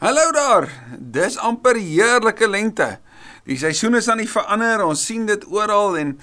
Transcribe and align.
Hallo 0.00 0.30
daar. 0.32 0.64
Dis 0.96 1.34
amper 1.36 1.76
heerlike 1.76 2.46
lente. 2.48 2.86
Die 3.44 3.58
seisoen 3.60 3.98
is 3.98 4.06
aan 4.08 4.22
die 4.22 4.30
verander. 4.32 4.80
Ons 4.86 5.02
sien 5.04 5.26
dit 5.28 5.42
oral 5.52 5.98
en 6.00 6.14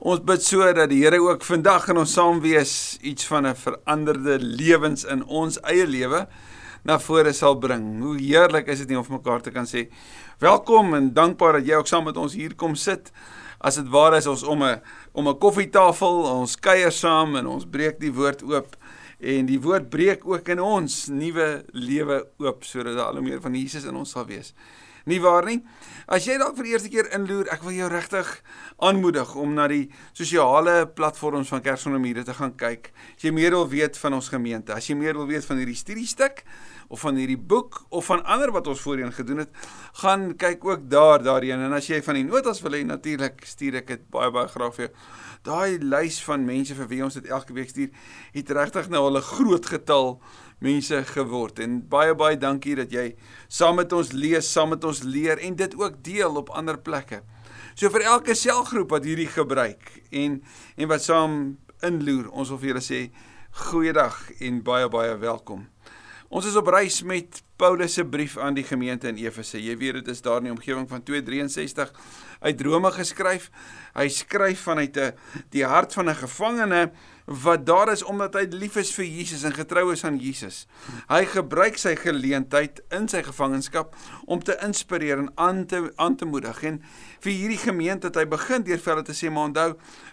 ons 0.00 0.22
bid 0.24 0.40
so 0.40 0.64
dat 0.72 0.88
die 0.88 1.02
Here 1.02 1.18
ook 1.20 1.44
vandag 1.44 1.90
in 1.92 2.00
ons 2.00 2.14
saam 2.16 2.40
wees 2.40 2.96
iets 3.04 3.28
van 3.28 3.44
'n 3.46 3.54
veranderde 3.54 4.38
lewens 4.40 5.04
in 5.04 5.20
ons 5.28 5.60
eie 5.60 5.84
lewe 5.86 6.26
na 6.84 6.98
vore 6.98 7.32
sal 7.32 7.58
bring. 7.58 8.00
Hoe 8.00 8.16
heerlik 8.16 8.66
is 8.72 8.78
dit 8.78 8.88
nie 8.88 8.96
om 8.96 9.04
vir 9.04 9.18
mekaar 9.20 9.42
te 9.42 9.50
kan 9.50 9.66
sê 9.66 9.92
welkom 10.38 10.94
en 10.94 11.12
dankbaar 11.12 11.52
dat 11.52 11.66
jy 11.66 11.74
ook 11.74 11.86
saam 11.86 12.04
met 12.04 12.16
ons 12.16 12.32
hier 12.32 12.54
kom 12.54 12.74
sit. 12.74 13.12
As 13.60 13.74
dit 13.74 13.88
waar 13.88 14.16
is 14.16 14.26
ons 14.26 14.42
om 14.42 14.62
'n 14.62 14.80
om 15.12 15.28
'n 15.28 15.38
koffietafel, 15.38 16.40
ons 16.40 16.56
kuier 16.56 16.92
saam 16.92 17.36
en 17.36 17.46
ons 17.46 17.66
breek 17.66 18.00
die 18.00 18.12
woord 18.12 18.42
oop 18.42 18.76
en 19.22 19.46
die 19.46 19.60
woord 19.62 19.90
breek 19.90 20.26
ook 20.26 20.48
in 20.54 20.60
ons 20.62 21.04
nuwe 21.14 21.64
lewe 21.72 22.22
oop 22.42 22.64
sodat 22.66 22.98
daar 22.98 23.12
al 23.12 23.20
hoe 23.20 23.28
meer 23.30 23.42
van 23.42 23.54
Jesus 23.54 23.86
in 23.86 23.98
ons 23.98 24.14
sal 24.16 24.26
wees. 24.26 24.50
Nie 25.06 25.18
waar 25.22 25.46
nie? 25.46 25.58
As 26.06 26.26
jy 26.28 26.36
dalk 26.38 26.54
vir 26.58 26.66
die 26.66 26.74
eerste 26.76 26.90
keer 26.92 27.08
inloer, 27.16 27.48
ek 27.50 27.64
wil 27.66 27.74
jou 27.74 27.88
regtig 27.90 28.28
aanmoedig 28.82 29.32
om 29.38 29.54
na 29.56 29.66
die 29.70 29.88
sosiale 30.14 30.84
platforms 30.94 31.50
van 31.50 31.62
Kersonamiere 31.64 32.22
te 32.26 32.34
gaan 32.36 32.54
kyk. 32.58 32.92
As 33.16 33.26
jy 33.26 33.32
meer 33.34 33.56
wil 33.56 33.66
weet 33.70 33.98
van 33.98 34.18
ons 34.18 34.30
gemeente, 34.30 34.74
as 34.74 34.86
jy 34.86 34.94
meer 34.98 35.18
wil 35.18 35.26
weet 35.30 35.46
van 35.46 35.58
hierdie 35.58 35.78
studiestuk 35.78 36.44
of 36.92 37.02
van 37.02 37.18
hierdie 37.18 37.38
boek 37.38 37.80
of 37.90 38.06
van 38.10 38.22
ander 38.30 38.52
wat 38.54 38.68
ons 38.70 38.82
voorheen 38.84 39.14
gedoen 39.16 39.42
het, 39.42 39.50
gaan 40.04 40.32
kyk 40.38 40.66
ook 40.68 40.86
daar 40.92 41.22
daarheen. 41.24 41.66
En 41.66 41.74
as 41.74 41.88
jy 41.90 42.02
van 42.04 42.20
die 42.20 42.26
notas 42.28 42.62
wil 42.62 42.76
hê, 42.76 42.84
natuurlik 42.86 43.42
stuur 43.48 43.80
ek 43.82 43.94
dit 43.94 44.08
baie 44.12 44.30
baie 44.34 44.50
graag 44.54 44.76
vir 44.76 44.86
jou. 44.86 44.92
Daai 45.42 45.78
lys 45.82 46.20
van 46.22 46.44
mense 46.46 46.74
vir 46.78 46.86
wie 46.86 47.00
ons 47.02 47.16
dit 47.18 47.26
elke 47.26 47.54
week 47.56 47.72
stuur, 47.72 47.88
het 48.30 48.50
regtig 48.54 48.88
nou 48.88 49.00
al 49.08 49.18
'n 49.18 49.26
groot 49.26 49.66
getal 49.66 50.20
mense 50.60 51.02
geword 51.04 51.58
en 51.58 51.80
baie 51.88 52.14
baie 52.14 52.36
dankie 52.36 52.76
dat 52.76 52.92
jy 52.92 53.16
saam 53.48 53.76
met 53.76 53.92
ons 53.92 54.12
lees, 54.12 54.52
saam 54.52 54.68
met 54.68 54.84
ons 54.84 55.02
leer 55.02 55.38
en 55.38 55.56
dit 55.56 55.74
ook 55.74 56.02
deel 56.04 56.36
op 56.36 56.50
ander 56.50 56.78
plekke. 56.78 57.22
So 57.74 57.90
vir 57.90 58.02
elke 58.02 58.34
selgroep 58.34 58.90
wat 58.90 59.04
hierdie 59.04 59.26
gebruik 59.26 60.02
en 60.10 60.42
en 60.76 60.88
wat 60.88 61.02
saam 61.02 61.58
inloer, 61.82 62.30
ons 62.30 62.48
wil 62.48 62.58
vir 62.58 62.68
julle 62.68 62.84
sê 62.84 63.10
goeiedag 63.50 64.30
en 64.40 64.62
baie 64.62 64.88
baie 64.88 65.16
welkom. 65.18 65.66
Ons 66.32 66.46
is 66.48 66.54
op 66.56 66.70
reis 66.72 67.02
met 67.02 67.42
Paulus 67.60 67.92
se 67.92 68.04
brief 68.08 68.38
aan 68.38 68.54
die 68.54 68.64
gemeente 68.64 69.08
in 69.08 69.18
Efese. 69.20 69.58
Jy 69.60 69.74
weet 69.76 69.98
dit 70.00 70.08
is 70.08 70.22
daar 70.24 70.38
in 70.40 70.48
die 70.48 70.54
omgewing 70.54 70.88
van 70.88 71.02
263 71.04 71.92
uit 72.42 72.60
Rome 72.66 72.90
geskryf. 72.92 73.50
Hy 73.94 74.08
skryf 74.08 74.60
vanuit 74.68 74.96
'n 74.96 75.12
die 75.50 75.64
hart 75.64 75.92
van 75.92 76.08
'n 76.08 76.14
gevangene 76.14 76.90
wat 77.24 77.66
daar 77.66 77.92
is 77.92 78.02
omdat 78.02 78.34
hy 78.34 78.46
lief 78.50 78.76
is 78.80 78.90
vir 78.96 79.06
Jesus 79.06 79.44
en 79.46 79.54
getrou 79.54 79.92
is 79.92 80.04
aan 80.04 80.18
Jesus. 80.18 80.66
Hy 81.08 81.22
gebruik 81.30 81.78
sy 81.78 81.94
geleentheid 81.98 82.82
in 82.94 83.06
sy 83.08 83.22
gevangenskap 83.22 83.94
om 84.26 84.42
te 84.42 84.56
inspireer 84.64 85.22
en 85.22 85.30
aan 85.40 85.64
te 85.66 85.84
aan 86.02 86.16
te 86.16 86.26
moedig 86.26 86.62
en 86.66 86.80
vir 87.22 87.32
hierdie 87.32 87.60
gemeente 87.62 88.10
het 88.10 88.18
hy 88.18 88.26
begin 88.26 88.66
deur 88.66 88.80
vir 88.82 88.94
hulle 88.94 89.06
te 89.06 89.14
sê 89.16 89.30
maar 89.30 89.50
onthou 89.50 89.68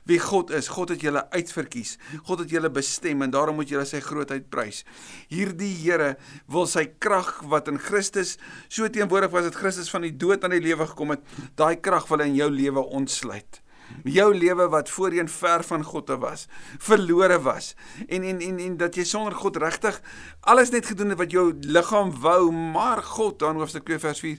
wie 0.09 0.19
God 0.21 0.51
is. 0.51 0.69
God 0.69 0.93
het 0.93 1.01
julle 1.01 1.25
uitverkies. 1.33 1.97
God 2.27 2.45
het 2.45 2.53
julle 2.53 2.69
bestem 2.69 3.21
en 3.25 3.33
daarom 3.33 3.57
moet 3.59 3.69
julle 3.69 3.85
sy 3.89 4.01
grootheid 4.03 4.49
prys. 4.49 4.83
Hierdie 5.29 5.73
Here 5.79 6.15
wil 6.51 6.67
sy 6.67 6.85
krag 6.99 7.39
wat 7.49 7.69
in 7.71 7.79
Christus 7.81 8.37
so 8.67 8.87
teenwoordig 8.89 9.31
was 9.33 9.49
dat 9.49 9.57
Christus 9.57 9.89
van 9.89 10.05
die 10.05 10.13
dood 10.13 10.43
aan 10.43 10.53
die 10.53 10.63
lewe 10.63 10.87
gekom 10.89 11.15
het, 11.15 11.23
daai 11.57 11.79
krag 11.81 12.07
wil 12.09 12.18
hy 12.21 12.31
in 12.33 12.39
jou 12.39 12.51
lewe 12.51 12.85
ontsluit 13.01 13.63
jou 14.03 14.29
lewe 14.35 14.67
wat 14.69 14.89
voorheen 14.89 15.29
ver 15.29 15.63
van 15.63 15.83
God 15.83 16.09
was, 16.21 16.47
verlore 16.77 17.39
was 17.41 17.73
en 18.07 18.23
en 18.23 18.41
en 18.41 18.59
en 18.59 18.77
dat 18.77 18.95
jy 18.95 19.03
sonder 19.03 19.35
God 19.35 19.57
regtig 19.61 19.99
alles 20.41 20.71
net 20.73 20.85
gedoen 20.85 21.13
het 21.13 21.19
wat 21.19 21.33
jou 21.33 21.51
liggaam 21.61 22.13
wou, 22.21 22.51
maar 22.51 23.03
God 23.03 23.39
dan 23.39 23.59
hoofstuk 23.59 23.85
2 23.85 23.99
vers 23.99 24.19
4 24.19 24.37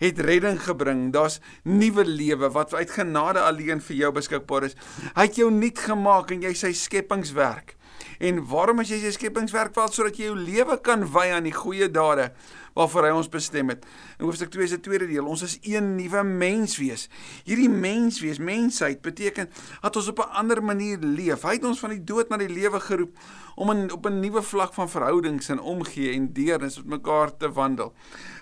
het 0.00 0.20
redding 0.24 0.60
gebring. 0.64 1.10
Daar's 1.12 1.40
nuwe 1.64 2.04
lewe 2.04 2.48
wat 2.50 2.74
uit 2.74 2.90
genade 2.90 3.40
alleen 3.40 3.82
vir 3.84 3.96
jou 3.96 4.12
beskikbaar 4.16 4.70
is. 4.70 4.76
Hy 5.16 5.26
het 5.26 5.36
jou 5.36 5.50
nuut 5.52 5.78
gemaak 5.78 6.32
en 6.32 6.46
jy 6.46 6.54
sy 6.56 6.72
skepingswerk. 6.72 7.76
En 8.20 8.42
waarom 8.46 8.82
as 8.82 8.90
jy 8.92 8.98
sy 9.00 9.14
skepingswerk 9.16 9.72
val 9.74 9.88
sodat 9.88 10.18
jy 10.20 10.28
jou 10.28 10.36
lewe 10.36 10.76
kan 10.84 11.06
wy 11.08 11.30
aan 11.32 11.48
die 11.48 11.56
goeie 11.56 11.88
dade 11.88 12.30
waarvoor 12.76 13.08
hy 13.08 13.12
ons 13.18 13.30
bestem 13.30 13.72
het. 13.72 13.86
In 14.18 14.26
hoofstuk 14.28 14.52
2 14.54 14.68
se 14.70 14.78
tweede 14.82 15.08
deel, 15.10 15.26
ons 15.26 15.42
is 15.42 15.56
een 15.66 15.94
nuwe 15.96 16.22
mens 16.26 16.76
wees. 16.78 17.08
Hierdie 17.48 17.70
mens 17.70 18.20
wees, 18.22 18.38
mensheid 18.38 19.00
beteken 19.02 19.50
dat 19.82 19.96
ons 19.96 20.10
op 20.12 20.18
'n 20.22 20.36
ander 20.42 20.62
manier 20.62 20.98
leef. 20.98 21.42
Hy 21.42 21.58
het 21.58 21.64
ons 21.64 21.80
van 21.80 21.90
die 21.90 22.04
dood 22.04 22.28
na 22.28 22.36
die 22.36 22.48
lewe 22.48 22.80
geroep 22.80 23.16
om 23.56 23.70
in 23.70 23.92
op 23.92 24.06
'n 24.06 24.20
nuwe 24.20 24.42
vlak 24.42 24.74
van 24.74 24.88
verhoudings 24.88 25.48
en 25.48 25.60
omgee 25.60 26.12
en 26.12 26.32
deernis 26.32 26.76
met 26.76 26.86
mekaar 26.86 27.36
te 27.36 27.52
wandel. 27.52 27.92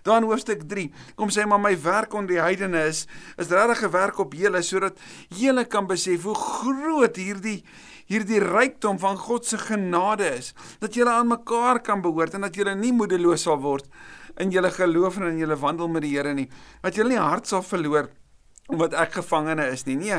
Dan 0.03 0.23
hoofstuk 0.23 0.63
3, 0.63 0.93
kom 1.15 1.29
sê 1.31 1.47
maar 1.47 1.61
my 1.61 1.83
werk 1.83 2.13
onder 2.13 2.35
die 2.35 2.43
heidene 2.43 2.87
is 2.87 3.07
is 3.37 3.49
regtig 3.49 3.83
'n 3.83 3.91
werk 3.91 4.19
op 4.19 4.33
julle 4.35 4.63
sodat 4.63 4.99
julle 5.29 5.65
kan 5.65 5.87
besef 5.87 6.23
hoe 6.23 6.35
groot 6.35 7.17
hierdie 7.17 7.65
hierdie 8.09 8.41
rykdom 8.43 8.99
van 9.03 9.19
God 9.21 9.47
se 9.47 9.59
genade 9.61 10.29
is, 10.39 10.55
dat 10.81 10.97
julle 10.97 11.13
aan 11.13 11.29
mekaar 11.29 11.83
kan 11.85 12.03
behoort 12.05 12.35
en 12.35 12.47
dat 12.47 12.57
julle 12.57 12.75
nie 12.79 12.93
moedeloos 12.97 13.45
sal 13.47 13.61
word 13.61 13.89
in 14.39 14.53
julle 14.55 14.71
geloof 14.71 15.19
en 15.19 15.33
in 15.33 15.43
julle 15.43 15.59
wandel 15.59 15.91
met 15.91 16.05
die 16.07 16.15
Here 16.15 16.33
nie. 16.35 16.49
Dat 16.83 16.97
julle 16.97 17.17
nie 17.17 17.21
hart 17.21 17.51
sal 17.51 17.65
verloor 17.67 18.09
omdat 18.69 18.93
ek 19.01 19.15
gevangene 19.17 19.65
is 19.73 19.87
nie. 19.89 19.97
Nee, 19.97 20.19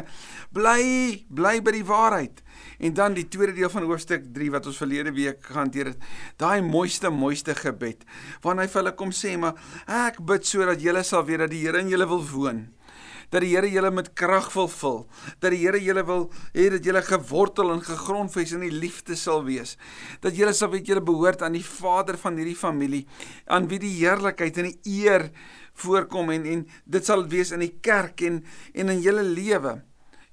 bly 0.56 0.82
bly 1.30 1.60
by 1.62 1.74
die 1.76 1.86
waarheid. 1.86 2.42
En 2.82 2.96
dan 2.98 3.14
die 3.14 3.28
tweede 3.30 3.54
deel 3.60 3.70
van 3.70 3.86
hoofstuk 3.86 4.26
3 4.34 4.50
wat 4.56 4.66
ons 4.72 4.80
verlede 4.82 5.14
week 5.14 5.44
gehanteer 5.46 5.92
het. 5.92 6.08
Daai 6.42 6.66
mooiste 6.66 7.12
mooiste 7.14 7.54
gebed 7.56 8.08
waarin 8.42 8.64
hy 8.64 8.68
vir 8.72 8.82
hulle 8.82 8.96
kom 8.98 9.14
sê, 9.14 9.36
maar 9.38 9.54
ek 9.86 10.18
bid 10.26 10.50
sodat 10.50 10.82
julle 10.82 11.06
sal 11.06 11.28
weet 11.30 11.46
dat 11.46 11.54
die 11.54 11.62
Here 11.62 11.84
in 11.84 11.94
julle 11.94 12.10
wil 12.10 12.26
woon 12.34 12.66
dat 13.30 13.44
die 13.44 13.52
Here 13.54 13.70
julle 13.70 13.92
met 13.94 14.12
krag 14.18 14.50
wil 14.56 14.70
vul, 14.72 15.00
dat 15.40 15.54
die 15.54 15.62
Here 15.62 15.82
julle 15.82 16.04
wil 16.08 16.28
hê 16.54 16.70
dat 16.74 16.86
julle 16.86 17.02
gewortel 17.06 17.74
en 17.74 17.84
gegrondves 17.86 18.54
in 18.58 18.66
die 18.66 18.74
liefde 18.74 19.18
sal 19.20 19.44
wees, 19.48 19.76
dat 20.24 20.38
julle 20.38 20.54
sal 20.58 20.72
weet 20.74 20.90
julle 20.90 21.04
behoort 21.06 21.44
aan 21.46 21.58
die 21.58 21.66
Vader 21.66 22.18
van 22.22 22.40
hierdie 22.40 22.58
familie, 22.58 23.06
aan 23.48 23.70
wie 23.70 23.82
die 23.82 23.96
heerlikheid 24.00 24.58
en 24.62 24.72
die 24.72 25.00
eer 25.04 25.30
voorkom 25.80 26.34
en 26.36 26.48
en 26.50 26.66
dit 26.86 27.06
sal 27.06 27.28
wees 27.32 27.54
in 27.56 27.64
die 27.64 27.76
kerk 27.84 28.26
en 28.28 28.42
en 28.74 28.92
in 28.96 29.06
julle 29.06 29.24
lewe 29.24 29.80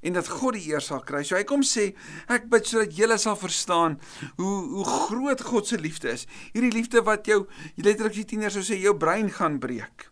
en 0.07 0.15
dat 0.15 0.29
God 0.31 0.55
die 0.57 0.69
eer 0.71 0.85
sal 0.85 1.01
kry. 1.07 1.23
So 1.27 1.39
hy 1.39 1.45
kom 1.49 1.65
sê, 1.67 1.89
ek 2.31 2.47
bid 2.53 2.69
sodat 2.69 2.95
julle 2.97 3.17
sal 3.19 3.39
verstaan 3.41 3.97
hoe 4.39 4.57
hoe 4.77 4.85
groot 4.87 5.43
God 5.49 5.67
se 5.67 5.81
liefde 5.81 6.13
is. 6.13 6.27
Hierdie 6.55 6.75
liefde 6.75 7.03
wat 7.07 7.27
jou 7.27 7.45
letterlik 7.81 8.21
die 8.21 8.29
tieners 8.35 8.59
sou 8.59 8.65
sê 8.67 8.79
jou 8.83 8.95
brein 8.99 9.33
gaan 9.33 9.59
breek. 9.63 10.11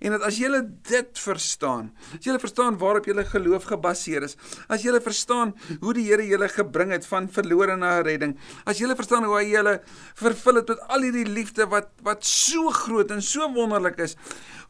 En 0.00 0.16
dat 0.16 0.24
as 0.28 0.38
jy 0.40 0.50
dit 0.88 1.20
verstaan, 1.20 1.90
as 2.16 2.26
jy 2.26 2.36
verstaan 2.40 2.78
waarop 2.80 3.06
jy 3.08 3.24
geloof 3.30 3.68
gebaseer 3.70 4.26
is, 4.26 4.36
as 4.68 4.84
jy 4.84 4.94
verstaan 5.00 5.54
hoe 5.80 5.94
die 5.96 6.06
Here 6.06 6.26
julle 6.26 6.48
gebring 6.48 6.92
het 6.94 7.06
van 7.08 7.28
verlore 7.32 7.76
na 7.76 8.00
redding, 8.00 8.36
as 8.64 8.78
jy 8.78 8.90
verstaan 8.94 9.24
hoe 9.26 9.38
hy 9.40 9.46
julle 9.50 9.80
vervul 10.18 10.60
het 10.60 10.68
met 10.68 10.84
al 10.88 11.06
hierdie 11.08 11.26
liefde 11.26 11.66
wat 11.72 11.90
wat 12.06 12.24
so 12.24 12.70
groot 12.70 13.10
en 13.10 13.22
so 13.22 13.48
wonderlik 13.54 13.98
is, 14.04 14.16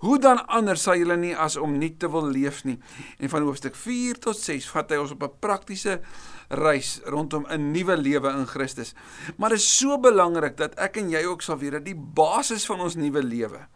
hoe 0.05 0.19
dan 0.21 0.41
anders 0.53 0.85
sal 0.87 0.97
julle 0.99 1.17
nie 1.21 1.35
as 1.35 1.57
om 1.61 1.77
nie 1.81 1.93
te 1.97 2.09
wil 2.13 2.29
leef 2.31 2.65
nie. 2.65 2.79
En 3.19 3.33
van 3.33 3.47
hoofstuk 3.47 3.77
4 3.77 4.21
tot 4.29 4.39
6 4.39 4.69
vat 4.73 4.91
hy 4.93 5.01
ons 5.03 5.15
op 5.17 5.23
'n 5.23 5.39
praktiese 5.41 6.01
reis 6.49 7.01
rondom 7.05 7.47
'n 7.49 7.73
nuwe 7.73 7.97
lewe 7.97 8.31
in 8.31 8.47
Christus. 8.47 8.95
Maar 9.37 9.51
dit 9.51 9.59
is 9.59 9.79
so 9.79 9.99
belangrik 9.99 10.57
dat 10.57 10.75
ek 10.79 10.97
en 10.97 11.11
jy 11.11 11.25
ook 11.25 11.43
sal 11.43 11.59
weet 11.59 11.73
dat 11.73 11.85
die 11.85 11.97
basis 11.97 12.67
van 12.67 12.81
ons 12.81 12.95
nuwe 12.95 13.23
lewe 13.23 13.67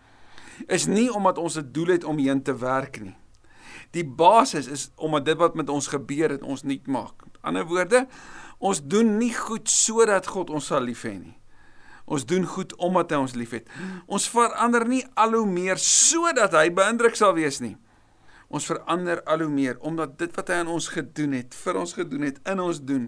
is 0.66 0.86
nie 0.86 1.08
omdat 1.12 1.38
ons 1.38 1.56
'n 1.58 1.72
doel 1.72 1.86
het 1.86 2.04
om 2.04 2.18
heen 2.18 2.42
te 2.42 2.56
werk 2.56 3.00
nie. 3.00 3.16
Die 3.90 4.04
basis 4.04 4.66
is 4.66 4.90
omdat 4.96 5.24
dit 5.24 5.36
wat 5.36 5.54
met 5.54 5.68
ons 5.68 5.86
gebeur 5.86 6.30
het 6.30 6.42
ons 6.42 6.62
nuut 6.62 6.86
maak. 6.86 7.24
Met 7.24 7.38
ander 7.40 7.66
woorde, 7.66 8.06
ons 8.58 8.80
doen 8.82 9.16
nie 9.18 9.34
goed 9.34 9.70
sodat 9.70 10.26
God 10.26 10.50
ons 10.50 10.66
sal 10.66 10.82
lief 10.82 11.02
hê 11.02 11.18
nie. 11.18 11.40
Ons 12.10 12.26
doen 12.26 12.46
goed 12.46 12.74
omdat 12.82 13.10
hy 13.14 13.18
ons 13.22 13.36
liefhet. 13.38 13.68
Ons 14.10 14.26
verander 14.28 14.86
nie 14.88 15.04
al 15.14 15.36
hoe 15.38 15.46
meer 15.46 15.78
sodat 15.78 16.54
hy 16.58 16.66
beïndruk 16.74 17.14
sal 17.18 17.36
wees 17.36 17.60
nie. 17.62 17.76
Ons 18.50 18.66
verander 18.66 19.22
al 19.30 19.44
hoe 19.44 19.52
meer 19.52 19.78
omdat 19.86 20.16
dit 20.18 20.34
wat 20.34 20.50
hy 20.50 20.54
aan 20.64 20.72
ons 20.74 20.88
gedoen 20.90 21.36
het, 21.38 21.54
vir 21.54 21.78
ons 21.78 21.94
gedoen 21.94 22.26
het, 22.26 22.40
in 22.50 22.62
ons 22.62 22.82
doen 22.82 23.06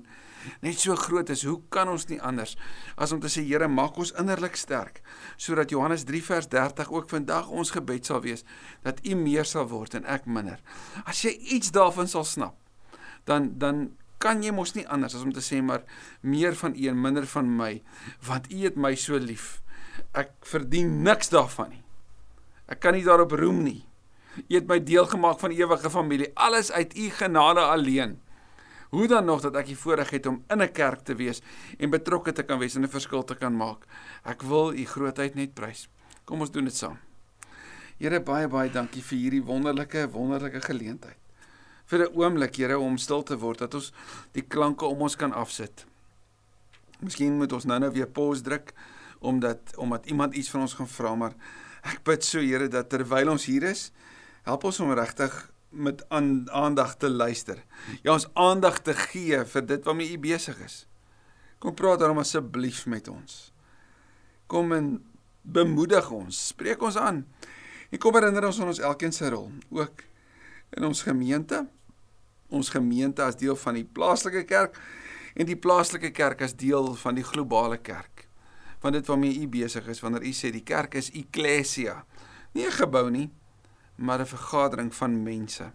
net 0.65 0.81
so 0.81 0.97
groot 0.97 1.31
is, 1.31 1.45
hoe 1.47 1.61
kan 1.73 1.89
ons 1.89 2.09
nie 2.11 2.21
anders 2.21 2.57
as 2.97 3.13
om 3.13 3.21
te 3.21 3.31
sê 3.33 3.45
Here, 3.47 3.69
maak 3.69 3.99
ons 3.99 4.15
innerlik 4.21 4.57
sterk 4.57 5.03
sodat 5.37 5.71
Johannes 5.75 6.07
3 6.09 6.23
vers 6.23 6.49
30 6.53 6.93
ook 6.93 7.11
vandag 7.11 7.49
ons 7.49 7.75
gebed 7.75 8.07
sal 8.07 8.23
wees 8.25 8.47
dat 8.87 9.03
U 9.07 9.17
meer 9.19 9.49
sal 9.49 9.69
word 9.71 9.97
en 9.99 10.07
ek 10.09 10.27
minder. 10.27 10.61
As 11.05 11.25
jy 11.25 11.35
iets 11.57 11.73
daarvan 11.75 12.09
sal 12.11 12.25
snap, 12.29 12.57
dan 13.27 13.53
dan 13.59 13.91
kan 14.23 14.43
jy 14.45 14.53
mos 14.55 14.77
nie 14.77 14.87
anders 14.87 15.17
as 15.19 15.25
om 15.27 15.33
te 15.35 15.43
sê 15.43 15.59
maar 15.63 15.83
meer 16.23 16.55
van 16.59 16.77
U 16.79 16.89
en 16.89 17.01
minder 17.03 17.27
van 17.27 17.49
my, 17.59 17.73
want 18.23 18.51
U 18.53 18.59
het 18.63 18.79
my 18.79 18.95
so 18.95 19.19
lief. 19.19 19.61
Ek 20.15 20.31
verdien 20.47 21.01
niks 21.03 21.33
daarvan 21.33 21.73
nie. 21.75 21.83
Ek 22.71 22.81
kan 22.81 22.95
nie 22.97 23.05
daarop 23.05 23.35
roem 23.37 23.65
nie. 23.67 23.81
U 24.49 24.55
het 24.55 24.69
my 24.71 24.79
deel 24.81 25.09
gemaak 25.11 25.41
van 25.43 25.53
ewige 25.53 25.91
familie, 25.93 26.31
alles 26.35 26.71
uit 26.73 26.95
U 26.97 27.11
genade 27.19 27.65
alleen. 27.67 28.21
Hoe 28.93 29.07
dan 29.09 29.25
nog 29.25 29.41
dat 29.41 29.55
ek 29.57 29.71
die 29.71 29.77
voorreg 29.79 30.11
het 30.13 30.27
om 30.29 30.43
in 30.53 30.61
'n 30.61 30.73
kerk 30.73 31.01
te 31.01 31.15
wees 31.17 31.41
en 31.79 31.91
betrokke 31.91 32.33
te 32.33 32.43
kan 32.43 32.59
wees 32.59 32.75
en 32.75 32.85
'n 32.85 32.89
verskil 32.89 33.25
te 33.25 33.35
kan 33.35 33.57
maak. 33.57 33.87
Ek 34.25 34.43
wil 34.43 34.75
u 34.75 34.85
grootheid 34.85 35.35
net 35.35 35.55
prys. 35.55 35.89
Kom 36.25 36.41
ons 36.41 36.51
doen 36.51 36.65
dit 36.65 36.77
saam. 36.77 36.99
Here 37.99 38.21
baie 38.21 38.49
baie 38.49 38.71
dankie 38.71 39.03
vir 39.03 39.19
hierdie 39.19 39.43
wonderlike 39.43 40.11
wonderlike 40.11 40.61
geleentheid. 40.61 41.17
Vir 41.87 41.99
'n 42.05 42.15
oomblik, 42.15 42.57
Here, 42.57 42.79
om 42.79 42.99
stil 42.99 43.23
te 43.23 43.39
word 43.39 43.59
dat 43.59 43.75
ons 43.75 43.93
die 44.33 44.43
klanke 44.43 44.85
om 44.85 45.01
ons 45.01 45.17
kan 45.17 45.33
afsit. 45.33 45.87
Miskien 47.01 47.37
moet 47.37 47.53
ons 47.53 47.65
nou-nou 47.65 47.93
weer 47.93 48.09
pause 48.09 48.43
druk 48.43 48.73
omdat 49.21 49.77
omdat 49.77 50.07
iemand 50.07 50.35
iets 50.35 50.51
van 50.51 50.61
ons 50.61 50.75
gaan 50.75 50.89
vra, 50.89 51.15
maar 51.15 51.35
ek 51.83 52.05
bid 52.05 52.25
so 52.25 52.41
Here 52.41 52.69
dat 52.69 52.89
terwyl 52.89 53.31
ons 53.31 53.45
hier 53.45 53.63
is, 53.63 53.91
help 54.43 54.65
ons 54.65 54.81
om 54.81 54.93
regtig 54.93 55.53
met 55.73 56.05
aan, 56.09 56.51
aandag 56.51 56.97
te 56.97 57.11
luister. 57.11 57.65
Ja, 58.03 58.13
ons 58.13 58.29
aandag 58.33 58.81
te 58.81 58.95
gee 58.95 59.45
vir 59.45 59.67
dit 59.67 59.85
waarmee 59.85 60.13
U 60.13 60.19
besig 60.19 60.59
is. 60.65 60.87
Kom 61.59 61.75
praat 61.75 62.03
daarom 62.03 62.19
asseblief 62.19 62.87
met 62.87 63.09
ons. 63.09 63.53
Kom 64.47 64.73
en 64.73 65.05
bemoedig 65.43 66.11
ons, 66.11 66.47
spreek 66.49 66.83
ons 66.83 66.97
aan. 66.97 67.23
En 67.91 68.01
kom 68.01 68.15
herinner 68.17 68.47
ons 68.47 68.61
aan 68.61 68.73
ons 68.73 68.83
elkeen 68.83 69.13
se 69.13 69.29
rol, 69.31 69.51
ook 69.71 70.05
in 70.77 70.85
ons 70.89 71.03
gemeente. 71.03 71.67
Ons 72.53 72.73
gemeente 72.73 73.25
as 73.25 73.39
deel 73.41 73.57
van 73.57 73.79
die 73.81 73.87
plaaslike 73.87 74.45
kerk 74.49 74.77
en 75.33 75.49
die 75.49 75.57
plaaslike 75.57 76.11
kerk 76.13 76.43
as 76.45 76.57
deel 76.57 76.93
van 77.01 77.17
die 77.17 77.25
globale 77.25 77.79
kerk. 77.81 78.27
Want 78.83 78.99
dit 78.99 79.07
waarmee 79.07 79.39
u 79.41 79.49
besig 79.49 79.87
is 79.89 80.03
wanneer 80.05 80.27
u 80.27 80.33
sê 80.37 80.51
die 80.53 80.65
kerk 80.67 80.99
is 81.01 81.13
eklesia. 81.17 82.05
Nie 82.53 82.67
'n 82.67 82.77
gebou 82.81 83.11
nie, 83.11 83.31
maar 83.95 84.21
'n 84.21 84.27
vergadering 84.27 84.95
van 84.95 85.23
mense. 85.23 85.73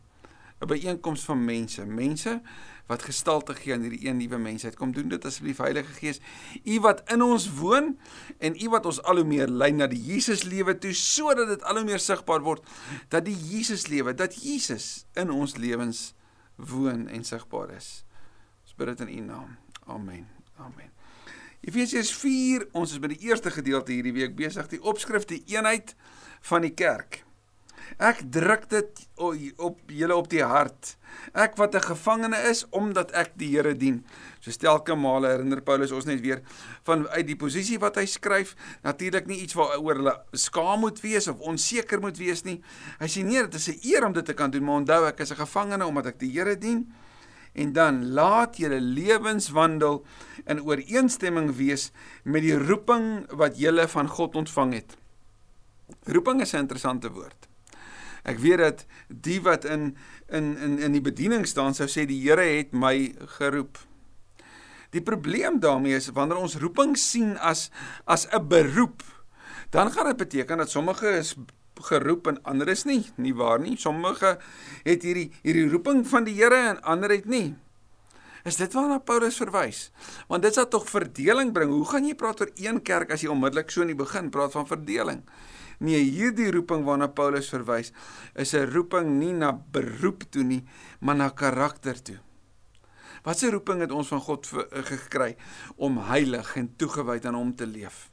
'n 0.59 0.67
Byeenkoms 0.67 1.21
van 1.21 1.45
mense, 1.45 1.85
mense 1.85 2.41
wat 2.87 3.03
gestalte 3.03 3.55
gee 3.55 3.73
aan 3.73 3.83
hierdie 3.83 4.07
een 4.07 4.17
nuwe 4.17 4.37
mensheid. 4.37 4.75
Kom 4.75 4.93
doen 4.95 5.11
dit 5.11 5.25
asseblief 5.25 5.57
Heilige 5.57 5.93
Gees. 5.99 6.21
U 6.63 6.79
wat 6.79 7.03
in 7.11 7.21
ons 7.21 7.49
woon 7.59 7.97
en 8.39 8.55
u 8.55 8.69
wat 8.69 8.85
ons 8.85 9.01
al 9.03 9.21
hoe 9.21 9.27
meer 9.27 9.51
lei 9.51 9.71
na 9.75 9.89
die 9.91 9.99
Jesus 9.99 10.43
lewe 10.47 10.77
toe 10.77 10.93
sodat 10.95 11.51
dit 11.51 11.63
al 11.67 11.81
hoe 11.81 11.85
meer 11.87 11.99
sigbaar 11.99 12.41
word 12.41 12.63
dat 13.11 13.27
die 13.27 13.35
Jesus 13.35 13.87
lewe, 13.91 14.15
dat 14.15 14.39
Jesus 14.39 15.05
in 15.13 15.31
ons 15.31 15.57
lewens 15.59 16.13
woon 16.55 17.07
en 17.07 17.27
sigbaar 17.27 17.75
is. 17.75 18.05
Ons 18.63 18.79
bid 18.79 18.95
dit 18.95 19.07
in 19.07 19.13
u 19.17 19.21
naam. 19.33 19.57
Amen. 19.85 20.27
Amen. 20.57 20.91
Efesiërs 21.67 22.13
4, 22.15 22.69
ons 22.71 22.91
is 22.95 22.99
by 23.03 23.11
die 23.11 23.23
eerste 23.27 23.51
gedeelte 23.51 23.91
hierdie 23.91 24.15
week 24.15 24.35
besig, 24.37 24.69
die 24.71 24.81
opskrif 24.81 25.27
die 25.27 25.43
eenheid 25.51 25.95
van 26.47 26.63
die 26.63 26.71
kerk. 26.71 27.26
Ek 27.95 28.19
druk 28.29 28.67
dit 28.69 28.99
op 29.17 29.79
julle 29.89 30.15
op 30.15 30.27
die 30.29 30.43
hart. 30.43 30.97
Ek 31.33 31.55
wat 31.57 31.75
'n 31.75 31.81
gevangene 31.81 32.37
is 32.49 32.65
omdat 32.69 33.11
ek 33.11 33.31
die 33.35 33.55
Here 33.55 33.73
dien. 33.73 34.05
So 34.39 34.51
stelke 34.51 34.95
male 34.95 35.27
herinner 35.27 35.61
Paulus 35.61 35.91
ons 35.91 36.05
net 36.05 36.21
weer 36.21 36.41
van 36.83 37.07
uit 37.07 37.27
die 37.27 37.35
posisie 37.35 37.79
wat 37.79 37.95
hy 37.95 38.05
skryf, 38.05 38.55
natuurlik 38.83 39.27
nie 39.27 39.41
iets 39.41 39.53
waaroor 39.53 39.95
hulle 39.95 40.21
skaam 40.33 40.79
moet 40.79 41.01
wees 41.01 41.27
of 41.27 41.39
onseker 41.39 41.99
moet 41.99 42.17
wees 42.17 42.43
nie. 42.43 42.61
Hy 42.99 43.07
sê 43.07 43.23
nee, 43.23 43.41
dit 43.41 43.55
is 43.55 43.67
'n 43.69 43.79
eer 43.83 44.05
om 44.05 44.13
dit 44.13 44.25
te 44.25 44.33
kan 44.33 44.51
doen, 44.51 44.63
maar 44.63 44.75
onthou 44.75 45.07
ek 45.07 45.19
is 45.19 45.31
'n 45.31 45.35
gevangene 45.45 45.85
omdat 45.85 46.05
ek 46.05 46.19
die 46.19 46.31
Here 46.31 46.57
dien. 46.57 46.93
En 47.53 47.73
dan 47.73 48.11
laat 48.13 48.57
julle 48.57 48.79
lewenswandel 48.79 50.05
in 50.45 50.61
ooreenstemming 50.61 51.55
wees 51.55 51.91
met 52.23 52.41
die 52.41 52.57
roeping 52.57 53.25
wat 53.33 53.57
julle 53.57 53.87
van 53.87 54.07
God 54.07 54.35
ontvang 54.35 54.73
het. 54.73 54.97
Roeping 56.05 56.41
is 56.41 56.53
'n 56.53 56.57
interessante 56.57 57.11
woord. 57.11 57.47
Ek 58.27 58.39
weet 58.43 58.59
dat 58.59 58.85
die 59.07 59.39
wat 59.41 59.65
in 59.65 59.95
in 60.27 60.57
in 60.59 60.79
in 60.83 60.95
die 60.97 61.03
bediening 61.03 61.45
staan 61.47 61.75
sou 61.75 61.87
sê 61.87 62.03
die 62.05 62.19
Here 62.25 62.43
het 62.43 62.73
my 62.75 63.13
geroep. 63.39 63.79
Die 64.91 65.03
probleem 65.03 65.59
daarmee 65.63 65.95
is 65.95 66.09
wanneer 66.15 66.39
ons 66.39 66.57
roeping 66.59 66.97
sien 66.99 67.37
as 67.37 67.69
as 68.05 68.27
'n 68.31 68.47
beroep, 68.47 69.03
dan 69.71 69.91
gaan 69.91 70.11
dit 70.11 70.17
beteken 70.17 70.57
dat 70.57 70.69
sommige 70.69 71.07
is 71.07 71.35
geroep 71.81 72.27
en 72.27 72.43
ander 72.43 72.67
is 72.67 72.83
nie, 72.83 73.05
nie 73.15 73.33
waar 73.35 73.59
nie. 73.59 73.77
Sommige 73.77 74.37
het 74.83 75.03
hierdie 75.03 75.31
hierdie 75.43 75.69
roeping 75.69 76.07
van 76.07 76.23
die 76.23 76.35
Here 76.35 76.69
en 76.73 76.81
ander 76.81 77.09
het 77.09 77.25
nie. 77.25 77.55
Is 78.43 78.55
dit 78.55 78.73
waarna 78.73 78.99
Paulus 78.99 79.37
verwys? 79.37 79.91
Want 80.27 80.43
dit 80.43 80.53
sal 80.53 80.67
tog 80.67 80.89
verdeling 80.89 81.53
bring. 81.53 81.71
Hoe 81.71 81.85
gaan 81.85 82.05
jy 82.05 82.15
praat 82.15 82.41
oor 82.41 82.51
een 82.55 82.81
kerk 82.81 83.11
as 83.11 83.21
jy 83.21 83.29
onmiddellik 83.29 83.71
so 83.71 83.81
in 83.81 83.87
die 83.87 83.95
begin 83.95 84.29
praat 84.29 84.51
van 84.51 84.67
verdeling? 84.67 85.23
Nee, 85.77 85.99
hierdie 86.01 86.49
roeping 86.51 86.85
waarna 86.87 87.07
Paulus 87.07 87.49
verwys, 87.53 87.91
is 88.33 88.53
'n 88.53 88.69
roeping 88.73 89.19
nie 89.19 89.33
na 89.33 89.51
beroep 89.51 90.23
toe 90.29 90.43
nie, 90.43 90.63
maar 90.99 91.15
na 91.15 91.29
karakter 91.29 92.01
toe. 92.01 92.17
Wat 93.23 93.41
'n 93.41 93.51
roeping 93.51 93.81
het 93.81 93.91
ons 93.91 94.07
van 94.07 94.21
God 94.21 94.47
eh, 94.51 94.83
gekry 94.83 95.35
om 95.75 95.97
heilig 95.97 96.55
en 96.55 96.75
toegewyd 96.75 97.25
aan 97.25 97.33
hom 97.33 97.55
te 97.55 97.67
leef? 97.67 98.09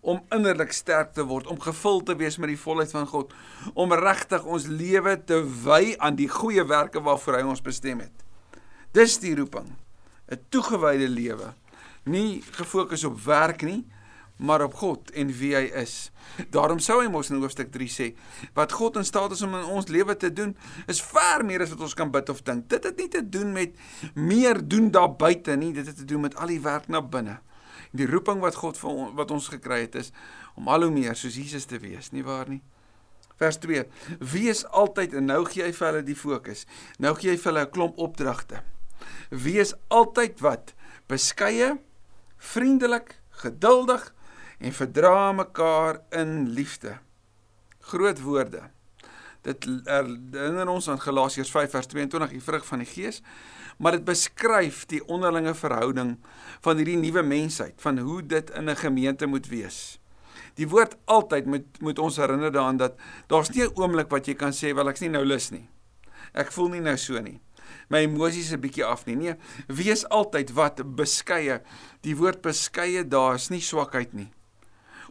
Om 0.00 0.22
innerlik 0.30 0.72
sterk 0.72 1.12
te 1.12 1.24
word, 1.24 1.46
om 1.46 1.60
gevul 1.60 2.02
te 2.02 2.16
wees 2.16 2.36
met 2.36 2.48
die 2.48 2.58
volheid 2.58 2.90
van 2.90 3.06
God, 3.06 3.34
om 3.74 3.92
regtig 3.92 4.44
ons 4.44 4.66
lewe 4.66 5.24
te 5.24 5.42
wy 5.64 5.94
aan 5.98 6.14
die 6.14 6.28
goeie 6.28 6.64
werke 6.64 7.00
waarvoor 7.00 7.34
hy 7.34 7.42
ons 7.42 7.62
bestem 7.62 8.00
het. 8.00 8.24
Dis 8.92 9.18
die 9.18 9.34
roeping, 9.34 9.76
'n 10.28 10.40
toegewyde 10.48 11.08
lewe, 11.08 11.54
nie 12.04 12.42
gefokus 12.50 13.04
op 13.04 13.20
werk 13.20 13.62
nie, 13.62 13.84
maar 14.42 14.64
op 14.64 14.74
God 14.74 15.10
en 15.14 15.30
wie 15.38 15.54
hy 15.54 15.68
is. 15.82 16.10
Daarom 16.50 16.80
sou 16.82 16.98
hy 17.02 17.08
mos 17.12 17.30
in 17.30 17.38
hoofstuk 17.42 17.70
3 17.74 17.88
sê, 17.90 18.08
wat 18.56 18.74
God 18.74 18.98
in 18.98 19.06
staat 19.06 19.34
is 19.36 19.42
om 19.46 19.54
in 19.54 19.70
ons 19.70 19.90
lewe 19.92 20.16
te 20.18 20.32
doen, 20.34 20.56
is 20.90 21.02
ver 21.12 21.44
meer 21.46 21.62
as 21.62 21.72
wat 21.74 21.86
ons 21.86 21.96
kan 21.98 22.10
bid 22.12 22.32
of 22.32 22.42
dink. 22.46 22.66
Dit 22.72 22.88
het 22.88 22.98
nie 22.98 23.08
te 23.12 23.22
doen 23.22 23.52
met 23.54 23.78
meer 24.18 24.60
doen 24.62 24.90
daar 24.94 25.12
buite 25.14 25.56
nie, 25.56 25.72
dit 25.76 25.86
het 25.86 25.96
te 25.96 26.08
doen 26.08 26.26
met 26.26 26.36
al 26.36 26.50
die 26.54 26.60
werk 26.64 26.90
na 26.90 27.02
binne. 27.02 27.38
Die 27.92 28.08
roeping 28.08 28.40
wat 28.42 28.58
God 28.58 28.78
vir 28.80 28.90
ons, 28.90 29.14
wat 29.18 29.30
ons 29.30 29.50
gekry 29.52 29.84
het 29.84 29.98
is 30.00 30.12
om 30.58 30.68
al 30.68 30.88
hoe 30.88 30.92
meer 30.92 31.16
soos 31.16 31.36
Jesus 31.38 31.68
te 31.68 31.78
wees, 31.80 32.10
nie 32.12 32.24
waar 32.26 32.48
nie? 32.50 32.62
Vers 33.40 33.58
2. 33.62 33.84
Wees 34.32 34.62
altyd 34.70 35.16
en 35.18 35.30
nou 35.30 35.42
gee 35.48 35.64
hy 35.64 35.72
vir 35.74 35.88
hulle 35.88 36.04
die 36.06 36.18
fokus. 36.18 36.66
Nou 37.02 37.14
gee 37.18 37.32
hy 37.32 37.38
vir 37.38 37.52
hulle 37.52 37.64
'n 37.66 37.74
klomp 37.74 37.98
opdragte. 37.98 38.62
Wees 39.30 39.74
altyd 39.88 40.40
wat? 40.40 40.74
Beskeie, 41.08 41.78
vriendelik, 42.38 43.18
geduldig, 43.42 44.12
en 44.62 44.72
verdra 44.72 45.32
mekaar 45.32 46.00
in 46.10 46.48
liefde. 46.48 46.98
Groot 47.78 48.20
woorde. 48.22 48.62
Dit 49.42 49.66
herinner 49.86 50.68
ons 50.70 50.86
aan 50.88 51.00
Galasiërs 51.02 51.50
5 51.50 51.70
vers 51.74 51.88
22, 51.90 52.36
die 52.36 52.42
vrug 52.42 52.66
van 52.66 52.84
die 52.84 52.86
Gees, 52.86 53.18
maar 53.82 53.96
dit 53.96 54.04
beskryf 54.06 54.84
die 54.86 55.00
onderlinge 55.10 55.54
verhouding 55.58 56.14
van 56.62 56.78
hierdie 56.78 57.00
nuwe 57.00 57.24
mensheid, 57.26 57.74
van 57.82 57.98
hoe 57.98 58.20
dit 58.22 58.50
in 58.54 58.70
'n 58.70 58.76
gemeente 58.76 59.26
moet 59.26 59.48
wees. 59.50 59.98
Die 60.54 60.68
woord 60.68 60.96
altyd 61.04 61.46
moet 61.46 61.80
moet 61.80 61.98
ons 61.98 62.16
herinner 62.16 62.52
daaraan 62.52 62.76
dat 62.76 62.94
daar's 63.26 63.50
nie 63.50 63.64
'n 63.64 63.74
oomblik 63.74 64.10
wat 64.10 64.26
jy 64.26 64.34
kan 64.34 64.52
sê 64.52 64.74
wel 64.74 64.88
ek's 64.88 65.00
nie 65.00 65.10
nou 65.10 65.24
lus 65.24 65.50
nie. 65.50 65.68
Ek 66.34 66.52
voel 66.52 66.68
nie 66.68 66.80
nou 66.80 66.96
so 66.96 67.18
nie. 67.20 67.40
My 67.88 67.98
emosies 67.98 68.52
'n 68.52 68.60
bietjie 68.60 68.84
af 68.84 69.06
nie. 69.06 69.16
Nee, 69.16 69.34
wees 69.66 70.08
altyd 70.08 70.52
wat 70.52 70.96
beskeie. 70.96 71.62
Die 72.00 72.16
woord 72.16 72.42
beskeie 72.42 73.08
daar 73.08 73.34
is 73.34 73.48
nie 73.48 73.60
swakheid 73.60 74.12
nie 74.12 74.32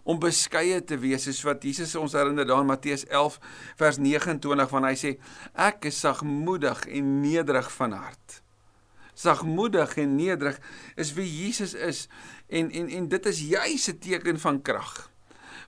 om 0.03 0.19
beskeie 0.21 0.79
te 0.85 0.97
wees 1.01 1.27
soos 1.27 1.41
wat 1.45 1.65
Jesus 1.65 1.93
ons 1.99 2.15
herinner 2.17 2.47
daar 2.47 2.63
in 2.63 2.71
Matteus 2.71 3.05
11 3.09 3.37
vers 3.79 3.99
29 4.01 4.73
wanneer 4.73 4.95
hy 4.95 4.99
sê 4.99 5.11
ek 5.69 5.85
is 5.91 5.99
sagmoedig 6.01 6.87
en 6.89 7.13
nederig 7.21 7.69
van 7.77 7.95
hart. 7.99 8.41
Sagmoedig 9.17 9.97
en 10.01 10.15
nederig 10.17 10.57
is 10.97 11.13
wie 11.17 11.27
Jesus 11.27 11.75
is 11.75 12.07
en 12.49 12.71
en 12.71 12.89
en 12.89 13.07
dit 13.11 13.31
is 13.31 13.45
juis 13.53 13.87
'n 13.89 13.99
teken 13.99 14.39
van 14.39 14.61
krag. 14.61 15.09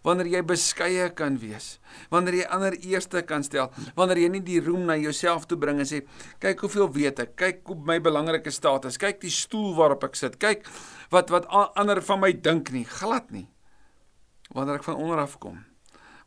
Wanneer 0.04 0.28
jy 0.28 0.42
beskeie 0.44 1.13
kan 1.16 1.38
wees, 1.40 1.80
wanneer 2.10 2.34
jy 2.34 2.46
ander 2.52 2.74
eerste 2.74 3.22
kan 3.22 3.44
stel, 3.44 3.72
wanneer 3.96 4.18
jy 4.18 4.28
nie 4.30 4.44
die 4.44 4.60
roem 4.60 4.86
na 4.86 4.98
jouself 4.98 5.46
toe 5.46 5.58
bring 5.58 5.80
en 5.80 5.86
sê 5.86 6.04
kyk 6.40 6.60
hoeveel 6.60 6.92
weet 6.92 7.20
ek, 7.20 7.36
kyk 7.36 7.62
hoe 7.66 7.75
my 7.75 8.00
belangrike 8.00 8.52
status, 8.52 8.98
kyk 8.98 9.22
die 9.22 9.32
stoel 9.32 9.75
waarop 9.75 10.04
ek 10.04 10.16
sit, 10.16 10.40
kyk 10.40 10.68
wat 11.10 11.30
wat 11.30 11.48
ander 11.75 12.02
van 12.02 12.20
my 12.20 12.34
dink 12.34 12.72
nie, 12.72 12.84
glad 12.84 13.32
nie 13.32 13.53
wanneer 14.54 14.80
ek 14.80 14.88
van 14.88 15.02
onder 15.02 15.22
af 15.24 15.38
kom. 15.44 15.60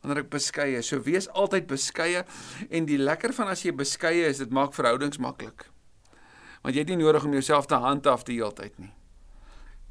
Wanneer 0.02 0.24
ek 0.24 0.30
beskeie, 0.34 0.82
so 0.82 1.00
wees 1.06 1.28
altyd 1.28 1.66
beskeie 1.70 2.24
en 2.70 2.86
die 2.86 2.98
lekker 2.98 3.34
van 3.36 3.48
as 3.48 3.64
jy 3.64 3.72
beskeie 3.74 4.28
is, 4.28 4.42
dit 4.42 4.52
maak 4.54 4.74
verhoudings 4.76 5.18
maklik. 5.22 5.68
Want 6.62 6.74
jy 6.74 6.84
het 6.84 6.92
nie 6.92 7.00
nodig 7.00 7.24
om 7.24 7.34
jouself 7.34 7.66
te 7.70 7.78
handhaaf 7.80 8.26
die 8.26 8.38
hele 8.40 8.54
tyd 8.54 8.78
nie. 8.82 8.92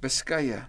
Beskeie 0.04 0.66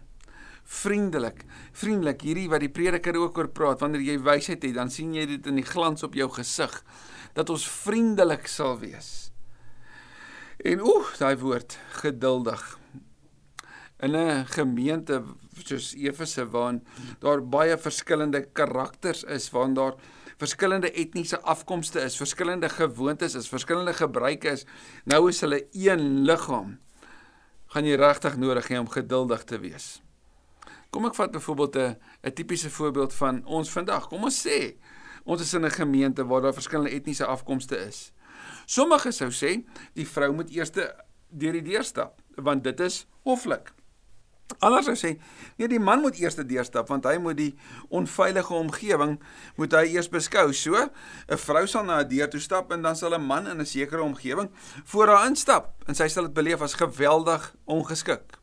vriendelik. 0.67 1.45
Vriendelik, 1.77 2.23
hierdie 2.27 2.49
wat 2.51 2.65
die 2.65 2.73
prediker 2.73 3.17
ook 3.21 3.39
oor 3.39 3.51
praat, 3.55 3.83
wanneer 3.85 4.03
jy 4.03 4.17
wysheid 4.23 4.65
het, 4.67 4.75
dan 4.75 4.91
sien 4.91 5.15
jy 5.15 5.27
dit 5.37 5.47
in 5.47 5.61
die 5.61 5.67
glans 5.67 6.03
op 6.07 6.17
jou 6.19 6.29
gesig 6.35 6.75
dat 7.37 7.51
ons 7.53 7.67
vriendelik 7.85 8.49
sal 8.51 8.79
wees. 8.81 9.31
En 10.65 10.81
oeh, 10.83 11.13
daai 11.21 11.37
woord 11.39 11.79
geduldig 12.01 12.63
in 14.03 14.17
'n 14.17 14.45
gemeente 14.47 15.23
soos 15.65 15.95
Efese 15.95 16.47
waar 16.53 16.81
daar 17.21 17.43
baie 17.43 17.77
verskillende 17.79 18.43
karakters 18.53 19.25
is, 19.25 19.51
waar 19.51 19.73
daar 19.75 19.95
verskillende 20.37 20.91
etniese 20.93 21.41
afkomste 21.41 22.01
is, 22.01 22.17
verskillende 22.17 22.69
gewoontes 22.69 23.35
is, 23.35 23.49
verskillende 23.49 23.95
gebruike 23.97 24.53
is, 24.53 24.67
nou 25.05 25.29
is 25.31 25.41
hulle 25.41 25.63
een 25.73 26.25
liggaam. 26.29 26.77
Gaan 27.73 27.89
jy 27.89 27.97
regtig 27.99 28.37
nodig 28.37 28.69
hê 28.71 28.79
om 28.79 28.91
geduldig 28.91 29.45
te 29.49 29.59
wees. 29.59 29.97
Kom 30.91 31.09
ek 31.09 31.17
vat 31.19 31.33
byvoorbeeld 31.33 31.77
'n 31.77 31.97
'n 32.23 32.33
tipiese 32.33 32.71
voorbeeld 32.71 33.15
van 33.15 33.45
ons 33.45 33.71
vandag. 33.71 34.09
Kom 34.09 34.25
ons 34.25 34.47
sê 34.47 34.77
ons 35.25 35.41
is 35.41 35.55
in 35.55 35.65
'n 35.65 35.71
gemeente 35.71 36.25
waar 36.25 36.43
daar 36.43 36.55
verskillende 36.55 36.91
etniese 36.91 37.27
afkomste 37.27 37.77
is. 37.77 38.13
Sommige 38.67 39.11
sou 39.11 39.31
sê 39.31 39.65
die 39.95 40.07
vrou 40.07 40.33
moet 40.33 40.51
eers 40.51 40.71
deur 40.71 41.53
die 41.53 41.63
deur 41.63 41.85
stap 41.85 42.21
want 42.37 42.65
dit 42.65 42.81
is 42.81 43.07
hoflik. 43.23 43.73
Anders 44.63 44.87
sou 44.87 44.95
sê 44.97 45.17
nee 45.59 45.69
die 45.69 45.81
man 45.83 46.01
moet 46.01 46.17
eers 46.21 46.39
deur 46.39 46.65
stap 46.65 46.89
want 46.89 47.05
hy 47.05 47.17
moet 47.21 47.37
die 47.37 47.53
onveilige 47.91 48.55
omgewing 48.55 49.17
moet 49.59 49.75
hy 49.75 49.85
eers 49.97 50.09
beskou. 50.09 50.53
So 50.53 50.77
'n 50.77 51.37
vrou 51.37 51.67
sal 51.67 51.85
na 51.85 52.01
'n 52.01 52.09
deur 52.09 52.31
toe 52.31 52.41
stap 52.41 52.73
en 52.73 52.83
dan 52.83 52.97
sal 52.97 53.15
'n 53.15 53.27
man 53.27 53.47
in 53.47 53.61
'n 53.61 53.67
sekere 53.67 54.03
omgewing 54.03 54.51
voor 54.85 55.09
haar 55.09 55.27
instap 55.27 55.75
en 55.87 55.95
sy 55.95 56.09
sal 56.09 56.25
dit 56.25 56.35
beleef 56.35 56.63
as 56.63 56.75
geweldig 56.75 57.55
ongeskik. 57.67 58.39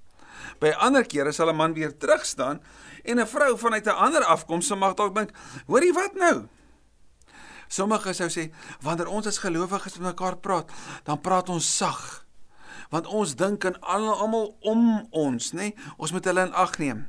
By 0.59 0.75
ander 0.77 1.05
kere 1.05 1.31
sal 1.31 1.49
'n 1.49 1.55
man 1.55 1.73
weer 1.73 1.97
terug 1.97 2.25
staan 2.25 2.61
en 3.03 3.19
'n 3.19 3.27
vrou 3.27 3.57
vanuit 3.57 3.85
'n 3.85 3.95
ander 3.95 4.23
afkoms 4.23 4.67
sal 4.67 4.77
mag 4.77 4.95
dalk 4.95 5.15
dink, 5.15 5.31
"Hoorie 5.67 5.93
wat 5.93 6.13
nou?" 6.15 6.47
Sommige 7.67 8.13
sou 8.13 8.29
sê, 8.29 8.51
"Wanneer 8.81 9.07
ons 9.07 9.27
as 9.27 9.37
gelowiges 9.37 9.97
met 9.97 10.07
mekaar 10.07 10.37
praat, 10.37 10.69
dan 11.03 11.21
praat 11.21 11.49
ons 11.49 11.77
sag, 11.77 12.22
want 12.89 13.07
ons 13.07 13.35
dink 13.35 13.65
aan 13.65 13.77
almal 13.81 14.55
om 14.61 15.07
ons, 15.11 15.51
nê? 15.53 15.73
Ons 15.97 16.11
moet 16.11 16.25
hulle 16.25 16.47
in 16.47 16.53
ag 16.53 16.79
neem." 16.79 17.07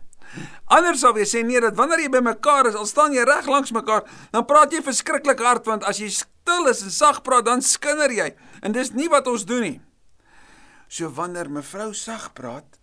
Anders 0.72 1.02
sal 1.04 1.14
weer 1.14 1.28
sê 1.28 1.44
nee 1.46 1.60
dat 1.62 1.76
wanneer 1.78 2.04
jy 2.04 2.10
by 2.10 2.22
mekaar 2.24 2.68
is, 2.70 2.78
al 2.78 2.88
staan 2.88 3.14
jy 3.14 3.24
reg 3.28 3.46
langs 3.50 3.72
mekaar, 3.74 4.06
dan 4.32 4.46
praat 4.48 4.72
jy 4.74 4.82
verskriklik 4.84 5.42
hard 5.44 5.66
want 5.68 5.84
as 5.86 6.00
jy 6.02 6.10
stil 6.12 6.70
is 6.70 6.82
en 6.82 6.94
sag 6.94 7.20
praat, 7.26 7.46
dan 7.46 7.62
skinder 7.62 8.12
jy. 8.12 8.32
En 8.62 8.74
dis 8.74 8.92
nie 8.96 9.10
wat 9.12 9.28
ons 9.30 9.46
doen 9.48 9.62
nie. 9.68 9.76
So 10.88 11.10
wanneer 11.14 11.50
mevrou 11.52 11.92
sag 11.96 12.32
praat, 12.36 12.78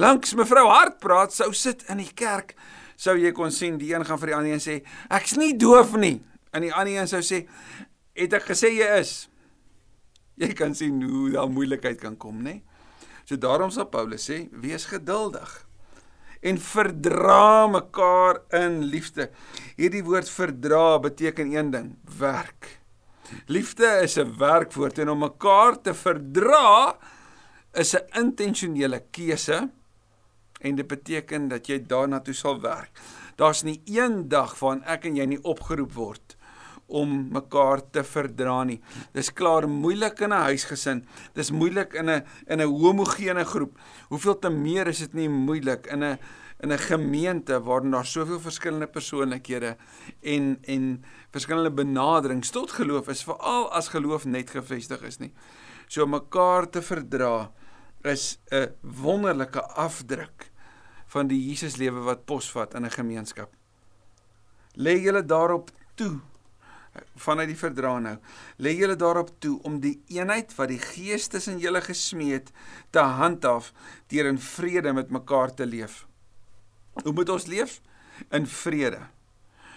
langs 0.00 0.34
mevrou 0.38 0.66
hard 0.70 0.98
praat, 1.02 1.34
sou 1.34 1.52
sit 1.54 1.84
in 1.92 2.02
die 2.02 2.12
kerk, 2.14 2.56
sou 2.96 3.16
jy 3.18 3.32
kon 3.36 3.52
sien 3.54 3.78
die 3.80 3.92
een 3.92 4.04
gaan 4.06 4.20
vir 4.20 4.32
die 4.32 4.36
ander 4.36 4.56
een 4.56 4.64
sê, 4.64 4.76
ek's 5.12 5.36
nie 5.40 5.54
doof 5.56 5.96
nie. 6.00 6.18
En 6.56 6.64
die 6.64 6.72
ander 6.72 7.02
een 7.02 7.10
sou 7.10 7.22
sê, 7.24 7.44
het 8.16 8.36
ek 8.36 8.48
gesê 8.50 8.72
jy 8.72 8.88
is? 9.00 9.16
Jy 10.40 10.52
kan 10.52 10.74
sien 10.76 11.00
hoe 11.02 11.30
daar 11.32 11.50
moeilikheid 11.50 12.00
kan 12.00 12.16
kom, 12.20 12.42
nê? 12.44 12.60
So 13.26 13.38
daarom 13.40 13.72
sal 13.74 13.88
Paulus 13.90 14.28
sê, 14.28 14.46
wees 14.52 14.86
geduldig 14.90 15.62
en 16.46 16.58
verdra 16.60 17.66
mekaar 17.66 18.42
in 18.54 18.82
liefde. 18.92 19.30
Hierdie 19.78 20.04
woord 20.06 20.28
verdra 20.30 20.98
beteken 21.02 21.54
een 21.54 21.72
ding, 21.72 21.88
werk. 22.20 22.76
Liefde 23.50 23.88
is 24.04 24.18
'n 24.18 24.36
werkwoord 24.38 24.98
en 24.98 25.10
om 25.10 25.18
mekaar 25.18 25.80
te 25.82 25.94
verdra 25.94 26.98
is 27.72 27.94
'n 27.94 28.06
intentionele 28.14 29.02
keuse 29.10 29.70
en 30.60 30.76
dit 30.76 30.86
beteken 30.86 31.48
dat 31.48 31.66
jy 31.66 31.82
daarna 31.86 32.20
toe 32.20 32.34
sal 32.34 32.60
werk. 32.60 32.90
Daar's 33.36 33.62
nie 33.62 33.82
een 33.84 34.28
dag 34.28 34.58
waarin 34.58 34.84
ek 34.84 35.04
en 35.04 35.16
jy 35.16 35.24
nie 35.24 35.42
opgeroep 35.42 35.92
word 35.92 36.35
om 36.86 37.28
mekaar 37.32 37.82
te 37.90 38.04
verdra 38.04 38.64
nie. 38.64 38.80
Dis 39.12 39.32
klaar 39.32 39.68
moeilik 39.68 40.20
in 40.20 40.32
'n 40.32 40.46
huisgesin. 40.50 41.04
Dis 41.34 41.50
moeilik 41.50 41.94
in 41.94 42.10
'n 42.10 42.24
in 42.46 42.60
'n 42.60 42.68
homogene 42.68 43.44
groep. 43.44 43.78
Hoeveel 44.08 44.38
te 44.38 44.50
meer 44.50 44.86
is 44.86 44.98
dit 44.98 45.14
nie 45.14 45.28
moeilik 45.28 45.86
in 45.86 46.02
'n 46.04 46.18
in 46.62 46.72
'n 46.72 46.78
gemeente 46.78 47.62
waar 47.62 47.90
daar 47.90 48.06
soveel 48.06 48.40
verskillende 48.40 48.86
persoonlikhede 48.86 49.76
en 50.22 50.58
en 50.62 51.04
verskillende 51.30 51.70
benaderings 51.70 52.50
tot 52.50 52.70
geloof 52.70 53.08
is, 53.08 53.24
veral 53.24 53.72
as 53.72 53.88
geloof 53.88 54.24
net 54.24 54.50
gefestig 54.50 55.02
is 55.02 55.18
nie. 55.18 55.32
So 55.86 56.06
mekaar 56.06 56.70
te 56.70 56.82
verdra 56.82 57.50
is 58.02 58.38
'n 58.50 58.74
wonderlike 58.80 59.62
afdruk 59.62 60.50
van 61.06 61.26
die 61.26 61.48
Jesuslewe 61.48 62.00
wat 62.00 62.24
posvat 62.24 62.74
in 62.74 62.84
'n 62.84 62.90
gemeenskap. 62.90 63.50
Lê 64.74 65.00
julle 65.00 65.24
daarop 65.24 65.70
toe 65.94 66.20
vanuit 67.16 67.48
die 67.50 67.58
verdra 67.58 67.96
nou. 68.02 68.16
Lê 68.62 68.74
julle 68.76 68.96
daarop 68.96 69.32
toe 69.40 69.56
om 69.68 69.80
die 69.80 69.96
eenheid 70.12 70.54
wat 70.58 70.70
die 70.72 70.80
Gees 70.82 71.28
tussen 71.32 71.60
julle 71.62 71.82
gesmeed 71.84 72.52
te 72.94 73.04
handhaaf 73.20 73.72
deur 74.12 74.30
in 74.30 74.38
vrede 74.42 74.92
met 74.96 75.10
mekaar 75.10 75.54
te 75.54 75.66
leef. 75.66 76.04
Hoe 77.02 77.12
moet 77.12 77.32
ons 77.32 77.46
leef? 77.46 77.80
In 78.32 78.46
vrede. 78.48 79.02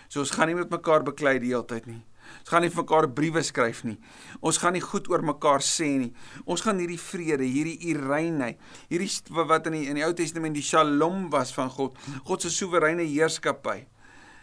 So 0.08 0.24
ons 0.24 0.32
gaan 0.34 0.50
nie 0.50 0.58
met 0.58 0.72
mekaar 0.74 1.04
beklei 1.06 1.38
die 1.42 1.52
hele 1.52 1.68
tyd 1.70 1.90
nie. 1.90 2.02
Ons 2.40 2.52
gaan 2.52 2.64
nie 2.66 2.72
vir 2.72 2.84
mekaar 2.84 3.08
briewe 3.14 3.42
skryf 3.46 3.84
nie. 3.86 3.98
Ons 4.46 4.60
gaan 4.62 4.76
nie 4.78 4.84
goed 4.84 5.10
oor 5.12 5.24
mekaar 5.26 5.64
sê 5.66 5.90
nie. 6.02 6.12
Ons 6.46 6.64
gaan 6.66 6.80
hierdie 6.82 7.00
vrede, 7.02 7.46
hierdie 7.46 7.78
ireinheid, 7.92 8.60
hierdie 8.92 9.10
wat 9.50 9.70
in 9.70 9.78
die 9.78 9.86
in 9.90 10.00
die 10.00 10.06
Ou 10.06 10.14
Testament 10.18 10.58
die 10.58 10.66
Shalom 10.66 11.28
was 11.34 11.54
van 11.56 11.72
God, 11.74 11.98
God 12.26 12.46
se 12.46 12.54
soewereine 12.54 13.06
heerskappy. 13.08 13.84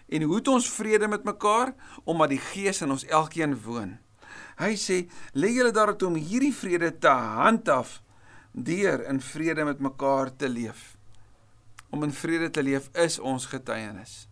En 0.09 0.23
hoe 0.23 0.35
het 0.39 0.49
ons 0.49 0.71
vrede 0.71 1.09
met 1.09 1.25
mekaar 1.25 1.75
omdat 2.05 2.35
die 2.35 2.43
Gees 2.53 2.83
in 2.83 2.91
ons 2.91 3.07
elkeen 3.07 3.57
woon. 3.63 3.99
Hy 4.57 4.75
sê, 4.77 5.09
"Lê 5.35 5.51
julle 5.53 5.73
daarop 5.73 6.03
om 6.03 6.15
hierdie 6.15 6.55
vrede 6.55 6.99
te 6.99 7.09
handhaaf 7.09 8.03
deur 8.53 9.05
in 9.09 9.21
vrede 9.21 9.65
met 9.65 9.81
mekaar 9.81 10.37
te 10.37 10.49
leef." 10.49 10.97
Om 11.91 12.03
in 12.03 12.13
vrede 12.13 12.51
te 12.51 12.63
leef 12.63 12.89
is 12.93 13.19
ons 13.19 13.47
getuienis. 13.47 14.29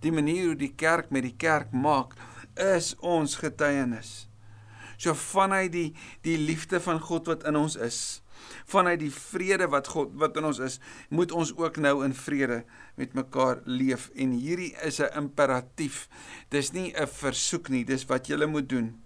Die 0.00 0.12
manier 0.12 0.46
hoe 0.46 0.56
die 0.56 0.74
kerk 0.74 1.10
met 1.10 1.22
die 1.22 1.36
kerk 1.36 1.72
maak, 1.72 2.14
is 2.54 2.94
ons 2.98 3.36
getuienis. 3.36 4.28
So 4.96 5.14
vanuit 5.14 5.72
die 5.72 5.94
die 6.26 6.38
liefde 6.38 6.80
van 6.80 7.00
God 7.00 7.26
wat 7.26 7.44
in 7.44 7.56
ons 7.56 7.76
is, 7.76 8.22
vanuit 8.66 9.00
die 9.00 9.12
vrede 9.12 9.68
wat 9.68 9.88
God 9.88 10.14
wat 10.20 10.36
in 10.36 10.44
ons 10.44 10.58
is, 10.58 10.80
moet 11.08 11.32
ons 11.32 11.54
ook 11.56 11.76
nou 11.76 12.04
in 12.04 12.14
vrede 12.14 12.64
met 12.96 13.14
mekaar 13.14 13.62
leef 13.64 14.10
en 14.14 14.32
hierdie 14.32 14.74
is 14.82 15.00
'n 15.00 15.14
imperatief. 15.16 16.08
Dis 16.50 16.72
nie 16.72 16.92
'n 16.94 17.06
versoek 17.06 17.68
nie, 17.68 17.84
dis 17.84 18.06
wat 18.06 18.28
jy 18.28 18.46
moet 18.46 18.68
doen. 18.68 19.02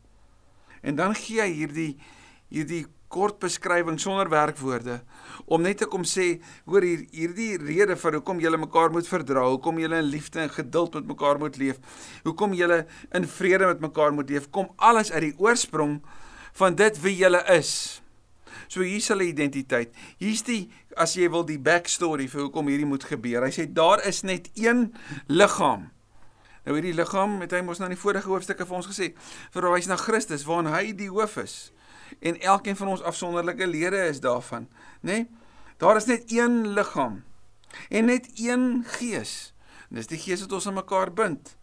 En 0.83 0.97
dan 0.97 1.15
gee 1.15 1.41
hy 1.41 1.53
hierdie 1.53 1.97
hierdie 2.53 2.87
kort 3.13 3.39
beskrywing 3.43 3.99
sonder 4.01 4.31
werkwoorde 4.33 5.01
om 5.47 5.63
net 5.63 5.83
te 5.83 5.87
kom 5.87 6.05
sê 6.09 6.41
hoor 6.65 6.85
hier 6.87 7.05
hierdie 7.13 7.57
rede 7.61 7.97
vir 7.97 8.19
hoekom 8.19 8.41
julle 8.41 8.61
mekaar 8.61 8.93
moet 8.95 9.09
verdra, 9.09 9.45
hoekom 9.53 9.81
julle 9.83 10.01
in 10.01 10.11
liefde 10.13 10.41
en 10.41 10.53
geduld 10.53 10.95
met 10.95 11.11
mekaar 11.13 11.41
moet 11.43 11.59
leef, 11.61 11.81
hoekom 12.25 12.57
julle 12.57 12.87
in 13.13 13.29
vrede 13.29 13.69
met 13.69 13.81
mekaar 13.81 14.13
moet 14.17 14.31
leef, 14.33 14.49
kom 14.51 14.71
alles 14.77 15.13
uit 15.13 15.29
die 15.29 15.35
oorsprong 15.39 16.01
van 16.59 16.77
dit 16.77 17.01
wie 17.05 17.17
julle 17.17 17.43
is. 17.53 18.02
So 18.73 18.81
hier's 18.81 19.11
hulle 19.13 19.27
identiteit. 19.29 19.93
Hier's 20.17 20.41
die 20.47 20.71
as 20.97 21.13
jy 21.19 21.29
wil 21.33 21.45
die 21.45 21.61
backstory 21.61 22.25
vir 22.33 22.47
hoekom 22.47 22.71
hierdie 22.73 22.89
moet 22.89 23.05
gebeur. 23.05 23.45
Hy 23.45 23.53
sê 23.53 23.67
daar 23.69 24.01
is 24.09 24.23
net 24.25 24.49
een 24.57 24.87
liggaam. 25.29 25.91
Nou 26.65 26.79
hierdie 26.79 26.95
liggaam 26.97 27.41
het 27.43 27.53
hy 27.53 27.61
mos 27.67 27.83
nou 27.83 27.91
in 27.91 27.97
die 27.97 28.01
vorige 28.01 28.31
hoofstukke 28.31 28.65
vir 28.69 28.79
ons 28.79 28.89
gesê, 28.89 29.11
verwys 29.53 29.89
na 29.91 29.99
Christus 30.01 30.47
waarin 30.47 30.71
hy 30.73 30.93
die 30.97 31.11
hoof 31.11 31.37
is 31.43 31.57
en 32.21 32.37
elkeen 32.45 32.77
van 32.79 32.93
ons 32.93 33.03
afsonderlike 33.09 33.67
lede 33.67 34.03
is 34.07 34.21
daarvan, 34.21 34.69
nê? 35.01 35.25
Nee? 35.25 35.29
Daar 35.81 35.97
is 35.99 36.07
net 36.07 36.31
een 36.31 36.75
liggaam 36.77 37.23
en 37.91 38.05
net 38.07 38.29
een 38.39 38.85
gees. 39.01 39.55
En 39.91 39.99
dis 39.99 40.11
die 40.13 40.21
gees 40.21 40.45
wat 40.45 40.53
ons 40.55 40.69
aan 40.71 40.79
mekaar 40.79 41.11
bind. 41.13 41.57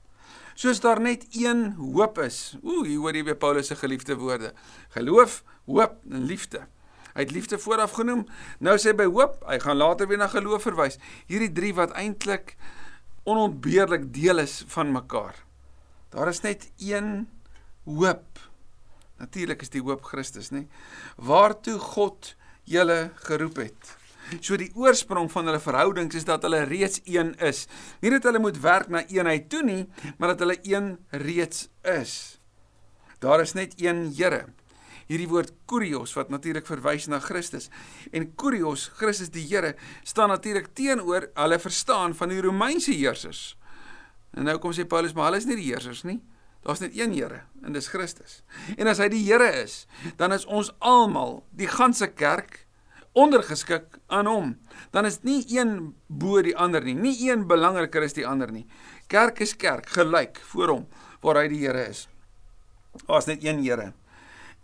Soos 0.59 0.81
daar 0.83 0.99
net 0.99 1.23
een 1.31 1.71
hoop 1.77 2.19
is. 2.19 2.57
Ooh, 2.59 2.83
hier 2.83 2.99
hoor 2.99 3.15
jy 3.15 3.23
by 3.29 3.37
Paulus 3.39 3.71
se 3.71 3.77
geliefde 3.79 4.17
woorde. 4.19 4.51
Geloof, 4.97 5.43
hoop 5.69 5.95
en 6.11 6.27
liefde. 6.27 6.65
Hy 7.13 7.25
het 7.25 7.33
liefde 7.35 7.59
vooraf 7.59 7.97
genoem. 7.97 8.25
Nou 8.59 8.77
sê 8.77 8.93
by 8.95 9.07
hoop, 9.09 9.39
hy 9.49 9.59
gaan 9.63 9.79
later 9.79 10.09
weer 10.09 10.21
na 10.21 10.29
geloof 10.31 10.67
verwys. 10.67 10.99
Hierdie 11.29 11.51
drie 11.51 11.73
wat 11.77 11.95
eintlik 11.97 12.55
onontbeerlik 13.29 14.09
deel 14.13 14.43
is 14.45 14.63
van 14.73 14.93
mekaar. 14.93 15.35
Daar 16.09 16.31
is 16.31 16.41
net 16.41 16.69
een 16.77 17.27
hoop. 17.85 18.39
Natuurlik 19.19 19.61
is 19.61 19.73
die 19.73 19.83
hoop 19.83 20.05
Christus, 20.07 20.49
nê? 20.55 20.65
Waartoe 21.17 21.77
God 21.79 22.33
julle 22.69 23.09
geroep 23.27 23.59
het. 23.65 23.95
So 24.37 24.57
die 24.61 24.69
oorsprong 24.77 25.29
van 25.33 25.49
hulle 25.49 25.61
verhoudings 25.61 26.17
is 26.19 26.27
dat 26.27 26.45
hulle 26.45 26.61
reeds 26.69 27.01
een 27.09 27.33
is. 27.41 27.65
Nie 28.01 28.13
dat 28.13 28.29
hulle 28.29 28.41
moet 28.41 28.59
werk 28.61 28.91
na 28.93 29.01
eenheid 29.09 29.49
toe 29.49 29.63
nie, 29.65 29.83
maar 30.17 30.35
dat 30.35 30.45
hulle 30.45 30.59
een 30.61 30.93
reeds 31.09 31.67
is. 31.81 32.13
Daar 33.19 33.41
is 33.41 33.55
net 33.57 33.73
een 33.81 34.07
Here. 34.15 34.45
Hierdie 35.09 35.29
woord 35.29 35.55
kurios 35.65 36.11
wat 36.13 36.29
natuurlik 36.29 36.67
verwys 36.69 37.07
na 37.09 37.17
Christus. 37.23 37.71
En 38.13 38.27
kurios, 38.37 38.91
Christus 38.99 39.31
die 39.33 39.47
Here, 39.49 39.73
staan 40.05 40.29
natuurlik 40.29 40.69
teenoor 40.77 41.31
hulle 41.33 41.57
verstaan 41.59 42.13
van 42.13 42.29
die 42.29 42.41
Romeinse 42.45 42.93
heersers. 42.93 43.55
En 44.37 44.45
nou 44.45 44.59
kom 44.61 44.75
sê 44.75 44.85
Paulus, 44.85 45.15
maar 45.17 45.31
hulle 45.31 45.41
is 45.41 45.47
nie 45.49 45.57
die 45.57 45.71
heersers 45.71 46.03
nie. 46.05 46.19
Daar's 46.61 46.83
net 46.83 46.93
een 46.93 47.15
Here 47.15 47.41
en 47.65 47.73
dis 47.73 47.89
Christus. 47.89 48.41
En 48.77 48.89
as 48.91 48.99
hy 49.01 49.07
die 49.09 49.23
Here 49.25 49.47
is, 49.63 49.87
dan 50.19 50.35
is 50.35 50.45
ons 50.45 50.69
almal, 50.77 51.39
die 51.57 51.69
ganse 51.71 52.11
kerk, 52.13 52.67
ondergeskik 53.17 53.97
aan 54.13 54.29
hom. 54.29 54.51
Dan 54.93 55.07
is 55.09 55.23
nie 55.25 55.41
een 55.55 55.95
bo 56.07 56.43
die 56.45 56.53
ander 56.53 56.85
nie, 56.85 56.93
nie 56.93 57.15
een 57.25 57.47
belangriker 57.49 58.05
as 58.05 58.13
die 58.13 58.27
ander 58.27 58.51
nie. 58.53 58.67
Kerk 59.09 59.41
is 59.41 59.55
kerk, 59.57 59.89
gelyk 59.95 60.37
voor 60.51 60.75
hom 60.75 60.85
waar 61.25 61.41
hy 61.41 61.47
die 61.49 61.63
Here 61.65 61.87
is. 61.89 62.05
Daar's 63.07 63.25
net 63.31 63.41
een 63.43 63.63
Here. 63.65 63.89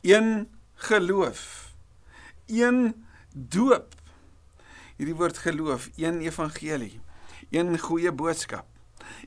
Een 0.06 0.50
geloof. 0.74 1.74
Een 2.46 3.06
doop. 3.34 3.94
Hierdie 4.96 5.16
woord 5.16 5.38
geloof, 5.38 5.90
een 5.96 6.20
evangelie. 6.20 7.00
Een 7.50 7.80
goeie 7.80 8.12
boodskap. 8.12 8.66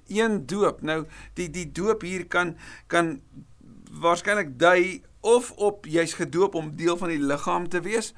Een 0.06 0.46
doop. 0.46 0.82
Nou 0.82 1.06
die 1.34 1.50
die 1.50 1.72
doop 1.72 2.00
hier 2.00 2.26
kan 2.26 2.56
kan 2.86 3.20
waarskynlik 3.90 4.58
dui 4.58 5.02
of 5.20 5.50
op 5.50 5.86
jy's 5.86 6.14
gedoop 6.14 6.54
om 6.54 6.76
deel 6.76 6.96
van 6.96 7.08
die 7.08 7.22
liggaam 7.22 7.68
te 7.68 7.80
wees 7.80 8.14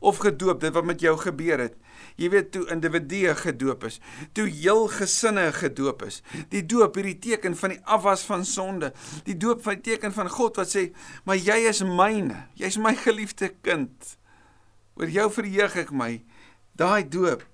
of 0.00 0.16
gedoop 0.16 0.60
dit 0.60 0.72
wat 0.72 0.84
met 0.84 1.00
jou 1.00 1.18
gebeur 1.18 1.58
het. 1.58 1.76
Jy 2.16 2.30
weet 2.32 2.50
toe 2.52 2.64
individue 2.72 3.34
gedoop 3.34 3.84
is, 3.84 4.00
toe 4.32 4.48
heel 4.48 4.88
gesinne 4.88 5.52
gedoop 5.52 6.02
is. 6.06 6.22
Die 6.52 6.64
doop 6.66 6.98
hierdie 6.98 7.18
teken 7.18 7.56
van 7.56 7.76
die 7.76 7.80
afwas 7.84 8.24
van 8.28 8.44
sonde. 8.44 8.92
Die 9.24 9.36
doop 9.36 9.62
van 9.62 9.78
die 9.78 9.92
teken 9.92 10.12
van 10.12 10.28
God 10.28 10.56
wat 10.56 10.76
sê, 10.76 10.92
"Maar 11.24 11.36
jy 11.36 11.68
is 11.68 11.82
myne. 11.82 12.46
Jy's 12.54 12.78
my 12.78 12.94
geliefde 12.94 13.54
kind. 13.62 14.18
Oor 14.96 15.08
jou 15.08 15.30
verheug 15.30 15.76
ek 15.76 15.92
my." 15.92 16.22
Daai 16.76 17.08
doop 17.08 17.44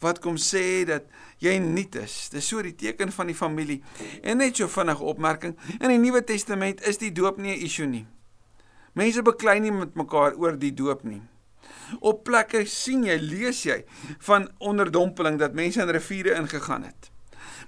wat 0.00 0.20
kom 0.22 0.36
sê 0.36 0.84
dat 0.86 1.08
jy 1.42 1.58
nuut 1.58 1.94
is. 1.94 2.28
Dis 2.28 2.48
so 2.48 2.62
die 2.62 2.74
teken 2.74 3.12
van 3.14 3.26
die 3.26 3.34
familie. 3.34 3.82
En 4.22 4.36
net 4.36 4.56
so 4.56 4.68
vinnige 4.68 5.04
opmerking, 5.04 5.56
in 5.80 5.88
die 5.88 5.98
Nuwe 5.98 6.24
Testament 6.24 6.82
is 6.86 6.98
die 6.98 7.12
doop 7.12 7.38
nie 7.38 7.56
'n 7.56 7.64
issue 7.64 7.86
nie. 7.86 8.06
Mense 8.94 9.22
beklei 9.22 9.58
nie 9.60 9.72
met 9.72 9.94
mekaar 9.94 10.34
oor 10.36 10.58
die 10.58 10.74
doop 10.74 11.04
nie. 11.04 11.22
Op 12.00 12.24
plekke 12.24 12.64
sien 12.66 13.04
jy, 13.04 13.18
lees 13.20 13.62
jy 13.62 13.84
van 14.18 14.48
onderdompeling 14.58 15.38
dat 15.38 15.54
mense 15.54 15.80
in 15.82 15.88
riviere 15.94 16.34
ingegaan 16.34 16.84
het. 16.88 17.10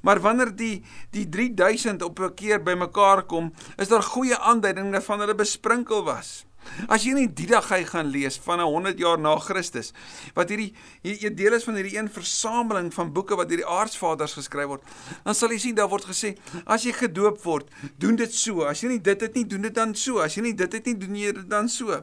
Maar 0.00 0.20
wanneer 0.20 0.56
die 0.56 0.82
die 1.10 1.28
3000 1.28 2.02
op 2.02 2.20
'n 2.20 2.34
keer 2.34 2.62
bymekaar 2.62 3.22
kom, 3.22 3.52
is 3.76 3.88
daar 3.88 4.02
goeie 4.02 4.38
aanduidinge 4.38 5.00
van 5.00 5.20
hulle 5.20 5.34
besprinkel 5.34 6.04
was. 6.04 6.44
As 6.88 7.04
jy 7.04 7.12
net 7.16 7.34
die 7.36 7.48
dag 7.50 7.66
hy 7.72 7.84
gaan 7.88 8.10
lees 8.12 8.36
van 8.44 8.60
100 8.60 8.98
jaar 9.00 9.18
na 9.18 9.32
Christus, 9.38 9.92
wat 10.36 10.52
hierdie 10.52 10.74
hier 11.02 11.34
deel 11.36 11.56
is 11.56 11.64
van 11.64 11.74
hierdie 11.74 11.96
een 11.96 12.10
versameling 12.12 12.94
van 12.94 13.12
boeke 13.12 13.36
wat 13.36 13.48
deur 13.48 13.62
die 13.62 13.66
aardsvaders 13.66 14.36
geskryf 14.38 14.66
word, 14.66 14.82
dan 15.24 15.34
sal 15.34 15.52
jy 15.54 15.58
sien 15.58 15.74
daar 15.74 15.88
word 15.88 16.04
gesê, 16.04 16.36
as 16.66 16.84
jy 16.84 16.92
gedoop 16.92 17.40
word, 17.42 17.70
doen 17.98 18.16
dit 18.16 18.34
so. 18.34 18.62
As 18.68 18.84
jy 18.84 18.88
nie 18.88 19.00
dit 19.00 19.20
het 19.20 19.34
nie, 19.34 19.44
doen 19.44 19.62
dit 19.62 19.74
dan 19.74 19.94
so. 19.94 20.20
As 20.24 20.36
jy 20.36 20.42
nie 20.42 20.54
dit 20.54 20.72
het 20.72 20.86
nie, 20.86 20.96
doen 21.00 21.16
jy 21.16 21.32
dit 21.40 21.50
dan 21.50 21.68
so. 21.68 22.02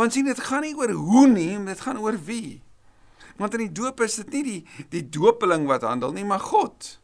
Want 0.00 0.16
sien 0.16 0.24
dit 0.24 0.38
gaan 0.40 0.64
nie 0.64 0.72
oor 0.78 0.94
hoe 0.96 1.26
nie, 1.28 1.52
dit 1.66 1.80
gaan 1.84 1.98
oor 2.00 2.16
wie. 2.24 2.62
Want 3.36 3.56
in 3.56 3.66
die 3.66 3.74
doop 3.76 4.00
is 4.04 4.16
dit 4.22 4.32
nie 4.38 4.44
die 4.46 4.60
die 4.94 5.02
doopeling 5.12 5.66
wat 5.68 5.84
handel 5.84 6.14
nie, 6.16 6.24
maar 6.24 6.40
God. 6.40 6.94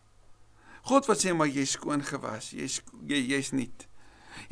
God 0.89 1.09
wat 1.11 1.21
sê 1.21 1.35
maar 1.37 1.51
jy's 1.51 1.75
skoon 1.77 2.05
gewas, 2.07 2.53
jy's 2.57 2.79
jy 3.09 3.21
jy's 3.35 3.53
nuut. 3.53 3.85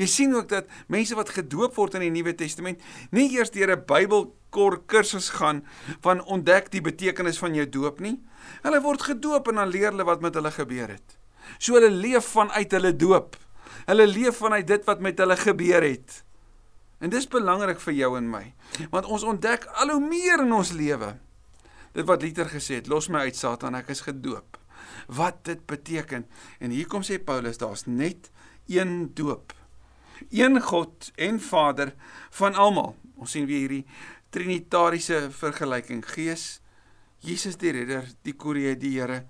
Jy 0.01 0.09
sien 0.09 0.35
ook 0.35 0.49
dat 0.51 0.69
mense 0.93 1.17
wat 1.17 1.33
gedoop 1.33 1.77
word 1.79 1.97
in 1.97 2.05
die 2.07 2.13
Nuwe 2.13 2.35
Testament 2.37 2.83
nie 3.15 3.31
eers 3.37 3.53
deur 3.55 3.73
'n 3.77 3.85
Bybelkor 3.87 4.81
kursus 4.87 5.31
gaan 5.39 5.65
van 6.05 6.21
ontdek 6.25 6.71
die 6.73 6.85
betekenis 6.85 7.39
van 7.39 7.55
jou 7.55 7.69
doop 7.69 8.01
nie. 8.01 8.21
Hulle 8.63 8.81
word 8.81 9.09
gedoop 9.09 9.49
en 9.49 9.61
dan 9.63 9.73
leer 9.73 9.91
hulle 9.93 10.05
wat 10.05 10.21
met 10.21 10.35
hulle 10.35 10.51
gebeur 10.51 10.89
het. 10.89 11.19
So 11.59 11.75
hulle 11.75 11.91
leef 11.91 12.25
vanuit 12.37 12.73
hulle 12.73 12.97
doop. 12.97 13.37
Hulle 13.87 14.07
leef 14.07 14.37
vanuit 14.37 14.67
dit 14.67 14.85
wat 14.85 15.01
met 15.01 15.19
hulle 15.19 15.37
gebeur 15.37 15.83
het. 15.83 16.25
En 17.05 17.13
dis 17.13 17.27
belangrik 17.29 17.83
vir 17.85 17.99
jou 17.99 18.15
en 18.17 18.29
my, 18.33 18.45
want 18.89 19.09
ons 19.13 19.27
ontdek 19.29 19.67
al 19.83 19.93
hoe 19.93 20.01
meer 20.01 20.41
in 20.41 20.55
ons 20.57 20.71
lewe. 20.73 21.11
Dit 21.93 22.07
wat 22.09 22.25
Luther 22.25 22.49
gesê 22.49 22.79
het, 22.81 22.89
los 22.89 23.11
my 23.13 23.27
uit 23.29 23.37
Satan, 23.37 23.77
ek 23.77 23.91
is 23.93 24.01
gedoop. 24.07 24.57
Wat 25.13 25.43
dit 25.45 25.61
beteken. 25.69 26.25
En 26.65 26.73
hier 26.73 26.89
kom 26.89 27.05
sê 27.05 27.19
Paulus, 27.21 27.61
daar's 27.61 27.85
net 27.85 28.31
een 28.73 29.13
doop. 29.15 29.53
Een 30.33 30.57
God 30.65 31.11
en 31.21 31.41
Vader 31.45 31.93
van 32.39 32.57
almal. 32.57 32.95
Ons 33.21 33.37
sien 33.37 33.45
weer 33.47 33.67
hierdie 33.67 33.85
trinitariese 34.33 35.29
vergelyking: 35.35 36.01
Gees, 36.09 36.63
Jesus 37.21 37.61
die 37.61 37.75
Redder, 37.77 38.09
die 38.25 38.33
Korie, 38.33 38.73
die 38.81 38.97
Here 38.97 39.27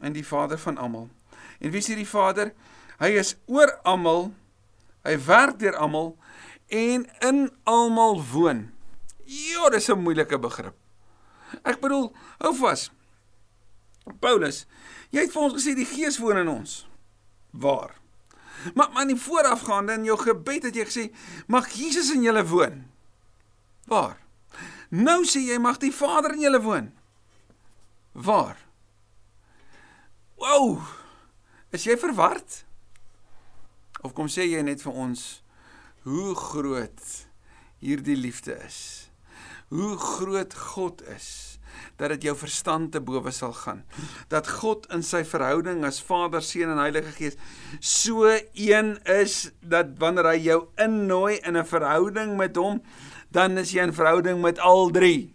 en 0.00 0.16
die 0.16 0.24
Vader 0.24 0.58
van 0.58 0.80
almal. 0.80 1.10
En 1.60 1.70
wie 1.70 1.84
is 1.84 1.92
hierdie 1.92 2.08
Vader? 2.08 2.54
Hy 2.98 3.12
is 3.20 3.36
oor 3.44 3.76
almal. 3.84 4.30
Hy 5.04 5.18
werk 5.28 5.60
deur 5.60 5.76
almal 5.76 6.14
en 6.74 7.06
in 7.20 7.50
almal 7.62 8.18
woon. 8.32 8.72
Ja, 9.24 9.68
dis 9.70 9.88
'n 9.88 10.02
moeilike 10.02 10.38
begrip. 10.38 10.74
Ek 11.62 11.80
bedoel, 11.80 12.12
hou 12.38 12.54
vas. 12.54 12.90
Paulus, 14.20 14.66
jy 15.10 15.20
het 15.20 15.32
vir 15.32 15.42
ons 15.42 15.54
gesê 15.54 15.74
die 15.74 15.86
Gees 15.86 16.18
woon 16.18 16.36
in 16.36 16.48
ons. 16.48 16.88
Waar? 17.50 17.94
Maar 18.74 18.90
maar 18.92 19.08
in 19.08 19.18
voorafgaande 19.18 19.92
in 19.92 20.04
jou 20.04 20.18
gebed 20.18 20.62
het 20.62 20.74
jy 20.74 20.84
gesê 20.84 21.14
mag 21.46 21.68
Jesus 21.68 22.10
in 22.10 22.22
julle 22.22 22.46
woon. 22.46 22.90
Waar? 23.86 24.18
Nou 24.88 25.24
sê 25.24 25.40
jy 25.40 25.58
mag 25.58 25.78
die 25.78 25.92
Vader 25.92 26.32
in 26.32 26.40
julle 26.40 26.60
woon. 26.60 26.92
Waar? 28.12 28.58
Wow! 30.34 30.82
Is 31.70 31.84
jy 31.84 31.96
verward? 31.98 32.64
Of 34.00 34.12
kom 34.12 34.28
sê 34.28 34.42
jy 34.42 34.62
net 34.62 34.82
vir 34.82 34.92
ons 34.92 35.43
hoe 36.04 36.34
groot 36.36 37.02
hierdie 37.80 38.16
liefde 38.16 38.56
is. 38.64 39.10
Hoe 39.72 39.96
groot 39.96 40.54
God 40.54 41.02
is 41.08 41.58
dat 41.98 42.12
dit 42.14 42.28
jou 42.28 42.34
verstand 42.38 42.92
te 42.94 43.00
bowe 43.02 43.30
sal 43.34 43.54
gaan. 43.56 43.82
Dat 44.30 44.48
God 44.60 44.86
in 44.94 45.02
sy 45.02 45.24
verhouding 45.26 45.82
as 45.86 46.00
Vader, 46.04 46.42
Seun 46.44 46.70
en 46.74 46.80
Heilige 46.82 47.12
Gees 47.16 47.38
so 47.80 48.28
een 48.28 48.94
is 49.10 49.50
dat 49.60 49.94
wanneer 49.98 50.28
hy 50.32 50.38
jou 50.44 50.60
innooi 50.80 51.40
in 51.42 51.56
'n 51.56 51.66
verhouding 51.66 52.36
met 52.36 52.56
hom, 52.56 52.82
dan 53.30 53.58
is 53.58 53.72
jy 53.72 53.82
in 53.82 53.94
verhouding 53.94 54.40
met 54.42 54.58
al 54.58 54.90
drie. 54.90 55.34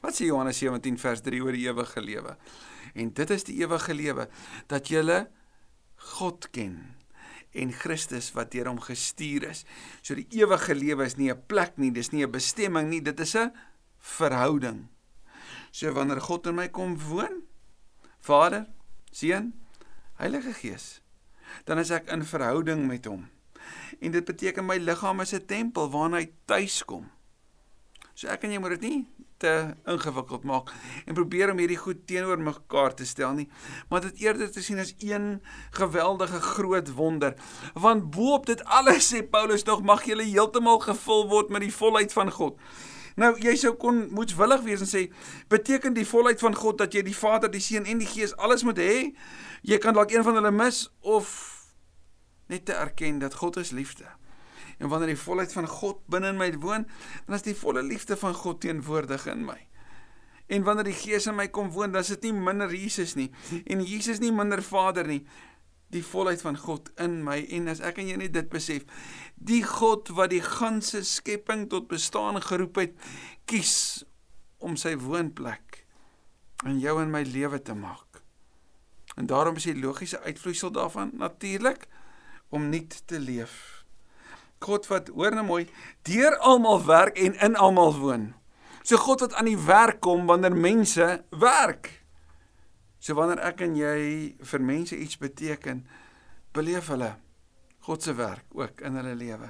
Wat 0.00 0.14
sê 0.14 0.26
Johannes 0.26 0.58
17 0.58 0.98
vers 0.98 1.20
3 1.20 1.42
oor 1.42 1.52
die 1.52 1.68
ewige 1.68 2.00
lewe? 2.00 2.36
En 2.94 3.12
dit 3.12 3.30
is 3.30 3.44
die 3.44 3.60
ewige 3.60 3.94
lewe 3.94 4.28
dat 4.66 4.88
jy 4.88 5.26
God 5.96 6.50
ken 6.50 6.99
en 7.52 7.72
Christus 7.72 8.30
wat 8.36 8.52
deur 8.54 8.70
hom 8.70 8.80
gestuur 8.82 9.48
is. 9.50 9.64
So 10.02 10.14
die 10.14 10.26
ewige 10.38 10.74
lewe 10.74 11.04
is 11.04 11.16
nie 11.16 11.30
'n 11.30 11.42
plek 11.46 11.78
nie, 11.78 11.90
dis 11.90 12.12
nie 12.12 12.24
'n 12.24 12.30
bestemming 12.30 12.88
nie, 12.88 13.02
dit 13.02 13.20
is 13.20 13.34
'n 13.34 13.52
verhouding. 13.98 14.88
So 15.70 15.92
wanneer 15.92 16.20
God 16.20 16.46
in 16.46 16.54
my 16.54 16.68
kom 16.68 16.98
woon, 16.98 17.42
Vader, 18.20 18.66
Seun, 19.12 19.54
Heilige 20.14 20.52
Gees, 20.52 21.00
dan 21.64 21.78
is 21.78 21.90
ek 21.90 22.10
in 22.10 22.24
verhouding 22.24 22.86
met 22.86 23.04
hom. 23.04 23.28
En 24.00 24.10
dit 24.10 24.24
beteken 24.24 24.66
my 24.66 24.76
liggaam 24.76 25.20
is 25.20 25.32
'n 25.34 25.46
tempel 25.46 25.90
waarna 25.90 26.16
hy 26.16 26.32
tuis 26.44 26.84
kom. 26.84 27.10
So 28.14 28.28
ek 28.28 28.44
en 28.44 28.52
jy 28.52 28.58
moet 28.58 28.80
dit 28.80 28.80
nie 28.80 29.08
te 29.40 29.52
ingewikkeld 29.88 30.44
maak 30.44 30.72
en 31.06 31.16
probeer 31.16 31.52
om 31.52 31.60
hierdie 31.62 31.80
goed 31.80 32.04
teenoor 32.08 32.40
mekaar 32.44 32.94
te 32.94 33.06
stel 33.08 33.32
nie, 33.38 33.48
maar 33.88 34.04
dit 34.04 34.20
eerder 34.26 34.50
te 34.52 34.62
sien 34.62 34.80
as 34.82 34.92
een 34.98 35.40
geweldige 35.76 36.40
groot 36.44 36.92
wonder. 36.98 37.34
Want 37.74 38.10
bo-op 38.12 38.46
dit 38.50 38.64
alles 38.64 39.08
sê 39.14 39.22
Paulus 39.24 39.64
tog 39.64 39.82
mag 39.82 40.04
jy 40.08 40.18
heeltemal 40.20 40.82
gevul 40.84 41.28
word 41.32 41.50
met 41.50 41.64
die 41.64 41.74
volheid 41.74 42.12
van 42.12 42.32
God. 42.32 42.60
Nou 43.20 43.32
jy 43.40 43.56
sou 43.58 43.72
kon 43.80 44.06
moetswillig 44.14 44.62
wees 44.68 44.84
en 44.84 44.90
sê 44.90 45.06
beteken 45.52 45.96
die 45.96 46.06
volheid 46.06 46.40
van 46.40 46.54
God 46.56 46.78
dat 46.84 46.94
jy 46.94 47.02
die 47.06 47.16
Vader, 47.16 47.50
die 47.50 47.64
Seun 47.64 47.88
en 47.88 48.00
die 48.00 48.08
Gees 48.08 48.36
alles 48.36 48.64
moet 48.66 48.80
hê? 48.80 49.10
Jy 49.66 49.80
kan 49.82 49.96
dalk 49.96 50.12
een 50.12 50.24
van 50.26 50.38
hulle 50.38 50.52
mis 50.54 50.86
of 51.00 51.32
net 52.50 52.64
te 52.68 52.76
erken 52.76 53.20
dat 53.22 53.34
God 53.40 53.56
is 53.60 53.72
liefde. 53.76 54.08
En 54.80 54.88
wanneer 54.88 55.12
die 55.12 55.22
volheid 55.22 55.52
van 55.52 55.68
God 55.68 56.00
binne 56.08 56.32
in 56.32 56.40
my 56.40 56.48
woon, 56.58 56.86
dan 57.26 57.36
is 57.36 57.44
die 57.44 57.56
volle 57.56 57.82
liefde 57.84 58.16
van 58.16 58.34
God 58.34 58.62
teenwoordig 58.64 59.26
in 59.28 59.44
my. 59.44 59.58
En 60.50 60.64
wanneer 60.66 60.88
die 60.88 60.96
Gees 60.96 61.28
in 61.30 61.36
my 61.38 61.46
kom 61.52 61.68
woon, 61.70 61.92
dan 61.92 62.02
is 62.02 62.14
dit 62.16 62.30
nie 62.30 62.34
minder 62.34 62.72
Jesus 62.74 63.14
nie 63.14 63.28
en 63.70 63.84
Jesus 63.86 64.18
nie 64.18 64.32
minder 64.34 64.62
Vader 64.64 65.06
nie. 65.06 65.22
Die 65.94 66.02
volheid 66.06 66.42
van 66.42 66.56
God 66.58 66.88
in 67.02 67.20
my 67.26 67.38
en 67.54 67.68
as 67.70 67.82
ek 67.84 68.00
en 68.00 68.08
jy 68.08 68.16
net 68.18 68.34
dit 68.34 68.48
besef, 68.50 68.86
die 69.34 69.62
God 69.66 70.10
wat 70.16 70.32
die 70.32 70.42
ganse 70.42 71.04
skepping 71.06 71.68
tot 71.70 71.90
bestaan 71.90 72.40
geroep 72.42 72.80
het, 72.82 72.96
kies 73.50 74.06
om 74.58 74.78
sy 74.80 74.96
woonplek 74.98 75.84
in 76.66 76.80
jou 76.80 76.96
en 77.02 77.12
my 77.12 77.22
lewe 77.26 77.60
te 77.62 77.74
maak. 77.74 78.22
En 79.16 79.26
daarom 79.26 79.56
is 79.60 79.68
die 79.68 79.78
logiese 79.78 80.20
uitvloeisel 80.24 80.72
daarvan 80.72 81.10
natuurlik 81.18 81.86
om 82.48 82.68
nuut 82.68 83.02
te 83.06 83.20
leef. 83.20 83.79
God 84.60 84.84
wat 84.90 85.08
hoor 85.08 85.32
nou 85.32 85.46
mooi, 85.48 85.62
deur 86.04 86.34
almal 86.44 86.82
werk 86.84 87.16
en 87.18 87.38
in 87.40 87.56
almal 87.56 87.94
woon. 87.96 88.26
So 88.84 89.00
God 89.00 89.22
wat 89.24 89.34
aan 89.40 89.48
die 89.48 89.56
werk 89.56 90.02
kom 90.04 90.26
wanneer 90.28 90.52
mense 90.52 91.06
werk. 91.30 91.88
So 93.00 93.16
wanneer 93.16 93.40
ek 93.48 93.62
en 93.64 93.78
jy 93.78 94.00
vir 94.36 94.60
mense 94.60 94.96
iets 94.96 95.16
beteken, 95.20 95.86
beleef 96.52 96.90
hulle 96.92 97.14
God 97.88 98.04
se 98.04 98.12
werk 98.12 98.44
ook 98.52 98.82
in 98.84 99.00
hulle 99.00 99.14
lewe. 99.16 99.48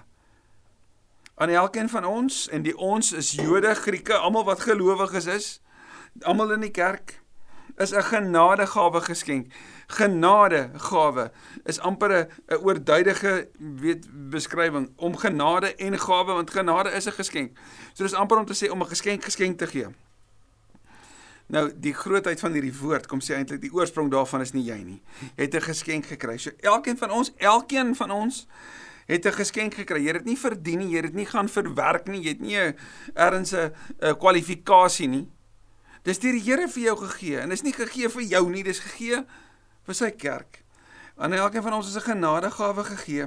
Aan 1.42 1.51
elkeen 1.51 1.90
van 1.90 2.07
ons 2.07 2.44
en 2.55 2.62
die 2.62 2.77
ons 2.79 3.11
is 3.16 3.33
Jode, 3.35 3.75
Grieke, 3.75 4.14
almal 4.14 4.46
wat 4.46 4.62
gelowiges 4.62 5.27
is, 5.27 5.49
almal 6.23 6.55
in 6.55 6.68
die 6.68 6.75
kerk 6.75 7.18
is 7.83 7.90
'n 7.90 8.07
genadegawe 8.14 9.01
geskenk 9.01 9.51
genadegawe 9.90 11.31
is 11.64 11.79
amper 11.79 12.12
'n 12.12 12.55
oorduidige 12.62 13.48
weet 13.59 14.07
beskrywing 14.31 14.90
om 14.96 15.16
genade 15.16 15.74
en 15.74 15.98
gawe 15.98 16.33
want 16.33 16.50
genade 16.50 16.90
is 16.90 17.07
'n 17.07 17.12
geskenk. 17.12 17.59
So 17.92 18.03
dis 18.03 18.14
amper 18.14 18.38
om 18.38 18.46
te 18.46 18.55
sê 18.55 18.70
om 18.70 18.83
'n 18.83 18.87
geskenk 18.87 19.24
geskenk 19.24 19.59
te 19.59 19.66
gee. 19.66 19.87
Nou 21.46 21.70
die 21.74 21.94
grootheid 21.94 22.40
van 22.40 22.53
hierdie 22.53 22.79
woord 22.79 23.07
kom 23.07 23.20
sê 23.20 23.35
eintlik 23.35 23.61
die 23.61 23.72
oorsprong 23.72 24.11
daarvan 24.11 24.40
is 24.40 24.53
nie 24.53 24.64
jy 24.64 24.83
nie. 24.83 25.03
Jy 25.37 25.44
het 25.44 25.55
'n 25.55 25.61
geskenk 25.61 26.07
gekry. 26.07 26.38
So 26.38 26.50
elkeen 26.61 26.98
van 26.98 27.11
ons, 27.11 27.33
elkeen 27.37 27.96
van 27.96 28.11
ons 28.11 28.46
het 29.07 29.26
'n 29.26 29.33
geskenk 29.33 29.74
gekry. 29.74 30.00
Jy 30.00 30.07
het 30.07 30.16
dit 30.16 30.24
nie 30.24 30.38
verdien 30.38 30.79
nie, 30.79 30.88
jy 30.88 30.96
het 30.96 31.05
dit 31.05 31.14
nie 31.14 31.26
gaan 31.26 31.48
verwerk 31.48 32.07
nie, 32.07 32.22
jy 32.22 32.29
het 32.29 32.40
nie 32.40 32.57
'n 32.57 32.76
erns 33.14 33.53
'n 33.53 33.72
kwalifikasie 34.18 35.09
nie. 35.09 35.29
Dis 36.03 36.18
deur 36.18 36.33
die 36.33 36.42
Here 36.42 36.68
vir 36.68 36.83
jou 36.83 36.96
gegee 36.96 37.38
en 37.38 37.50
is 37.50 37.62
nie 37.62 37.72
gegee 37.72 38.09
vir 38.09 38.22
jou 38.22 38.50
nie, 38.50 38.62
dis 38.62 38.79
gegee 38.79 39.24
vir 39.90 39.98
sy 39.98 40.11
kerk. 40.14 40.62
Aan 41.20 41.35
elkeen 41.37 41.64
van 41.66 41.76
ons 41.76 41.88
is 41.90 41.98
'n 41.98 42.11
genadegawe 42.14 42.85
gegee 42.85 43.26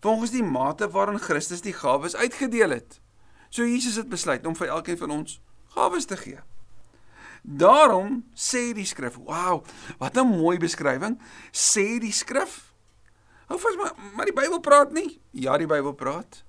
volgens 0.00 0.30
die 0.30 0.42
mate 0.42 0.90
waarin 0.90 1.18
Christus 1.18 1.60
die 1.60 1.72
gawes 1.72 2.16
uitgedeel 2.16 2.70
het. 2.70 3.00
So 3.48 3.62
Jesus 3.62 3.96
het 3.96 4.08
besluit 4.08 4.46
om 4.46 4.56
vir 4.56 4.68
elkeen 4.68 4.98
van 4.98 5.10
ons 5.10 5.40
gawes 5.74 6.04
te 6.04 6.16
gee. 6.16 6.40
Daarom 7.42 8.24
sê 8.34 8.72
die 8.74 8.84
skrif, 8.84 9.16
wow, 9.16 9.64
wat 9.98 10.16
'n 10.16 10.26
mooi 10.26 10.58
beskrywing, 10.58 11.20
sê 11.52 11.98
die 11.98 12.12
skrif. 12.12 12.72
Hou 13.46 13.58
vas 13.58 13.76
maar, 13.76 13.92
maar 14.14 14.24
die 14.24 14.34
Bybel 14.34 14.60
praat 14.60 14.92
nie. 14.92 15.20
Ja, 15.30 15.56
die 15.56 15.66
Bybel 15.66 15.92
praat. 15.92 16.44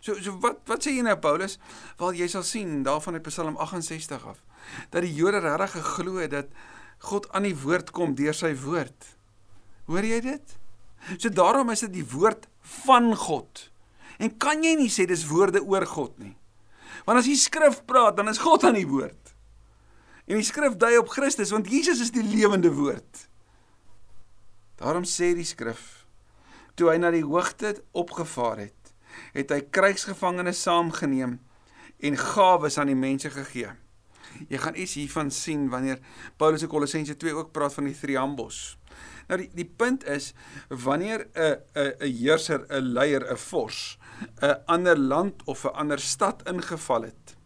So 0.00 0.14
so 0.14 0.38
wat 0.40 0.58
wat 0.64 0.82
sê 0.82 0.90
jy 0.90 1.02
nou 1.02 1.16
Paulus? 1.16 1.58
Wel 1.98 2.12
jy 2.12 2.28
sal 2.28 2.42
sien 2.42 2.82
daarvan 2.82 3.14
uit 3.14 3.22
Psalm 3.22 3.56
68 3.56 4.26
af 4.26 4.44
dat 4.90 5.02
die 5.02 5.14
Jode 5.14 5.38
regtig 5.38 5.70
geglo 5.70 6.16
het 6.16 6.30
dat 6.30 6.46
God 7.00 7.28
aan 7.32 7.48
die 7.48 7.56
woord 7.56 7.92
kom 7.96 8.14
deur 8.14 8.36
sy 8.36 8.52
woord. 8.60 9.06
Hoor 9.88 10.06
jy 10.06 10.20
dit? 10.24 10.56
So 11.16 11.32
daarom 11.32 11.72
is 11.72 11.84
dit 11.86 11.94
die 12.00 12.06
woord 12.12 12.46
van 12.84 13.14
God. 13.16 13.70
En 14.20 14.34
kan 14.36 14.60
jy 14.64 14.74
nie 14.76 14.90
sê 14.92 15.06
dis 15.08 15.24
woorde 15.30 15.62
oor 15.64 15.86
God 15.88 16.18
nie? 16.20 16.34
Want 17.06 17.22
as 17.22 17.30
die 17.30 17.38
skrif 17.40 17.80
praat, 17.88 18.18
dan 18.18 18.28
is 18.28 18.42
God 18.42 18.66
aan 18.68 18.76
die 18.76 18.88
woord. 18.88 19.32
En 20.28 20.36
die 20.38 20.46
skrif 20.46 20.76
dui 20.78 20.92
op 21.00 21.08
Christus 21.10 21.54
want 21.54 21.70
Jesus 21.72 22.02
is 22.04 22.12
die 22.14 22.24
lewende 22.26 22.72
woord. 22.76 23.26
Daarom 24.80 25.08
sê 25.08 25.32
die 25.36 25.48
skrif 25.48 26.04
toe 26.78 26.88
hy 26.88 27.00
na 27.00 27.10
die 27.12 27.26
hoogte 27.26 27.74
opgevaar 27.98 28.62
het, 28.62 28.92
het 29.34 29.50
hy 29.52 29.58
krygsgevangenes 29.74 30.62
saamgeneem 30.64 31.34
en 32.00 32.16
gawes 32.16 32.78
aan 32.80 32.88
die 32.88 32.96
mense 32.96 33.28
gegee. 33.34 33.74
Jy 34.48 34.58
gaan 34.58 34.76
iets 34.76 34.94
hiervan 34.94 35.30
sien 35.30 35.68
wanneer 35.68 35.98
Paulus 36.36 36.62
in 36.62 36.68
Kolossense 36.68 37.16
2 37.16 37.34
ook 37.34 37.52
praat 37.52 37.74
van 37.74 37.84
die 37.84 37.96
triambos. 37.98 38.78
Nou 39.30 39.38
die 39.38 39.50
die 39.54 39.68
punt 39.68 40.04
is 40.04 40.32
wanneer 40.68 41.26
'n 41.34 41.56
'n 41.74 41.92
'n 42.00 42.16
heerser, 42.18 42.66
'n 42.68 42.92
leier, 42.94 43.22
'n 43.30 43.36
vors 43.36 43.98
'n 44.42 44.56
ander 44.66 44.98
land 44.98 45.42
of 45.44 45.64
'n 45.64 45.74
ander 45.74 45.98
stad 45.98 46.42
ingeval 46.48 47.02
het, 47.02 47.36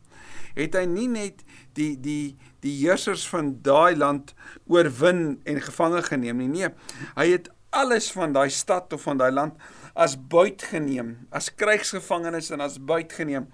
het 0.55 0.75
hy 0.75 0.85
nie 0.85 1.09
net 1.09 1.45
die 1.73 2.01
die 2.01 2.37
die 2.61 2.77
heersers 2.81 3.29
van 3.29 3.59
daai 3.63 3.97
land 3.97 4.35
oorwin 4.67 5.41
en 5.45 5.61
gevange 5.61 6.03
geneem 6.03 6.37
nie. 6.37 6.49
Nee, 6.49 6.69
hy 7.15 7.31
het 7.31 7.51
alles 7.71 8.13
van 8.13 8.33
daai 8.33 8.51
stad 8.51 8.93
of 8.93 9.03
van 9.03 9.19
daai 9.19 9.33
land 9.33 9.59
as 9.95 10.17
buit 10.17 10.63
geneem, 10.63 11.27
as 11.31 11.55
krygsgevangenes 11.55 12.51
en 12.51 12.61
as 12.61 12.79
buit 12.79 13.13
geneem 13.13 13.47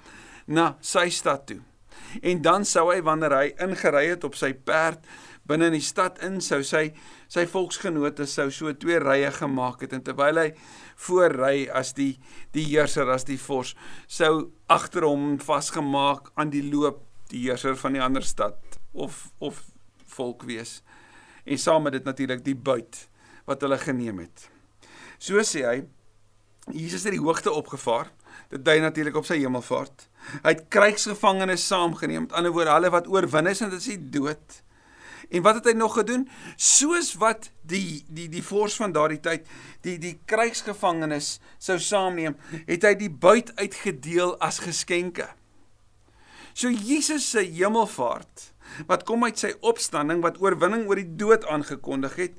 na 0.47 0.77
sy 0.81 1.09
stad 1.11 1.47
toe. 1.47 1.61
En 2.23 2.43
dan 2.43 2.65
sou 2.65 2.89
hy 2.93 3.01
wanneer 3.07 3.37
hy 3.37 3.49
ingery 3.67 4.07
het 4.13 4.25
op 4.27 4.37
sy 4.39 4.53
perd 4.53 5.05
binne 5.51 5.71
in 5.71 5.77
die 5.77 5.85
stad 5.85 6.21
in 6.27 6.39
sou 6.45 6.61
sy 6.67 6.91
sy 7.31 7.45
volksgenote 7.51 8.27
sou 8.31 8.49
so 8.55 8.73
twee 8.79 8.99
rye 9.03 9.31
gemaak 9.35 9.85
het. 9.85 9.95
En 9.97 10.05
terwyl 10.07 10.43
hy 10.43 10.49
voorry 11.07 11.69
as 11.69 11.95
die 11.99 12.13
die 12.55 12.67
heerser 12.71 13.11
as 13.11 13.27
die 13.29 13.39
vors 13.41 13.75
sou 14.07 14.51
agter 14.71 15.07
hom 15.09 15.39
vasgemaak 15.43 16.33
aan 16.37 16.53
die 16.55 16.65
loop 16.67 17.03
die 17.31 17.45
heerser 17.47 17.77
van 17.79 17.97
die 17.97 18.03
ander 18.03 18.27
stad 18.27 18.59
of 18.93 19.29
of 19.39 19.63
volk 20.17 20.45
wees. 20.49 20.81
En 21.47 21.59
saam 21.59 21.87
met 21.87 21.97
dit 21.99 22.05
natuurlik 22.05 22.45
die 22.45 22.59
buit 22.59 23.07
wat 23.47 23.63
hulle 23.65 23.79
geneem 23.81 24.21
het. 24.23 24.51
So 25.19 25.43
sê 25.47 25.65
hy 25.67 25.79
Jesus 26.77 27.03
het 27.07 27.15
die 27.17 27.23
hoogte 27.23 27.51
opgevaar. 27.51 28.11
Dit 28.51 28.63
dui 28.67 28.79
natuurlik 28.83 29.17
op 29.17 29.27
sy 29.27 29.41
hemelvaart 29.41 30.10
hy 30.43 30.55
het 30.55 30.67
krygsgevangenes 30.69 31.67
saamgeneem 31.67 32.29
met 32.29 32.35
ander 32.39 32.53
woorde 32.53 32.75
hulle 32.75 32.91
wat 32.91 33.09
oorwin 33.09 33.51
is 33.51 33.61
en 33.61 33.73
dit 33.73 33.81
is 33.81 33.93
die 33.95 34.11
dood 34.19 34.61
En 35.31 35.43
wat 35.43 35.61
het 35.61 35.69
hy 35.71 35.73
nog 35.79 35.95
gedoen? 35.95 36.27
Soos 36.57 37.15
wat 37.23 37.51
die 37.63 38.03
die 38.11 38.27
die 38.29 38.43
vors 38.43 38.75
van 38.81 38.93
daardie 38.93 39.21
tyd 39.23 39.47
die 39.87 39.95
die 40.03 40.17
krygsgevangenes 40.27 41.37
sou 41.63 41.79
saamneem, 41.79 42.35
het 42.67 42.87
hy 42.87 42.97
die 42.99 43.11
buit 43.11 43.53
uitgedeel 43.61 44.35
as 44.43 44.59
geskenke. 44.65 45.29
So 46.53 46.71
Jesus 46.71 47.29
se 47.31 47.45
hemelvaart 47.47 48.51
wat 48.91 49.07
kom 49.07 49.23
uit 49.27 49.39
sy 49.39 49.53
opstanding 49.67 50.23
wat 50.23 50.41
oorwinning 50.43 50.89
oor 50.91 50.99
die 50.99 51.17
dood 51.19 51.47
aangekondig 51.51 52.15
het, 52.19 52.35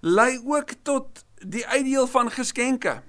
lei 0.00 0.36
ook 0.40 0.76
tot 0.84 1.24
die 1.40 1.64
uitdeel 1.66 2.08
van 2.08 2.32
geskenke 2.32 3.00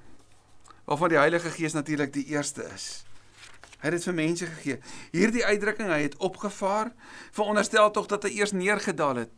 waarvan 0.85 1.11
die 1.11 1.19
Heilige 1.19 1.49
Gees 1.49 1.73
natuurlik 1.73 2.11
die 2.13 2.27
eerste 2.35 2.67
is. 2.71 3.04
Hy 3.86 3.91
het 3.91 4.00
dit 4.00 4.06
vir 4.08 4.15
mense 4.17 4.48
gegee. 4.50 4.76
Hierdie 5.13 5.43
uitdrukking, 5.45 5.91
hy 5.93 6.00
het 6.08 6.15
opgevaar, 6.17 6.88
veronderstel 7.36 7.91
tog 7.93 8.08
dat 8.10 8.24
hy 8.26 8.32
eers 8.39 8.56
neergedaal 8.58 9.19
het. 9.21 9.34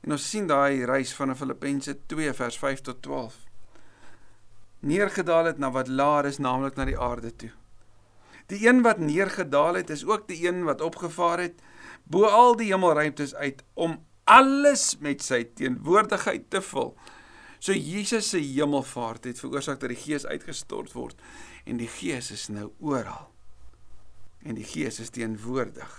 En 0.00 0.14
ons 0.16 0.24
sien 0.24 0.46
daai 0.48 0.86
reis 0.88 1.10
van 1.12 1.34
Filippense 1.36 1.92
2 2.08 2.32
vers 2.38 2.56
5 2.62 2.80
tot 2.86 3.02
12. 3.04 3.34
Neergedaal 4.88 5.50
het 5.50 5.60
na 5.60 5.68
wat 5.74 5.90
laer 5.92 6.30
is, 6.30 6.38
naamlik 6.40 6.78
na 6.80 6.86
die 6.88 6.96
aarde 6.96 7.34
toe. 7.42 7.50
Die 8.48 8.62
een 8.64 8.80
wat 8.86 9.02
neergedaal 9.04 9.76
het, 9.82 9.92
is 9.92 10.06
ook 10.08 10.24
die 10.30 10.38
een 10.46 10.64
wat 10.64 10.80
opgevaar 10.80 11.44
het 11.44 11.60
bo 12.08 12.24
al 12.24 12.56
die 12.56 12.70
hemelruimtes 12.72 13.34
uit 13.34 13.60
om 13.74 13.98
alles 14.24 14.94
met 15.04 15.20
sy 15.20 15.42
teenwoordigheid 15.60 16.48
te 16.48 16.62
vul. 16.64 16.94
So 17.60 17.76
Jesus 17.76 18.32
se 18.32 18.40
hemelvaart 18.40 19.28
het 19.28 19.44
veroorsaak 19.44 19.84
dat 19.84 19.92
die 19.92 20.00
Gees 20.06 20.24
uitgestort 20.24 20.96
word 20.96 21.20
en 21.68 21.76
die 21.76 21.90
Gees 22.00 22.32
is 22.32 22.48
nou 22.48 22.70
oral 22.80 23.29
en 24.44 24.54
die 24.54 24.66
Gees 24.66 25.00
is 25.00 25.12
teenwoordig 25.14 25.96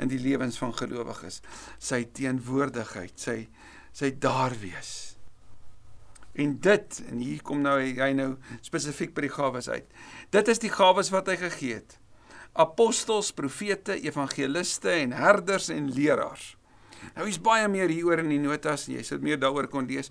in 0.00 0.08
die 0.08 0.20
lewens 0.20 0.58
van 0.58 0.72
gelowiges. 0.74 1.40
Sy 1.78 2.04
teenwoordigheid, 2.16 3.16
sy 3.20 3.46
sy 3.92 4.08
daar 4.16 4.54
wees. 4.56 5.12
En 6.32 6.54
dit 6.64 7.00
en 7.10 7.18
hier 7.20 7.42
kom 7.44 7.60
nou 7.60 7.76
hy 7.76 8.12
nou 8.16 8.30
spesifiek 8.64 9.12
by 9.12 9.26
die 9.26 9.34
gawes 9.34 9.68
uit. 9.68 9.84
Dit 10.32 10.48
is 10.48 10.62
die 10.62 10.72
gawes 10.72 11.12
wat 11.12 11.28
hy 11.28 11.36
gegee 11.42 11.82
het. 11.82 11.98
Apostels, 12.56 13.32
profete, 13.36 13.98
evangeliste 14.00 14.92
en 14.96 15.12
herders 15.16 15.68
en 15.72 15.90
leraars. 15.92 16.54
Nou 17.16 17.26
is 17.28 17.40
baie 17.42 17.68
meer 17.68 17.92
hieroor 17.92 18.22
in 18.22 18.32
die 18.32 18.40
notas, 18.40 18.86
jy 18.88 19.04
sal 19.04 19.20
meer 19.24 19.40
daaroor 19.40 19.68
kon 19.72 19.88
lees. 19.88 20.08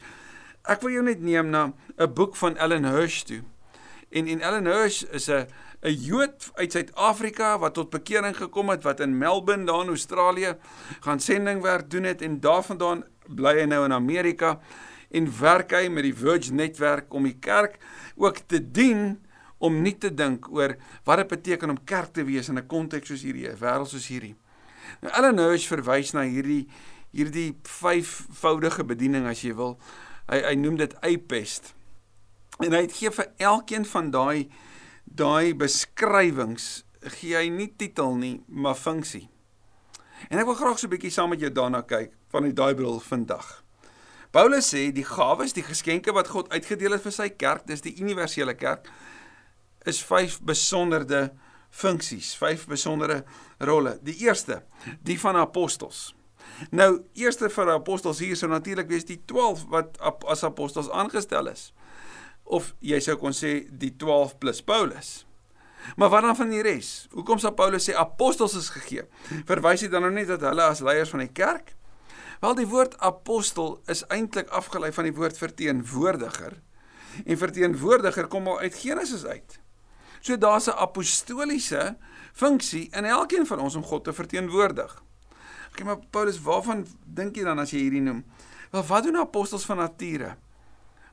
Ek 0.69 0.83
wil 0.85 0.99
jou 0.99 1.03
net 1.05 1.21
neem 1.25 1.49
na 1.49 1.73
'n 1.97 2.13
boek 2.13 2.35
van 2.35 2.57
Ellen 2.57 2.85
Hirsch 2.85 3.25
toe. 3.25 3.41
En 4.11 4.27
en 4.27 4.41
Ellen 4.41 4.65
Hirsch 4.65 5.03
is 5.11 5.27
'n 5.29 5.47
'n 5.81 5.93
Jood 5.93 6.51
uit 6.53 6.71
Suid-Afrika 6.71 7.59
wat 7.59 7.73
tot 7.73 7.89
bekering 7.89 8.37
gekom 8.37 8.69
het 8.69 8.83
wat 8.83 8.99
in 8.99 9.17
Melbourne 9.17 9.65
daar 9.65 9.81
in 9.81 9.87
Australië 9.87 10.57
gaan 10.99 11.19
sendingwerk 11.19 11.89
doen 11.89 12.03
het 12.03 12.21
en 12.21 12.39
daarvandaan 12.39 13.03
bly 13.27 13.59
hy 13.59 13.65
nou 13.65 13.85
in 13.85 13.93
Amerika 13.93 14.59
en 15.09 15.39
werk 15.39 15.71
hy 15.71 15.87
met 15.87 16.03
die 16.03 16.15
Virgin 16.15 16.55
netwerk 16.55 17.13
om 17.13 17.23
die 17.23 17.39
kerk 17.39 17.77
ook 18.15 18.37
te 18.37 18.71
dien 18.71 19.19
om 19.57 19.81
nie 19.81 19.97
te 19.97 20.13
dink 20.13 20.49
oor 20.51 20.75
wat 21.03 21.17
dit 21.17 21.27
beteken 21.27 21.69
om 21.69 21.83
kerk 21.83 22.13
te 22.13 22.23
wees 22.23 22.49
in 22.49 22.57
'n 22.57 22.67
konteks 22.67 23.07
soos 23.07 23.21
hierdie, 23.21 23.47
'n 23.47 23.57
wêreld 23.57 23.87
soos 23.87 24.07
hierdie. 24.07 24.35
Nou 25.01 25.13
Ellen 25.13 25.37
Hirsch 25.37 25.67
verwys 25.67 26.11
na 26.13 26.21
hierdie 26.21 26.67
hierdie 27.11 27.57
vyfvoudige 27.63 28.83
bediening 28.83 29.27
as 29.27 29.41
jy 29.41 29.55
wil. 29.55 29.79
Hy 30.27 30.41
hy 30.41 30.55
noem 30.55 30.77
dit 30.77 30.95
apest. 31.01 31.73
En 32.61 32.73
hy 32.77 32.85
gee 32.93 33.09
vir 33.11 33.31
elkeen 33.41 33.85
van 33.85 34.11
daai 34.13 34.49
daai 35.05 35.53
beskrywings 35.57 36.83
gee 37.17 37.35
hy 37.35 37.49
nie 37.49 37.71
titel 37.77 38.13
nie, 38.15 38.35
maar 38.47 38.77
funksie. 38.77 39.25
En 40.29 40.39
ek 40.39 40.45
wil 40.45 40.55
graag 40.55 40.79
so 40.79 40.87
'n 40.87 40.93
bietjie 40.93 41.11
saam 41.11 41.29
met 41.29 41.39
jou 41.39 41.49
daarna 41.49 41.81
kyk 41.81 42.13
van 42.29 42.43
die 42.43 42.53
daai 42.53 42.75
bril 42.75 42.99
vandag. 42.99 43.63
Paulus 44.31 44.73
sê 44.73 44.91
die 44.93 45.03
gawes, 45.03 45.53
die 45.53 45.63
geskenke 45.63 46.13
wat 46.13 46.27
God 46.27 46.49
uitgedeel 46.49 46.91
het 46.91 47.01
vir 47.01 47.11
sy 47.11 47.29
kerk, 47.29 47.67
dis 47.67 47.81
die 47.81 47.97
universele 47.99 48.53
kerk, 48.53 48.87
is 49.85 50.03
vyf 50.03 50.39
besonderde 50.41 51.31
funksies, 51.69 52.35
vyf 52.35 52.67
besondere 52.67 53.25
rolle. 53.59 53.99
Die 54.03 54.15
eerste, 54.23 54.63
die 55.03 55.19
van 55.19 55.35
apostels. 55.35 56.15
Nou, 56.69 57.03
eerste 57.13 57.49
vir 57.49 57.71
apostels 57.71 58.19
hier 58.19 58.35
sou 58.35 58.49
natuurlik 58.49 58.87
wees 58.87 59.05
die 59.05 59.21
12 59.25 59.65
wat 59.69 59.99
as 60.27 60.43
apostels 60.43 60.89
aangestel 60.89 61.47
is 61.47 61.73
of 62.51 62.73
jy 62.83 62.99
sou 63.03 63.15
kon 63.19 63.35
sê 63.35 63.61
die 63.71 63.93
12 63.95 64.37
plus 64.41 64.61
Paulus. 64.61 65.21
Maar 65.97 66.11
wat 66.13 66.25
dan 66.27 66.35
van 66.35 66.51
die 66.53 66.61
res? 66.61 67.07
Hoekom 67.15 67.39
sê 67.41 67.51
Paulus 67.55 67.87
sê 67.89 67.95
apostels 67.97 68.55
is 68.59 68.69
gegee? 68.73 69.07
Verwys 69.49 69.85
hy 69.85 69.89
dan 69.91 70.05
nou 70.05 70.11
net 70.13 70.29
dat 70.29 70.43
hulle 70.45 70.67
as 70.67 70.83
leiers 70.85 71.13
van 71.13 71.23
die 71.23 71.31
kerk? 71.31 71.73
Wel 72.41 72.57
die 72.57 72.67
woord 72.69 72.97
apostel 73.05 73.79
is 73.91 74.03
eintlik 74.13 74.49
afgelei 74.49 74.91
van 74.93 75.07
die 75.07 75.15
woord 75.15 75.37
verteenwoordiger. 75.37 76.57
En 77.25 77.37
verteenwoordiger 77.37 78.27
kom 78.31 78.49
al 78.49 78.63
uit 78.65 78.77
Genesis 78.81 79.25
uit. 79.25 79.59
So 80.21 80.37
daar's 80.37 80.67
'n 80.67 80.77
apostoliese 80.77 81.97
funksie 82.33 82.89
in 82.91 83.05
elkeen 83.05 83.47
van 83.47 83.59
ons 83.59 83.75
om 83.75 83.83
God 83.83 84.03
te 84.03 84.13
verteenwoordig. 84.13 85.03
Okay, 85.71 85.85
maar 85.85 85.99
Paulus, 86.09 86.41
waarvan 86.41 86.85
dink 87.05 87.35
jy 87.35 87.43
dan 87.43 87.59
as 87.59 87.71
jy 87.71 87.79
hierdie 87.79 88.01
noem? 88.01 88.25
Wel, 88.71 88.83
wat 88.83 89.03
doen 89.03 89.17
apostels 89.17 89.65
van 89.65 89.77
nature? 89.77 90.35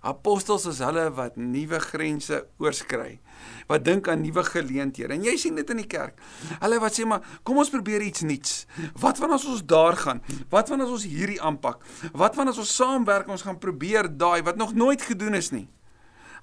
Apostels 0.06 0.66
is 0.70 0.78
hulle 0.78 1.08
wat 1.16 1.36
nuwe 1.40 1.80
grense 1.82 2.44
oorskry. 2.62 3.18
Wat 3.66 3.84
dink 3.84 4.08
aan 4.08 4.22
nuwe 4.22 4.44
geleenthede. 4.46 5.16
En 5.16 5.24
jy 5.26 5.34
sien 5.40 5.58
dit 5.58 5.70
in 5.74 5.82
die 5.82 5.88
kerk. 5.90 6.20
Hulle 6.60 6.78
wat 6.82 6.94
sê 6.94 7.06
maar 7.08 7.24
kom 7.42 7.58
ons 7.58 7.72
probeer 7.72 8.04
iets 8.06 8.22
nuuts. 8.26 8.60
Wat 9.02 9.18
van 9.18 9.34
as 9.34 9.46
ons 9.48 9.64
daar 9.66 9.98
gaan? 9.98 10.22
Wat 10.52 10.70
van 10.70 10.84
as 10.84 10.92
ons 10.94 11.06
hierdie 11.08 11.40
aanpak? 11.42 11.82
Wat 12.14 12.38
van 12.38 12.52
as 12.52 12.60
ons 12.62 12.76
saamwerk 12.78 13.30
ons 13.30 13.42
gaan 13.46 13.58
probeer 13.58 14.10
daai 14.10 14.42
wat 14.46 14.60
nog 14.60 14.74
nooit 14.78 15.02
gedoen 15.02 15.34
is 15.38 15.50
nie? 15.54 15.66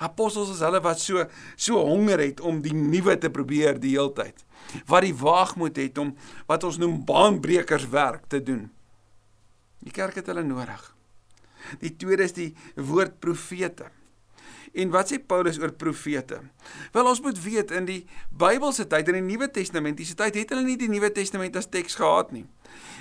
Apostels 0.04 0.52
is 0.52 0.64
hulle 0.66 0.82
wat 0.84 1.00
so 1.00 1.24
so 1.56 1.80
honger 1.80 2.20
het 2.20 2.42
om 2.44 2.60
die 2.64 2.76
nuwe 2.76 3.16
te 3.18 3.32
probeer 3.32 3.80
die 3.80 3.96
heeltyd. 3.96 4.44
Wat 4.90 5.06
die 5.08 5.16
waagmoed 5.16 5.80
het 5.80 5.98
om 6.02 6.12
wat 6.50 6.68
ons 6.68 6.82
noem 6.82 7.00
baanbrekers 7.08 7.88
werk 7.94 8.28
te 8.28 8.44
doen. 8.44 8.68
Die 9.86 9.94
kerk 9.96 10.20
het 10.20 10.28
hulle 10.28 10.44
nodig. 10.44 10.95
Die 11.80 11.96
tweede 11.96 12.24
is 12.24 12.34
die 12.34 12.54
woord 12.76 13.20
profete. 13.20 13.92
En 14.76 14.92
wat 14.92 15.12
sê 15.12 15.20
Paulus 15.24 15.60
oor 15.62 15.72
profete? 15.72 16.42
Wel 16.92 17.08
ons 17.08 17.22
moet 17.24 17.38
weet 17.40 17.72
in 17.72 17.86
die 17.88 18.02
Bybelse 18.36 18.84
tyd 18.92 19.08
in 19.12 19.22
die 19.22 19.28
Nuwe 19.30 19.48
Testamentiese 19.52 20.18
tyd 20.20 20.36
het 20.36 20.52
hulle 20.52 20.66
nie 20.68 20.76
die 20.80 20.90
Nuwe 20.92 21.14
Testament 21.16 21.56
as 21.56 21.70
teks 21.72 21.96
gehad 21.96 22.34
nie. 22.36 22.44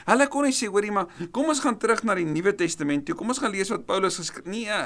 Hulle 0.07 0.29
kon 0.31 0.47
nie 0.47 0.55
sê 0.55 0.69
hoorie 0.71 0.93
maar 0.95 1.11
kom 1.35 1.51
ons 1.51 1.63
gaan 1.65 1.79
terug 1.83 2.05
na 2.07 2.15
die 2.19 2.29
Nuwe 2.29 2.55
Testament 2.55 3.09
toe. 3.09 3.17
Kom 3.19 3.33
ons 3.35 3.43
gaan 3.43 3.55
lees 3.55 3.73
wat 3.75 3.89
Paulus 3.89 4.21
geskryf. 4.23 4.47
Nee. 4.47 4.83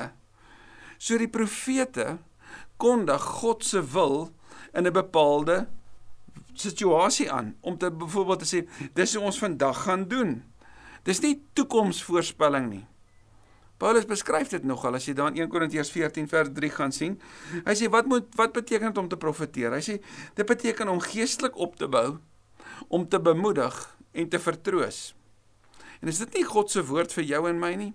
So 0.96 1.20
die 1.20 1.28
profete 1.28 2.16
kondig 2.80 3.20
God 3.42 3.66
se 3.66 3.82
wil 3.92 4.30
in 4.72 4.86
'n 4.86 4.92
bepaalde 4.92 5.66
situasie 6.54 7.30
aan 7.30 7.56
om 7.60 7.78
te 7.78 7.90
byvoorbeeld 7.90 8.38
te 8.38 8.48
sê 8.48 8.90
dis 8.94 9.14
wat 9.14 9.24
ons 9.24 9.38
vandag 9.38 9.82
gaan 9.82 10.08
doen. 10.08 10.42
Dis 11.02 11.20
nie 11.20 11.42
toekomsvoorspelling 11.52 12.68
nie. 12.70 12.86
Paulus 13.78 14.08
beskryf 14.10 14.50
dit 14.50 14.64
nogal 14.66 14.98
as 14.98 15.06
jy 15.06 15.14
dan 15.14 15.36
1 15.38 15.50
Korintiërs 15.52 15.90
14 15.94 16.26
vers 16.30 16.50
3 16.54 16.70
gaan 16.74 16.94
sien. 16.94 17.14
Hy 17.62 17.74
sê 17.78 17.86
wat 17.92 18.08
moet 18.10 18.26
wat 18.38 18.56
beteken 18.56 18.90
dit 18.90 18.98
om 18.98 19.10
te 19.10 19.18
profeteer? 19.20 19.70
Hy 19.76 19.82
sê 19.84 19.98
dit 20.34 20.46
beteken 20.46 20.90
om 20.90 20.98
geestelik 21.02 21.54
op 21.54 21.76
te 21.78 21.86
bou, 21.86 22.18
om 22.90 23.06
te 23.06 23.20
bemoedig 23.22 23.76
en 24.18 24.28
te 24.28 24.40
vertroos. 24.42 25.12
En 26.02 26.10
is 26.10 26.18
dit 26.18 26.40
nie 26.40 26.46
God 26.46 26.74
se 26.74 26.82
woord 26.82 27.14
vir 27.14 27.26
jou 27.30 27.44
en 27.50 27.62
my 27.62 27.72
nie? 27.78 27.92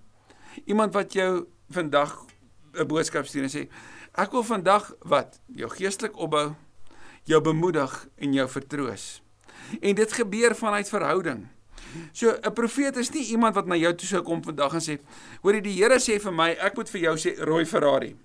Iemand 0.72 0.96
wat 0.96 1.15
jou 1.15 1.48
vandag 1.72 2.15
'n 2.80 2.88
boodskap 2.88 3.28
stuur 3.28 3.43
en 3.43 3.52
sê 3.52 3.67
ek 4.15 4.32
wil 4.32 4.43
vandag 4.43 4.93
wat 5.04 5.39
jou 5.48 5.69
geestelik 5.69 6.15
opbou, 6.15 6.56
jou 7.24 7.41
bemoedig 7.41 8.08
en 8.17 8.34
jou 8.34 8.48
vertroos. 8.48 9.22
En 9.82 9.96
dit 9.96 10.12
gebeur 10.12 10.56
vanuit 10.56 10.89
verhouding. 10.89 11.48
So 12.12 12.30
'n 12.30 12.54
profeet 12.54 12.98
is 12.98 13.12
nie 13.12 13.26
iemand 13.32 13.56
wat 13.56 13.67
na 13.67 13.76
jou 13.76 13.93
toe 13.96 14.08
sou 14.08 14.22
kom 14.22 14.43
vandag 14.43 14.74
en 14.74 14.82
sê, 14.82 15.00
"Hoor 15.41 15.54
jy 15.54 15.62
die 15.62 15.78
Here 15.82 16.00
sê 16.00 16.19
vir 16.19 16.32
my, 16.32 16.50
ek 16.50 16.76
moet 16.76 16.89
vir 16.89 17.02
jou 17.02 17.15
sê 17.15 17.38
rooi 17.39 17.65
Ferrari." 17.65 18.15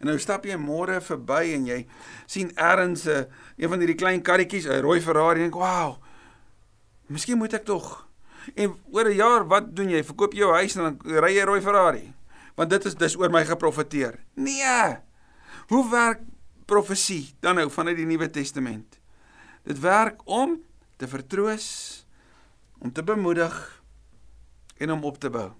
En 0.00 0.06
nou 0.06 0.18
stap 0.18 0.44
jy 0.44 0.56
môre 0.56 1.00
verby 1.00 1.54
en 1.54 1.66
jy 1.66 1.86
sien 2.26 2.50
ergens 2.56 3.06
'n 3.06 3.10
uh, 3.10 3.24
een 3.56 3.68
van 3.68 3.78
hierdie 3.78 3.96
klein 3.96 4.22
karretjies, 4.22 4.66
'n 4.66 4.82
rooi 4.82 5.00
Ferrari 5.00 5.40
en 5.40 5.50
dink, 5.50 5.54
"Wow. 5.54 5.96
Miskien 7.08 7.38
moet 7.38 7.54
ek 7.54 7.64
tog." 7.64 8.08
En 8.54 8.76
oor 8.92 9.08
'n 9.08 9.16
jaar, 9.16 9.46
wat 9.46 9.76
doen 9.76 9.88
jy? 9.88 10.04
Verkoop 10.04 10.32
jou 10.32 10.52
huis 10.52 10.76
en 10.76 10.82
dan 10.82 11.22
ry 11.22 11.32
jy 11.32 11.42
'n 11.42 11.46
rooi 11.46 11.60
Ferrari? 11.60 12.14
Want 12.54 12.70
dit 12.70 12.84
is 12.84 12.94
dis 12.94 13.16
oor 13.16 13.30
my 13.30 13.44
geprofeteer. 13.44 14.18
Nee. 14.34 14.96
Hoe 15.68 15.90
werk 15.90 16.20
profesie 16.64 17.34
dan 17.40 17.54
nou 17.54 17.70
vanuit 17.70 17.96
die 17.96 18.06
Nuwe 18.06 18.30
Testament? 18.30 19.00
Dit 19.64 19.80
werk 19.80 20.20
om 20.24 20.60
te 20.96 21.08
vertroos, 21.08 21.66
om 22.78 22.92
te 22.92 23.02
bemoedig 23.02 23.82
en 24.76 24.90
om 24.90 25.04
op 25.04 25.18
te 25.18 25.30
bou. 25.30 25.50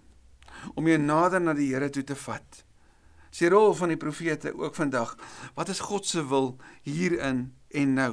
Om 0.74 0.88
jou 0.88 0.98
nader 1.00 1.40
na 1.40 1.54
die 1.56 1.72
Here 1.72 1.90
toe 1.90 2.04
te 2.04 2.16
vat. 2.16 2.64
Sy 3.34 3.48
rol 3.50 3.72
van 3.74 3.90
die 3.90 3.98
profete 3.98 4.52
ook 4.54 4.76
vandag. 4.78 5.16
Wat 5.56 5.72
is 5.72 5.82
God 5.82 6.06
se 6.06 6.22
wil 6.28 6.54
hierin 6.86 7.48
en 7.74 7.94
nou? 7.96 8.12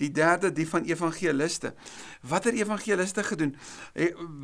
Die 0.00 0.10
derde 0.12 0.50
die 0.52 0.66
van 0.68 0.84
evangeliste. 0.88 1.72
Watter 2.20 2.54
evangeliste 2.56 3.24
gedoen? 3.24 3.54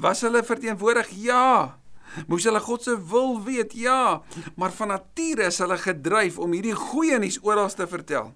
Was 0.01 0.25
hulle 0.25 0.43
verteenwoordig? 0.45 1.13
Ja. 1.21 1.79
Moes 2.27 2.45
hulle 2.49 2.61
God 2.61 2.83
se 2.87 2.97
wil 3.11 3.43
weet? 3.45 3.75
Ja. 3.77 4.23
Maar 4.57 4.73
van 4.73 4.95
nature 4.95 5.51
is 5.51 5.61
hulle 5.63 5.79
gedryf 5.79 6.39
om 6.39 6.57
hierdie 6.57 6.77
goeie 6.77 7.19
nuus 7.21 7.41
oral 7.43 7.71
te 7.75 7.89
vertel. 7.89 8.33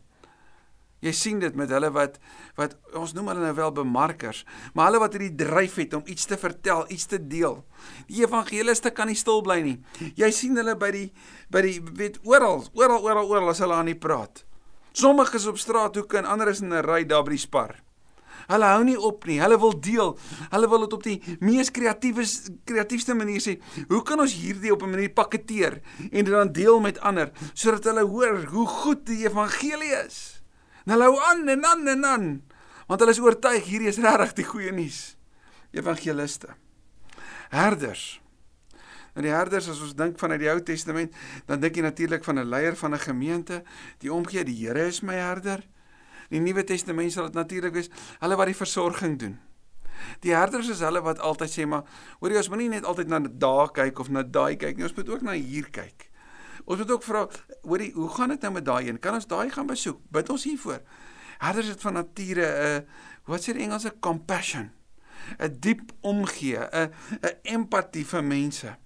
Jy 1.04 1.12
sien 1.12 1.40
dit 1.42 1.56
met 1.58 1.68
hulle 1.74 1.90
wat 1.92 2.16
wat 2.56 2.76
ons 2.96 3.12
noem 3.16 3.28
hulle 3.32 3.44
nou 3.44 3.54
wel 3.58 3.72
bemarkers, 3.76 4.44
maar 4.72 4.88
hulle 4.88 5.02
wat 5.02 5.16
hierdie 5.16 5.34
dryf 5.36 5.76
het 5.82 5.96
om 5.98 6.06
iets 6.08 6.28
te 6.30 6.38
vertel, 6.40 6.84
iets 6.88 7.08
te 7.10 7.18
deel. 7.18 7.60
Die 8.08 8.22
evangeliste 8.22 8.92
kan 8.94 9.10
nie 9.10 9.18
stil 9.18 9.42
bly 9.44 9.60
nie. 9.64 9.76
Jy 10.16 10.30
sien 10.32 10.56
hulle 10.56 10.76
by 10.80 10.90
die 10.94 11.06
by 11.52 11.64
die 11.66 11.78
weet 11.98 12.20
oral, 12.24 12.64
oral 12.72 13.04
oral 13.04 13.28
oral 13.28 13.52
as 13.52 13.60
hulle 13.64 13.76
aan 13.76 13.90
die 13.92 13.98
praat. 13.98 14.46
Sommige 14.94 15.36
is 15.36 15.48
op 15.50 15.58
straathoeke 15.58 16.20
en 16.22 16.30
ander 16.30 16.48
is 16.48 16.62
in 16.62 16.72
'n 16.72 16.86
ry 16.86 17.04
daar 17.04 17.24
by 17.24 17.34
die 17.34 17.42
spar. 17.42 17.84
Hulle 18.48 18.64
hou 18.64 18.84
nie 18.84 18.96
op 18.98 19.24
nie. 19.26 19.40
Hulle 19.40 19.58
wil 19.58 19.80
deel. 19.80 20.18
Hulle 20.50 20.68
wil 20.68 20.84
dit 20.84 20.92
op 20.92 21.02
die 21.02 21.22
mees 21.40 21.70
kreatiewe 21.70 22.24
kreatiefste 22.64 23.14
manier 23.14 23.40
sê. 23.40 23.58
Hoe 23.88 24.02
kan 24.02 24.20
ons 24.20 24.34
hierdie 24.34 24.72
op 24.72 24.82
'n 24.82 24.90
manier 24.90 25.10
paketeer 25.10 25.80
en 26.10 26.24
dit 26.24 26.34
dan 26.34 26.52
deel 26.52 26.80
met 26.80 27.00
ander 27.00 27.32
sodat 27.54 27.84
hulle 27.84 28.04
hoor 28.04 28.44
hoe 28.44 28.66
goed 28.66 29.06
die 29.06 29.26
evangelie 29.26 30.04
is? 30.06 30.33
En 30.84 30.92
hulle 30.92 31.08
hou 31.08 31.20
aan 31.30 31.48
en 31.48 31.64
aan 31.64 31.88
en 31.88 32.04
aan. 32.04 32.26
Want 32.86 33.00
hulle 33.00 33.14
is 33.14 33.22
oortuig 33.22 33.64
hierdie 33.64 33.88
is 33.88 34.00
regtig 34.02 34.34
die 34.40 34.48
goeie 34.48 34.72
nuus. 34.72 35.16
Evangeliste. 35.72 36.52
Herders. 37.50 38.20
Nou 39.14 39.22
die 39.22 39.32
herders 39.32 39.68
as 39.70 39.80
ons 39.82 39.94
dink 39.94 40.18
vanuit 40.18 40.42
die 40.42 40.50
Ou 40.50 40.58
Testament, 40.66 41.14
dan 41.46 41.62
dink 41.62 41.78
jy 41.78 41.84
natuurlik 41.86 42.24
van 42.26 42.38
'n 42.38 42.50
leier 42.50 42.76
van 42.76 42.94
'n 42.94 42.98
gemeente, 42.98 43.62
die 43.98 44.12
omgee 44.12 44.44
die 44.44 44.66
Here 44.66 44.86
is 44.86 45.02
my 45.02 45.14
herder. 45.14 45.62
Die 46.30 46.40
Nuwe 46.40 46.64
Testament 46.64 47.12
sal 47.12 47.24
dit 47.24 47.34
natuurlik 47.34 47.72
wees 47.72 47.90
hulle 48.20 48.36
wat 48.36 48.46
die 48.46 48.56
versorging 48.56 49.18
doen. 49.18 49.38
Die 50.20 50.34
herders 50.34 50.68
is 50.68 50.80
hulle 50.80 51.00
wat 51.00 51.18
altyd 51.18 51.50
sê 51.50 51.66
maar 51.66 51.84
hoor 52.20 52.30
jy 52.30 52.36
ons 52.36 52.48
moenie 52.48 52.68
net 52.68 52.84
altyd 52.84 53.08
na 53.08 53.20
daai 53.20 53.70
kyk 53.72 53.98
of 53.98 54.08
na 54.08 54.22
daai 54.22 54.56
kyk 54.56 54.76
nie, 54.76 54.84
ons 54.84 54.96
moet 54.96 55.08
ook 55.08 55.22
na 55.22 55.32
hier 55.32 55.70
kyk. 55.70 56.10
Ons 56.64 56.78
moet 56.80 56.90
ook 56.90 57.02
vra, 57.02 57.26
hoorie, 57.62 57.92
hoe 57.92 58.08
gaan 58.08 58.28
dit 58.28 58.40
nou 58.40 58.52
met 58.52 58.64
daai 58.64 58.88
een? 58.88 58.98
Kan 58.98 59.14
ons 59.18 59.26
daai 59.28 59.50
gaan 59.50 59.66
besoek? 59.68 60.00
Bid 60.08 60.30
ons 60.32 60.44
hiervoor. 60.44 60.80
Herders 61.38 61.68
het 61.74 61.80
van 61.80 61.92
nature 61.92 62.46
'n 62.46 62.80
uh, 62.80 62.80
wat 63.24 63.40
sê 63.40 63.52
die 63.52 63.64
Engelse 63.64 63.94
compassion, 64.00 64.70
'n 65.38 65.56
diep 65.60 65.92
omgee, 66.00 66.58
'n 66.58 66.90
'n 67.20 67.36
empatie 67.42 68.06
vir 68.06 68.24
mense. 68.24 68.76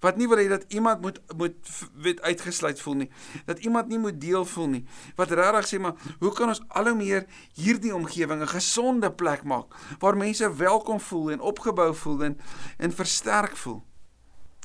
Wat 0.00 0.16
nie 0.16 0.28
wil 0.28 0.36
hê 0.36 0.48
dat 0.48 0.64
iemand 0.68 1.00
moet 1.00 1.20
moet 1.36 1.56
weet 1.94 2.20
uitgesluit 2.20 2.80
voel 2.80 2.94
nie. 2.94 3.10
Dat 3.44 3.58
iemand 3.58 3.88
nie 3.88 3.98
moet 3.98 4.20
deel 4.20 4.44
voel 4.44 4.68
nie. 4.68 4.84
Wat 5.16 5.30
regtig 5.30 5.66
sê 5.68 5.80
maar, 5.80 5.94
hoe 6.18 6.32
kan 6.32 6.48
ons 6.48 6.60
al 6.68 6.88
hoe 6.88 6.94
meer 6.94 7.26
hierdie 7.54 7.94
omgewing 7.94 8.42
'n 8.42 8.46
gesonde 8.48 9.12
plek 9.12 9.42
maak 9.42 9.74
waar 9.98 10.16
mense 10.16 10.56
welkom 10.56 11.00
voel 11.00 11.30
en 11.30 11.40
opgebou 11.40 11.94
voel 11.94 12.24
en 12.24 12.38
en 12.78 12.92
versterk 12.92 13.56
voel. 13.56 13.82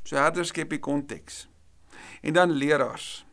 So 0.04 0.16
herders 0.16 0.48
skep 0.48 0.70
die 0.70 0.80
konteks. 0.80 1.48
En 2.22 2.34
dan 2.34 2.52
leraars. 2.52 3.26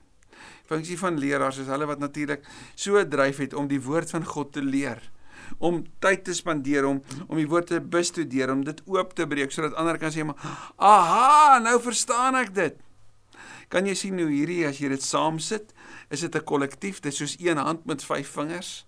Funksie 0.66 0.98
van 0.98 1.18
leraars 1.18 1.60
is 1.62 1.68
hulle 1.70 1.86
wat 1.86 2.02
natuurlik 2.02 2.46
so 2.74 3.02
dryf 3.08 3.38
het 3.38 3.54
om 3.54 3.68
die 3.70 3.80
woord 3.82 4.10
van 4.10 4.24
God 4.26 4.52
te 4.52 4.62
leer, 4.62 4.98
om 5.62 5.84
tyd 6.02 6.24
te 6.26 6.34
spandeer 6.34 6.88
om 6.88 7.02
om 7.28 7.36
die 7.38 7.46
woord 7.46 7.70
te 7.70 7.80
bestudeer, 7.80 8.50
om 8.50 8.64
dit 8.66 8.82
oop 8.90 9.14
te 9.14 9.26
breek 9.30 9.54
sodat 9.54 9.78
ander 9.78 9.98
kan 10.02 10.10
sê 10.10 10.26
maar 10.26 10.40
aha, 10.76 11.60
nou 11.62 11.78
verstaan 11.82 12.34
ek 12.34 12.50
dit. 12.54 12.82
Kan 13.70 13.86
jy 13.86 13.94
sien 13.98 14.18
hoe 14.18 14.30
hierdie 14.30 14.64
as 14.66 14.80
jy 14.82 14.90
dit 14.90 15.02
saam 15.02 15.38
sit, 15.38 15.72
is 16.10 16.20
dit 16.20 16.34
'n 16.34 16.44
kollektief, 16.44 17.00
dit 17.00 17.12
is 17.12 17.18
soos 17.18 17.36
een 17.38 17.58
hand 17.58 17.86
met 17.86 18.02
vyf 18.02 18.28
vingers 18.34 18.86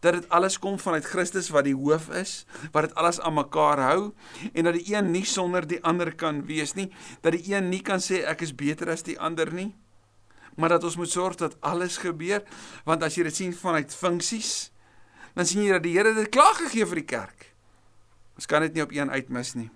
dat 0.00 0.12
dit 0.12 0.28
alles 0.28 0.58
kom 0.58 0.78
vanuit 0.78 1.04
Christus 1.04 1.48
wat 1.54 1.64
die 1.66 1.74
hoof 1.76 2.08
is, 2.14 2.44
wat 2.72 2.88
dit 2.88 2.94
alles 2.94 3.20
aan 3.20 3.36
mekaar 3.38 3.80
hou 3.80 4.00
en 4.52 4.68
dat 4.68 4.76
die 4.76 4.94
een 4.94 5.10
nie 5.10 5.24
sonder 5.24 5.66
die 5.66 5.82
ander 5.84 6.12
kan 6.14 6.44
wees 6.46 6.74
nie, 6.76 6.90
dat 7.24 7.36
die 7.36 7.54
een 7.54 7.70
nie 7.72 7.82
kan 7.82 8.02
sê 8.02 8.22
ek 8.28 8.44
is 8.46 8.54
beter 8.54 8.90
as 8.92 9.06
die 9.06 9.18
ander 9.18 9.52
nie, 9.52 9.72
maar 10.56 10.76
dat 10.76 10.84
ons 10.84 10.96
moet 10.96 11.10
sorg 11.10 11.36
dat 11.40 11.56
alles 11.60 11.98
gebeur, 12.00 12.44
want 12.84 13.04
as 13.04 13.16
jy 13.16 13.26
dit 13.28 13.36
sien 13.36 13.56
vanuit 13.56 13.92
funksies, 13.92 14.70
dan 15.36 15.48
sien 15.48 15.64
jy 15.66 15.74
dat 15.76 15.84
die 15.84 15.96
Here 15.96 16.14
dit 16.16 16.32
klaar 16.32 16.54
gegee 16.56 16.86
vir 16.88 17.02
die 17.02 17.08
kerk. 17.08 17.50
Ons 18.36 18.48
kan 18.48 18.64
dit 18.64 18.76
nie 18.76 18.84
op 18.84 18.92
een 18.92 19.12
uitmis 19.12 19.54
nie. 19.56 19.68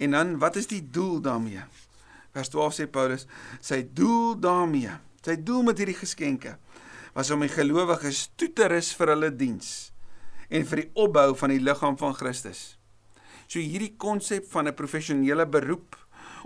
En 0.00 0.14
dan 0.14 0.36
wat 0.42 0.56
is 0.56 0.70
die 0.70 0.82
doel 0.82 1.18
daarmee? 1.22 1.62
Vers 2.34 2.50
12 2.54 2.76
sê 2.78 2.86
Paulus, 2.86 3.26
sy 3.60 3.82
doel 3.82 4.38
daarmee, 4.38 4.94
sy 5.26 5.34
doel 5.42 5.66
met 5.66 5.82
hierdie 5.82 5.98
geskenke 5.98 6.54
was 7.14 7.30
om 7.30 7.40
die 7.40 7.52
gelowiges 7.52 8.28
toe 8.36 8.50
te 8.52 8.68
rus 8.68 8.92
vir 8.96 9.14
hulle 9.14 9.30
diens 9.30 9.90
en 10.50 10.66
vir 10.66 10.84
die 10.84 10.90
opbou 10.98 11.34
van 11.38 11.52
die 11.54 11.62
liggaam 11.62 11.96
van 11.98 12.14
Christus. 12.14 12.76
So 13.50 13.58
hierdie 13.58 13.96
konsep 13.98 14.46
van 14.50 14.68
'n 14.68 14.74
professionele 14.74 15.46
beroep 15.46 15.96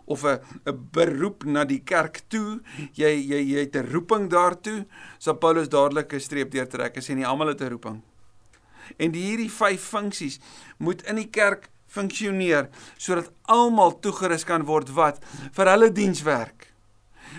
of 0.07 0.25
'n 0.25 0.41
'n 0.67 0.89
beroep 0.93 1.45
na 1.45 1.65
die 1.65 1.83
kerk 1.85 2.23
toe, 2.29 2.61
jy 2.93 3.13
jy 3.31 3.41
jy 3.53 3.59
het 3.61 3.77
'n 3.77 3.93
roeping 3.93 4.31
daartoe, 4.31 4.87
sal 5.19 5.35
Paulus 5.35 5.69
dadelik 5.69 6.13
'n 6.13 6.21
streep 6.21 6.51
deurtrek 6.51 6.97
en 6.97 7.03
sê 7.03 7.15
nie 7.15 7.27
almal 7.27 7.49
het 7.49 7.61
'n 7.61 7.71
roeping. 7.71 8.03
En 8.99 9.11
die 9.11 9.23
hierdie 9.23 9.51
vyf 9.51 9.81
funksies 9.81 10.41
moet 10.79 11.03
in 11.03 11.17
die 11.17 11.31
kerk 11.31 11.71
funksioneer 11.87 12.69
sodat 12.97 13.33
almal 13.43 14.01
toegerus 14.01 14.45
kan 14.45 14.65
word 14.65 14.91
wat 14.91 15.25
vir 15.53 15.67
hulle 15.67 15.93
dienswerk. 15.93 16.74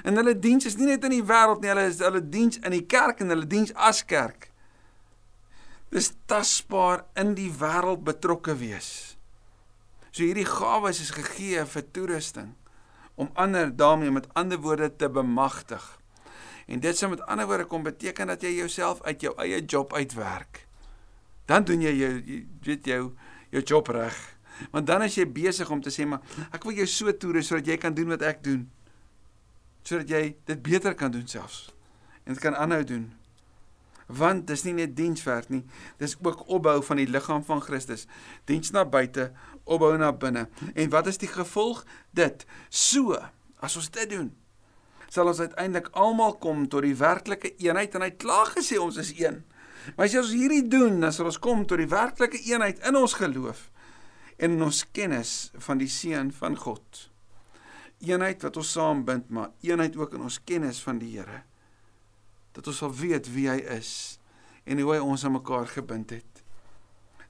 En 0.04 0.18
hulle 0.20 0.36
diens 0.40 0.66
is 0.66 0.78
nie 0.80 0.90
net 0.90 1.06
in 1.08 1.16
die 1.18 1.26
wêreld 1.26 1.62
nie, 1.64 1.72
hulle 1.72 1.88
is 1.90 2.02
hulle 2.04 2.22
diens 2.22 2.60
in 2.62 2.76
die 2.76 2.86
kerk 2.86 3.22
en 3.24 3.34
hulle 3.34 3.48
diens 3.50 3.74
as 3.76 4.04
kerk. 4.06 4.50
Dis 5.94 6.12
tasbaar 6.30 7.06
in 7.20 7.36
die 7.38 7.52
wêreld 7.54 8.04
betrokke 8.08 8.58
wees. 8.60 9.16
So 10.12 10.24
hierdie 10.24 10.48
gawes 10.48 11.02
is 11.04 11.14
gegee 11.16 11.64
vir 11.68 11.86
toerusting 11.96 12.54
om 13.16 13.30
ander 13.40 13.70
daarmee 13.72 14.12
met 14.12 14.28
ander 14.36 14.60
woorde 14.60 14.90
te 14.96 15.10
bemagtig. 15.10 15.84
En 16.68 16.82
dit 16.84 16.98
sou 16.98 17.10
met 17.12 17.22
ander 17.32 17.48
woorde 17.48 17.68
kom 17.70 17.84
beteken 17.84 18.28
dat 18.28 18.44
jy 18.44 18.56
jouself 18.58 19.02
uit 19.04 19.22
jou 19.22 19.34
eie 19.40 19.62
job 19.66 19.94
uitwerk. 19.94 20.66
Dan 21.46 21.64
doen 21.64 21.84
jy 21.84 21.94
jou 21.96 22.14
jy 22.26 22.40
weet 22.66 22.88
jou 22.90 23.04
jou 23.54 23.62
job 23.64 23.92
reg. 23.94 24.18
Want 24.72 24.88
dan 24.88 25.04
is 25.06 25.16
jy 25.16 25.28
besig 25.28 25.70
om 25.72 25.82
te 25.84 25.94
sê 25.94 26.08
maar 26.08 26.24
ek 26.52 26.64
wil 26.64 26.80
jou 26.82 26.88
so 26.90 27.12
toerus 27.12 27.52
sodat 27.52 27.70
jy 27.70 27.78
kan 27.80 27.96
doen 27.96 28.16
wat 28.16 28.24
ek 28.26 28.44
doen 28.44 28.66
sodat 29.86 30.10
jy 30.10 30.24
dit 30.50 30.62
beter 30.66 30.96
kan 30.98 31.14
doen 31.14 31.28
selfs 31.30 31.70
en 32.26 32.34
dit 32.34 32.42
kan 32.42 32.58
aanhou 32.58 32.82
doen. 32.84 33.06
Want 34.06 34.48
dis 34.50 34.64
nie 34.66 34.74
net 34.78 34.96
dienswerk 34.98 35.50
nie, 35.54 35.64
dis 36.02 36.16
ook 36.22 36.44
opbou 36.54 36.78
van 36.86 37.02
die 37.02 37.10
liggaam 37.10 37.44
van 37.46 37.62
Christus. 37.62 38.06
Diens 38.50 38.72
na 38.74 38.86
buite, 38.86 39.32
opbou 39.64 39.94
na 39.98 40.12
binne. 40.14 40.48
En 40.74 40.90
wat 40.94 41.10
is 41.10 41.22
die 41.22 41.30
gevolg? 41.30 41.84
Dit 42.14 42.46
so 42.70 43.18
as 43.62 43.78
ons 43.78 43.90
dit 43.94 44.10
doen, 44.10 44.30
sal 45.10 45.30
ons 45.30 45.42
uiteindelik 45.42 45.90
almal 45.98 46.36
kom 46.42 46.68
tot 46.70 46.86
die 46.86 46.98
werklike 46.98 47.54
eenheid 47.62 47.96
en 47.98 48.06
hy 48.06 48.12
klaar 48.18 48.52
gesê 48.54 48.78
ons 48.82 48.98
is 49.02 49.14
een. 49.18 49.42
Maar 49.96 50.10
as 50.10 50.18
ons 50.18 50.34
hierdie 50.34 50.66
doen, 50.70 51.00
dan 51.02 51.14
sal 51.14 51.30
ons 51.30 51.42
kom 51.42 51.64
tot 51.66 51.82
die 51.82 51.90
werklike 51.90 52.42
eenheid 52.46 52.82
in 52.86 52.98
ons 53.00 53.18
geloof 53.18 53.70
en 54.38 54.58
in 54.58 54.66
ons 54.66 54.84
kennis 54.92 55.52
van 55.68 55.80
die 55.80 55.90
seun 55.90 56.34
van 56.36 56.58
God 56.60 57.06
eenheid 58.04 58.42
wat 58.42 58.58
ons 58.58 58.72
saambind, 58.72 59.30
maar 59.30 59.52
eenheid 59.62 59.96
ook 59.98 60.14
in 60.14 60.22
ons 60.28 60.40
kennis 60.44 60.82
van 60.84 61.00
die 61.00 61.18
Here. 61.18 61.44
Dat 62.52 62.68
ons 62.68 62.78
sal 62.78 62.94
weet 62.96 63.28
wie 63.34 63.50
hy 63.50 63.60
is 63.78 64.20
en 64.66 64.80
hoe 64.82 64.96
hy 64.96 65.02
ons 65.04 65.26
aan 65.26 65.36
mekaar 65.36 65.68
gebind 65.68 66.10
het. 66.16 66.44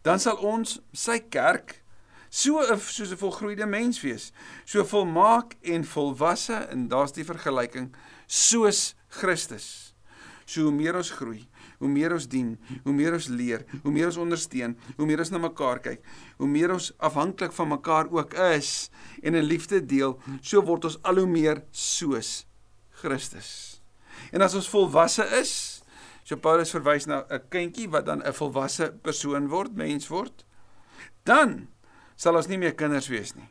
Dan 0.05 0.21
sal 0.21 0.37
ons 0.45 0.79
sy 0.93 1.19
kerk 1.33 1.81
so 2.29 2.61
soos 2.77 3.11
'n 3.11 3.17
volgroeide 3.17 3.65
mens 3.65 4.01
wees, 4.01 4.31
so 4.65 4.83
volmaak 4.83 5.55
en 5.61 5.83
volwasse 5.83 6.53
en 6.69 6.87
daar's 6.87 7.11
die 7.11 7.23
vergelyking 7.25 7.95
soos 8.27 8.95
Christus. 9.07 9.95
So 10.45 10.61
hoe 10.61 10.71
meer 10.71 10.95
ons 10.95 11.09
groei, 11.09 11.47
hoe 11.79 11.89
meer 11.91 12.13
ons 12.15 12.27
dien, 12.27 12.55
hoe 12.83 12.93
meer 12.93 13.13
ons 13.17 13.27
leer, 13.27 13.65
hoe 13.83 13.91
meer 13.93 14.09
ons 14.09 14.19
ondersteun, 14.21 14.75
hoe 14.97 15.07
meer 15.07 15.23
ons 15.23 15.31
na 15.33 15.41
mekaar 15.43 15.81
kyk, 15.83 16.03
hoe 16.39 16.49
meer 16.49 16.73
ons 16.75 16.91
afhanklik 17.03 17.55
van 17.55 17.71
mekaar 17.73 18.11
ook 18.13 18.35
is 18.51 18.89
en 19.23 19.35
in 19.35 19.47
liefde 19.47 19.81
deel, 19.81 20.17
so 20.41 20.63
word 20.65 20.85
ons 20.91 20.99
al 21.03 21.21
hoe 21.23 21.29
meer 21.29 21.63
soos 21.71 22.45
Christus. 23.01 23.81
En 24.31 24.41
as 24.41 24.55
ons 24.57 24.69
volwasse 24.71 25.25
is, 25.39 25.53
so 26.25 26.39
Paulus 26.41 26.73
verwys 26.73 27.05
na 27.07 27.25
'n 27.29 27.41
kindjie 27.49 27.89
wat 27.89 28.05
dan 28.05 28.23
'n 28.23 28.33
volwasse 28.33 28.93
persoon 29.03 29.49
word, 29.49 29.75
mens 29.75 30.07
word, 30.07 30.45
dan 31.23 31.67
sal 32.15 32.35
ons 32.35 32.47
nie 32.47 32.57
meer 32.57 32.75
kinders 32.75 33.07
wees 33.07 33.35
nie. 33.35 33.49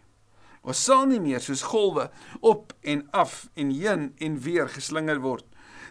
Ons 0.65 0.85
sal 0.85 1.07
nie 1.07 1.21
meer 1.21 1.41
soos 1.41 1.63
golwe 1.63 2.11
op 2.41 2.73
en 2.83 3.09
af 3.13 3.49
en 3.55 3.71
heen 3.71 4.15
en 4.19 4.39
weer 4.41 4.69
geslinger 4.69 5.21
word 5.21 5.45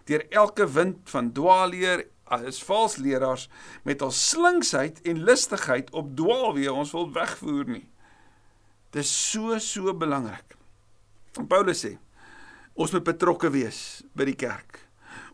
deur 0.10 0.26
elke 0.36 0.65
wind 0.67 0.98
van 1.08 1.32
dwaalleer 1.32 2.02
is 2.41 2.63
vals 2.63 2.98
leraars 2.98 3.50
met 3.84 4.02
al 4.02 4.12
slinksheid 4.12 5.02
en 5.02 5.24
listigheid 5.24 5.91
op 5.91 6.15
dwaalweë 6.17 6.72
ons 6.72 6.91
wil 6.91 7.12
wegvoer 7.13 7.69
nie. 7.69 7.86
Dis 8.93 9.12
so 9.32 9.58
so 9.60 9.93
belangrik. 9.93 10.58
Paulus 11.50 11.86
sê 11.86 11.98
ons 12.74 12.91
moet 12.93 13.06
betrokke 13.06 13.52
wees 13.54 14.02
by 14.17 14.26
die 14.26 14.38
kerk. 14.38 14.80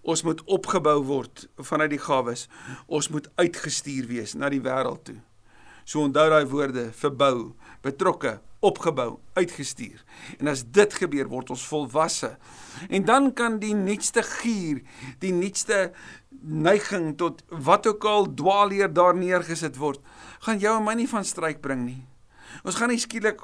Ons 0.04 0.24
moet 0.28 0.42
opgebou 0.48 1.00
word 1.08 1.48
vanuit 1.56 1.92
die 1.92 2.02
gawes. 2.02 2.48
Ons 2.88 3.10
moet 3.12 3.28
uitgestuur 3.40 4.08
wees 4.12 4.36
na 4.36 4.52
die 4.52 4.64
wêreld 4.64 5.04
toe. 5.08 5.20
So 5.90 6.04
onthou 6.06 6.28
daai 6.30 6.46
woorde, 6.46 6.90
verbou, 6.94 7.54
betrokke, 7.82 8.38
opgebou, 8.62 9.20
uitgestuur. 9.40 10.04
En 10.38 10.52
as 10.52 10.62
dit 10.64 10.94
gebeur, 11.02 11.30
word 11.32 11.50
ons 11.56 11.64
volwasse. 11.72 12.36
En 12.90 13.06
dan 13.08 13.32
kan 13.34 13.58
die 13.62 13.74
nuutste 13.74 14.24
gier, 14.24 14.84
die 15.24 15.34
nuutste 15.34 15.90
neiging 16.42 17.14
tot 17.18 17.44
wat 17.50 17.88
ook 17.88 18.06
al 18.06 18.28
dwaalleer 18.34 18.94
daar 18.94 19.16
neergesit 19.16 19.78
word, 19.78 20.02
gaan 20.46 20.60
jou 20.60 20.78
en 20.78 20.86
my 20.86 20.96
nie 21.00 21.10
van 21.10 21.26
stryk 21.26 21.62
bring 21.62 21.86
nie. 21.86 22.04
Ons 22.64 22.80
gaan 22.80 22.92
nie 22.92 23.00
skielik 23.02 23.42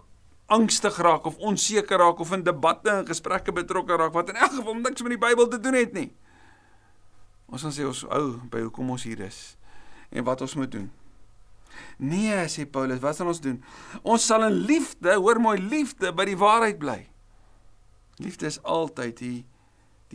angstig 0.52 0.98
raak 1.02 1.26
of 1.26 1.38
onseker 1.38 2.00
raak 2.00 2.20
of 2.22 2.32
in 2.32 2.44
debatte 2.46 2.92
en 2.92 3.08
gesprekke 3.08 3.54
betrokke 3.56 3.98
raak 3.98 4.14
wat 4.14 4.30
in 4.30 4.38
elk 4.38 4.54
geval 4.60 4.78
niks 4.82 5.02
met 5.02 5.16
die 5.16 5.22
Bybel 5.22 5.48
te 5.50 5.60
doen 5.60 5.78
het 5.78 5.94
nie. 5.94 6.12
Ons 7.50 7.66
gaan 7.66 7.74
sê 7.74 7.86
ons 7.86 8.04
ou 8.14 8.38
by 8.52 8.62
hoekom 8.66 8.94
ons 8.96 9.06
hier 9.06 9.22
is 9.26 9.58
en 10.12 10.26
wat 10.26 10.42
ons 10.46 10.56
moet 10.58 10.72
doen. 10.72 10.92
Nee, 11.98 12.38
sê 12.52 12.66
Paulus, 12.70 13.02
wat 13.04 13.18
sal 13.18 13.30
ons 13.32 13.42
doen? 13.44 13.58
Ons 14.04 14.26
sal 14.28 14.46
in 14.48 14.62
liefde, 14.70 15.18
hoor 15.18 15.42
mooi, 15.42 15.58
liefde 15.60 16.12
by 16.16 16.28
die 16.30 16.38
waarheid 16.40 16.80
bly. 16.80 17.00
Liefde 18.22 18.48
is 18.48 18.62
altyd 18.64 19.20
die 19.20 19.38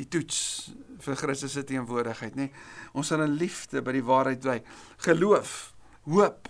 die 0.01 0.09
toets 0.09 0.71
vir 1.05 1.19
Christus 1.21 1.55
se 1.57 1.65
teenwoordigheid, 1.69 2.37
nê? 2.39 2.49
Nee, 2.49 2.91
ons 2.97 3.11
sal 3.13 3.25
in 3.25 3.37
liefde 3.41 3.83
by 3.85 3.95
die 3.97 4.05
waarheid 4.05 4.41
bly. 4.45 4.59
Geloof, 5.05 5.75
hoop, 6.09 6.49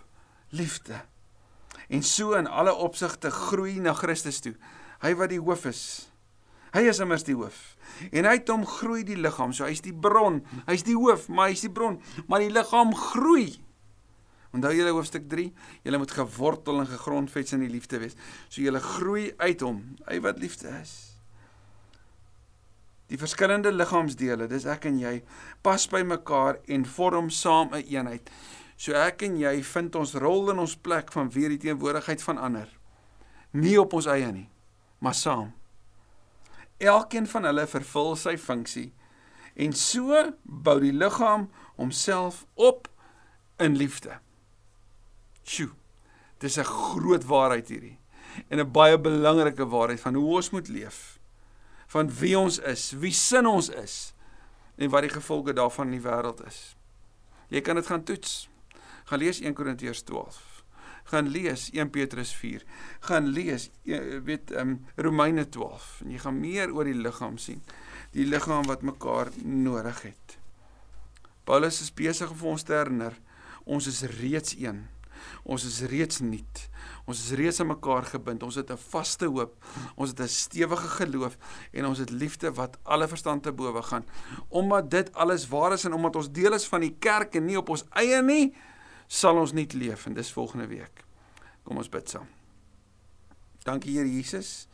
liefde. 0.55 1.03
En 1.91 2.05
so 2.07 2.37
in 2.39 2.47
alle 2.47 2.75
opsigte 2.75 3.33
groei 3.35 3.81
na 3.83 3.95
Christus 3.99 4.39
toe. 4.45 4.55
Hy 5.03 5.15
wat 5.19 5.33
die 5.33 5.41
hoof 5.43 5.67
is. 5.71 5.83
Hy 6.71 6.85
is 6.87 7.01
immers 7.03 7.27
die 7.27 7.35
hoof. 7.35 7.59
En 8.15 8.29
het 8.29 8.51
hom 8.53 8.63
groei 8.69 9.03
die 9.07 9.19
liggaam. 9.19 9.55
So 9.57 9.67
hy's 9.67 9.83
die 9.83 9.95
bron. 9.95 10.39
Hy's 10.69 10.87
die 10.87 10.95
hoof, 10.95 11.27
maar 11.33 11.51
hy's 11.51 11.65
die 11.67 11.73
bron. 11.75 11.99
Maar 12.31 12.47
die 12.47 12.53
liggaam 12.55 12.95
groei. 12.95 13.59
Onthou 14.55 14.73
julle 14.75 14.91
hoofstuk 14.95 15.29
3, 15.31 15.45
julle 15.87 15.99
moet 16.03 16.11
gewortel 16.11 16.81
en 16.83 16.89
gegrondves 16.91 17.55
in 17.55 17.63
die 17.63 17.71
liefde 17.71 18.01
wees. 18.03 18.17
So 18.49 18.63
julle 18.63 18.83
groei 18.83 19.29
uit 19.39 19.63
hom, 19.63 19.79
hy 20.09 20.19
wat 20.25 20.43
liefde 20.43 20.73
is. 20.81 21.10
Die 23.11 23.19
verskillende 23.19 23.73
liggaamsdele, 23.75 24.47
dis 24.47 24.69
ek 24.71 24.85
en 24.87 24.99
jy, 25.01 25.17
pas 25.67 25.83
by 25.91 26.05
mekaar 26.07 26.61
en 26.71 26.85
vorm 26.87 27.31
saam 27.31 27.73
'n 27.75 27.83
een 27.83 27.97
eenheid. 27.97 28.31
So 28.77 28.93
ek 28.93 29.23
en 29.23 29.37
jy 29.37 29.63
vind 29.63 29.97
ons 29.97 30.15
rol 30.15 30.51
in 30.51 30.59
ons 30.59 30.77
plek 30.77 31.13
van 31.13 31.31
weer 31.31 31.49
die 31.49 31.59
teenwoordigheid 31.59 32.23
van 32.23 32.39
ander. 32.39 32.69
Nie 33.53 33.81
op 33.81 33.93
ons 33.93 34.07
eie 34.07 34.33
nie, 34.33 34.49
maar 35.01 35.15
saam. 35.15 35.53
Elkeen 36.79 37.27
van 37.27 37.45
hulle 37.45 37.67
vervul 37.67 38.17
sy 38.17 38.37
funksie 38.37 38.93
en 39.57 39.73
so 39.73 40.33
bou 40.45 40.81
die 40.81 40.93
liggaam 40.93 41.51
homself 41.77 42.47
op 42.55 42.89
in 43.59 43.77
liefde. 43.77 44.21
Sjoe. 45.43 45.71
Dis 46.39 46.59
'n 46.59 46.65
groot 46.65 47.25
waarheid 47.25 47.69
hierdie. 47.69 47.99
En 48.49 48.61
'n 48.61 48.73
baie 48.73 48.99
belangrike 48.99 49.67
waarheid 49.67 50.01
van 50.01 50.15
hoe 50.15 50.37
ons 50.37 50.51
moet 50.51 50.69
leef 50.69 51.20
van 51.91 52.11
wie 52.21 52.37
ons 52.39 52.59
is, 52.59 52.91
wie 53.03 53.13
sin 53.15 53.49
ons 53.51 53.69
is 53.69 53.97
en 54.81 54.93
wat 54.93 55.05
die 55.05 55.13
gevolge 55.13 55.53
daarvan 55.57 55.91
in 55.91 55.99
die 55.99 56.07
wêreld 56.07 56.41
is. 56.47 56.61
Jy 57.51 57.61
kan 57.67 57.81
dit 57.81 57.87
gaan 57.87 58.05
toets. 58.07 58.47
Gaan 59.11 59.19
lees 59.19 59.41
1 59.43 59.57
Korintiërs 59.59 60.05
12. 60.07 60.39
Gaan 61.11 61.29
lees 61.35 61.67
1 61.75 61.91
Petrus 61.91 62.31
4. 62.39 62.63
Gaan 63.09 63.33
lees 63.35 63.71
weet 63.85 64.53
ehm 64.55 64.77
um, 64.77 64.77
Romeine 64.97 65.49
12 65.49 65.89
en 66.05 66.13
jy 66.15 66.21
gaan 66.23 66.39
meer 66.39 66.71
oor 66.75 66.87
die 66.87 66.95
liggaam 66.95 67.39
sien. 67.43 67.65
Die 68.15 68.27
liggaam 68.27 68.71
wat 68.71 68.87
mekaar 68.87 69.33
nodig 69.43 70.05
het. 70.07 70.39
Paulus 71.45 71.81
is 71.83 71.91
besig 71.91 72.31
om 72.31 72.47
ons 72.55 72.63
te 72.63 72.77
herinner 72.77 73.19
ons 73.65 73.87
is 73.87 74.03
reeds 74.21 74.55
een. 74.59 74.87
Ons 75.45 75.65
is 75.65 75.81
reeds 75.89 76.21
nuut. 76.21 76.63
Ons 77.09 77.23
is 77.25 77.37
reeds 77.39 77.61
aan 77.61 77.71
mekaar 77.71 78.05
gebind. 78.05 78.43
Ons 78.43 78.55
het 78.61 78.71
'n 78.71 78.77
vaste 78.77 79.27
hoop. 79.27 79.57
Ons 79.97 80.11
het 80.11 80.21
'n 80.21 80.29
stewige 80.29 80.89
geloof 80.89 81.37
en 81.73 81.87
ons 81.87 81.99
het 81.99 82.11
liefde 82.11 82.53
wat 82.53 82.79
alle 82.83 83.09
verstand 83.09 83.43
te 83.43 83.53
bowe 83.53 83.83
gaan. 83.83 84.05
Omdat 84.49 84.91
dit 84.91 85.15
alles 85.15 85.49
waar 85.49 85.73
is 85.73 85.85
en 85.85 85.93
omdat 85.93 86.17
ons 86.17 86.33
deel 86.33 86.53
is 86.53 86.67
van 86.67 86.81
die 86.81 86.97
kerk 86.99 87.35
en 87.35 87.45
nie 87.45 87.59
op 87.59 87.69
ons 87.69 87.85
eie 87.91 88.23
nie, 88.23 88.55
sal 89.07 89.37
ons 89.37 89.53
nie 89.53 89.67
leef 89.73 90.07
en 90.07 90.15
dis 90.15 90.33
volgende 90.33 90.67
week. 90.67 91.05
Kom 91.63 91.77
ons 91.77 91.89
bid 91.89 92.09
saam. 92.09 92.29
Dankie 93.65 93.99
Here 93.99 94.09
Jesus 94.09 94.69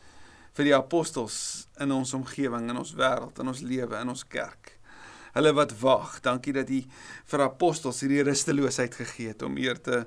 vir 0.57 0.65
die 0.65 0.75
apostels 0.75 1.67
in 1.79 1.91
ons 1.91 2.13
omgewing, 2.13 2.69
in 2.69 2.77
ons 2.77 2.93
wêreld, 2.97 3.39
in 3.39 3.47
ons 3.47 3.61
lewe, 3.61 3.99
in 3.99 4.09
ons 4.09 4.23
kerk. 4.27 4.79
Hulle 5.35 5.53
wat 5.53 5.75
wag. 5.81 6.19
Dankie 6.25 6.53
dat 6.55 6.69
U 6.73 6.79
vir 7.31 7.43
apostels 7.45 8.01
hierdie 8.01 8.23
rusteloosheid 8.25 8.95
gegee 8.97 9.35
het 9.35 9.45
om 9.45 9.57
eer 9.61 9.77
te 9.81 10.05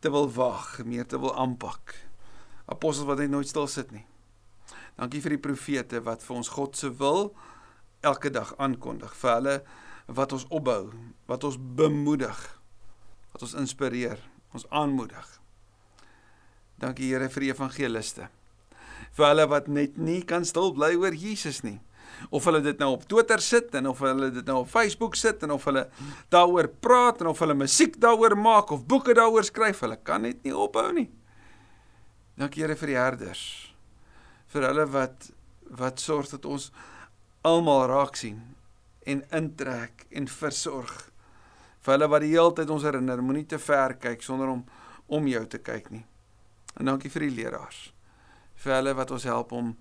te 0.00 0.10
wil 0.12 0.30
wag, 0.32 0.80
meer 0.84 1.06
te 1.06 1.18
wil 1.20 1.34
aanpak. 1.36 1.94
Apostels 2.70 3.08
wat 3.08 3.20
net 3.20 3.30
nooit 3.30 3.48
stil 3.48 3.68
sit 3.68 3.92
nie. 3.92 4.04
Dankie 4.96 5.20
vir 5.24 5.36
die 5.36 5.42
profete 5.42 6.00
wat 6.04 6.24
vir 6.24 6.36
ons 6.36 6.52
God 6.52 6.76
se 6.76 6.90
wil 7.00 7.30
elke 8.00 8.32
dag 8.32 8.54
aankondig, 8.58 9.12
vir 9.16 9.32
hulle 9.36 9.56
wat 10.10 10.32
ons 10.32 10.46
opbou, 10.48 10.90
wat 11.30 11.44
ons 11.44 11.58
bemoedig. 11.60 12.56
wat 13.30 13.44
ons 13.46 13.54
inspireer, 13.54 14.18
ons 14.50 14.66
aanmoedig. 14.74 15.26
Dankie 16.82 17.12
Here 17.12 17.28
vir 17.30 17.44
die 17.44 17.50
evangeliste. 17.52 18.26
Vir 19.14 19.26
hulle 19.28 19.46
wat 19.50 19.68
net 19.70 19.98
nie 20.02 20.22
kan 20.26 20.42
stil 20.44 20.72
bly 20.74 20.96
oor 20.98 21.14
Jesus 21.14 21.62
nie. 21.62 21.78
Of 22.28 22.44
hulle 22.44 22.60
dit 22.60 22.78
nou 22.78 22.92
op 22.94 23.06
Twitter 23.08 23.40
sit 23.40 23.74
en 23.74 23.88
of 23.90 24.02
hulle 24.04 24.30
dit 24.34 24.46
nou 24.46 24.60
op 24.62 24.68
Facebook 24.68 25.16
sit 25.16 25.42
en 25.42 25.54
of 25.56 25.64
hulle 25.64 25.86
daaroor 26.28 26.68
praat 26.84 27.24
en 27.24 27.32
of 27.32 27.40
hulle 27.40 27.56
musiek 27.56 27.96
daaroor 28.00 28.36
maak 28.36 28.70
of 28.70 28.84
boeke 28.86 29.16
daaroor 29.16 29.46
skryf, 29.48 29.80
hulle 29.86 29.96
kan 30.04 30.22
net 30.28 30.44
nie 30.44 30.54
ophou 30.54 30.90
nie. 30.92 31.08
Dankie 32.40 32.62
Here 32.62 32.76
vir 32.76 32.92
die 32.92 32.96
herders. 33.00 33.44
Vir 34.52 34.68
hulle 34.70 34.86
wat 34.90 35.30
wat 35.80 36.02
sorg 36.02 36.26
dat 36.32 36.46
ons 36.50 36.70
almal 37.46 37.86
raak 37.86 38.16
sien 38.18 38.40
en 39.06 39.22
intrek 39.36 40.06
en 40.10 40.26
versorg. 40.28 41.10
Vir 41.80 41.94
hulle 41.94 42.08
wat 42.12 42.24
die 42.24 42.32
hele 42.34 42.52
tyd 42.56 42.72
ons 42.74 42.84
herinner, 42.84 43.22
moenie 43.24 43.46
te 43.48 43.58
ver 43.62 43.96
kyk 44.02 44.24
sonder 44.24 44.50
om 44.52 44.64
om 45.10 45.26
jou 45.26 45.42
te 45.50 45.58
kyk 45.58 45.88
nie. 45.90 46.04
En 46.78 46.86
dankie 46.86 47.10
vir 47.10 47.24
die 47.26 47.36
leraars. 47.40 47.88
Vir 48.62 48.76
hulle 48.76 48.92
wat 48.94 49.10
ons 49.10 49.26
help 49.26 49.52
om 49.56 49.72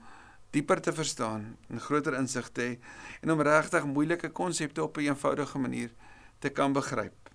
dieper 0.50 0.82
te 0.82 0.94
verstaan 0.94 1.58
en 1.70 1.80
groter 1.80 2.18
insig 2.18 2.50
te 2.50 2.62
hê 2.62 2.78
en 3.22 3.32
om 3.32 3.42
regtig 3.42 3.86
moeilike 3.86 4.30
konsepte 4.30 4.84
op 4.84 4.98
'n 4.98 5.00
een 5.00 5.08
eenvoudige 5.14 5.58
manier 5.58 5.92
te 6.40 6.50
kan 6.50 6.74
begryp. 6.74 7.30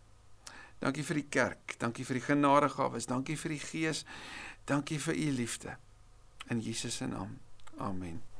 Dankie 0.78 1.04
vir 1.04 1.14
die 1.14 1.28
kerk, 1.28 1.74
dankie 1.78 2.04
vir 2.04 2.14
die 2.14 2.26
genadegawes, 2.26 3.06
dankie 3.06 3.36
vir 3.36 3.50
die 3.50 3.60
Gees, 3.60 4.04
dankie 4.64 4.98
vir 4.98 5.14
u 5.14 5.30
liefde. 5.30 5.76
In 6.48 6.60
Jesus 6.60 6.96
se 6.96 7.06
naam. 7.06 7.38
Amen. 7.78 8.33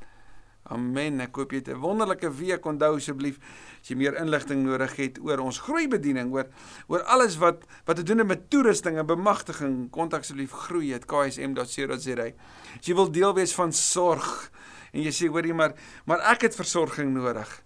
Amen. 0.73 1.21
Ek 1.21 1.37
hoop 1.37 1.51
jy 1.53 1.59
het 1.61 1.69
'n 1.69 1.81
wonderlike 1.81 2.31
week. 2.33 2.65
Onthou 2.65 2.97
asseblief 2.97 3.39
as 3.83 3.89
jy 3.89 3.97
meer 3.97 4.17
inligting 4.17 4.65
nodig 4.65 4.97
het 4.97 5.19
oor 5.21 5.39
ons 5.39 5.59
groeibediening, 5.59 6.33
oor 6.33 6.47
oor 6.89 7.03
alles 7.03 7.37
wat 7.37 7.65
wat 7.85 7.97
te 7.97 8.03
doen 8.03 8.19
het 8.19 8.27
met 8.27 8.51
toerusting 8.51 8.97
en 8.99 9.07
bemagtiging, 9.07 9.91
kontak 9.91 10.21
asseblief 10.21 10.51
groei@ksm.co.za. 10.51 12.33
As 12.79 12.87
jy 12.87 12.95
wil 12.95 13.11
deel 13.11 13.35
wees 13.35 13.55
van 13.55 13.73
sorg 13.73 14.51
en 14.93 15.03
jy 15.03 15.11
sê 15.11 15.29
hoorie 15.29 15.53
maar 15.55 15.75
maar 16.07 16.21
ek 16.33 16.41
het 16.41 16.55
versorging 16.55 17.13
nodig. 17.13 17.63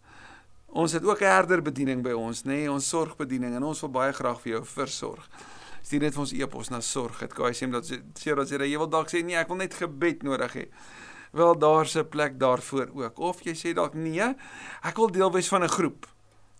Ons 0.66 0.92
het 0.92 1.04
ook 1.04 1.20
'n 1.20 1.24
herderbediening 1.24 2.02
by 2.02 2.12
ons, 2.12 2.42
nê, 2.42 2.46
nee, 2.46 2.70
ons 2.70 2.88
sorgbediening 2.88 3.54
en 3.54 3.62
ons 3.62 3.80
wil 3.80 3.90
baie 3.90 4.12
graag 4.12 4.40
vir 4.40 4.52
jou 4.52 4.64
versorg. 4.64 5.28
Stuur 5.82 6.00
net 6.00 6.12
vir 6.14 6.20
ons 6.20 6.32
e-pos 6.32 6.68
na 6.70 6.80
sorg@ksm.co.za. 6.80 8.64
Jy 8.64 8.78
wil 8.78 8.88
dalk 8.88 9.08
sê 9.08 9.24
nee, 9.24 9.36
ek 9.36 9.48
wil 9.48 9.56
net 9.56 9.74
gebed 9.74 10.22
nodig 10.22 10.52
hê 10.54 10.68
wel 11.32 11.58
daar's 11.58 11.96
'n 11.96 12.08
plek 12.08 12.38
daarvoor 12.38 12.90
ook. 12.94 13.18
Of 13.18 13.42
jy 13.42 13.54
sê 13.54 13.74
dalk 13.74 13.94
nee, 13.94 14.34
ek 14.82 14.96
wil 14.96 15.10
deel 15.10 15.32
wees 15.32 15.48
van 15.48 15.62
'n 15.62 15.68
groep. 15.68 16.06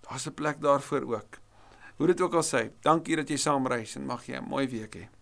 Daar's 0.08 0.26
'n 0.26 0.34
plek 0.34 0.60
daarvoor 0.60 1.02
ook. 1.02 1.38
Hoe 1.96 2.06
dit 2.06 2.20
ook 2.20 2.34
al 2.34 2.42
sê, 2.42 2.70
dankie 2.80 3.16
dat 3.16 3.28
jy 3.28 3.36
saamreis 3.36 3.96
en 3.96 4.06
mag 4.06 4.26
jy 4.26 4.36
'n 4.36 4.48
mooi 4.48 4.68
week 4.68 4.94
hê. 4.94 5.17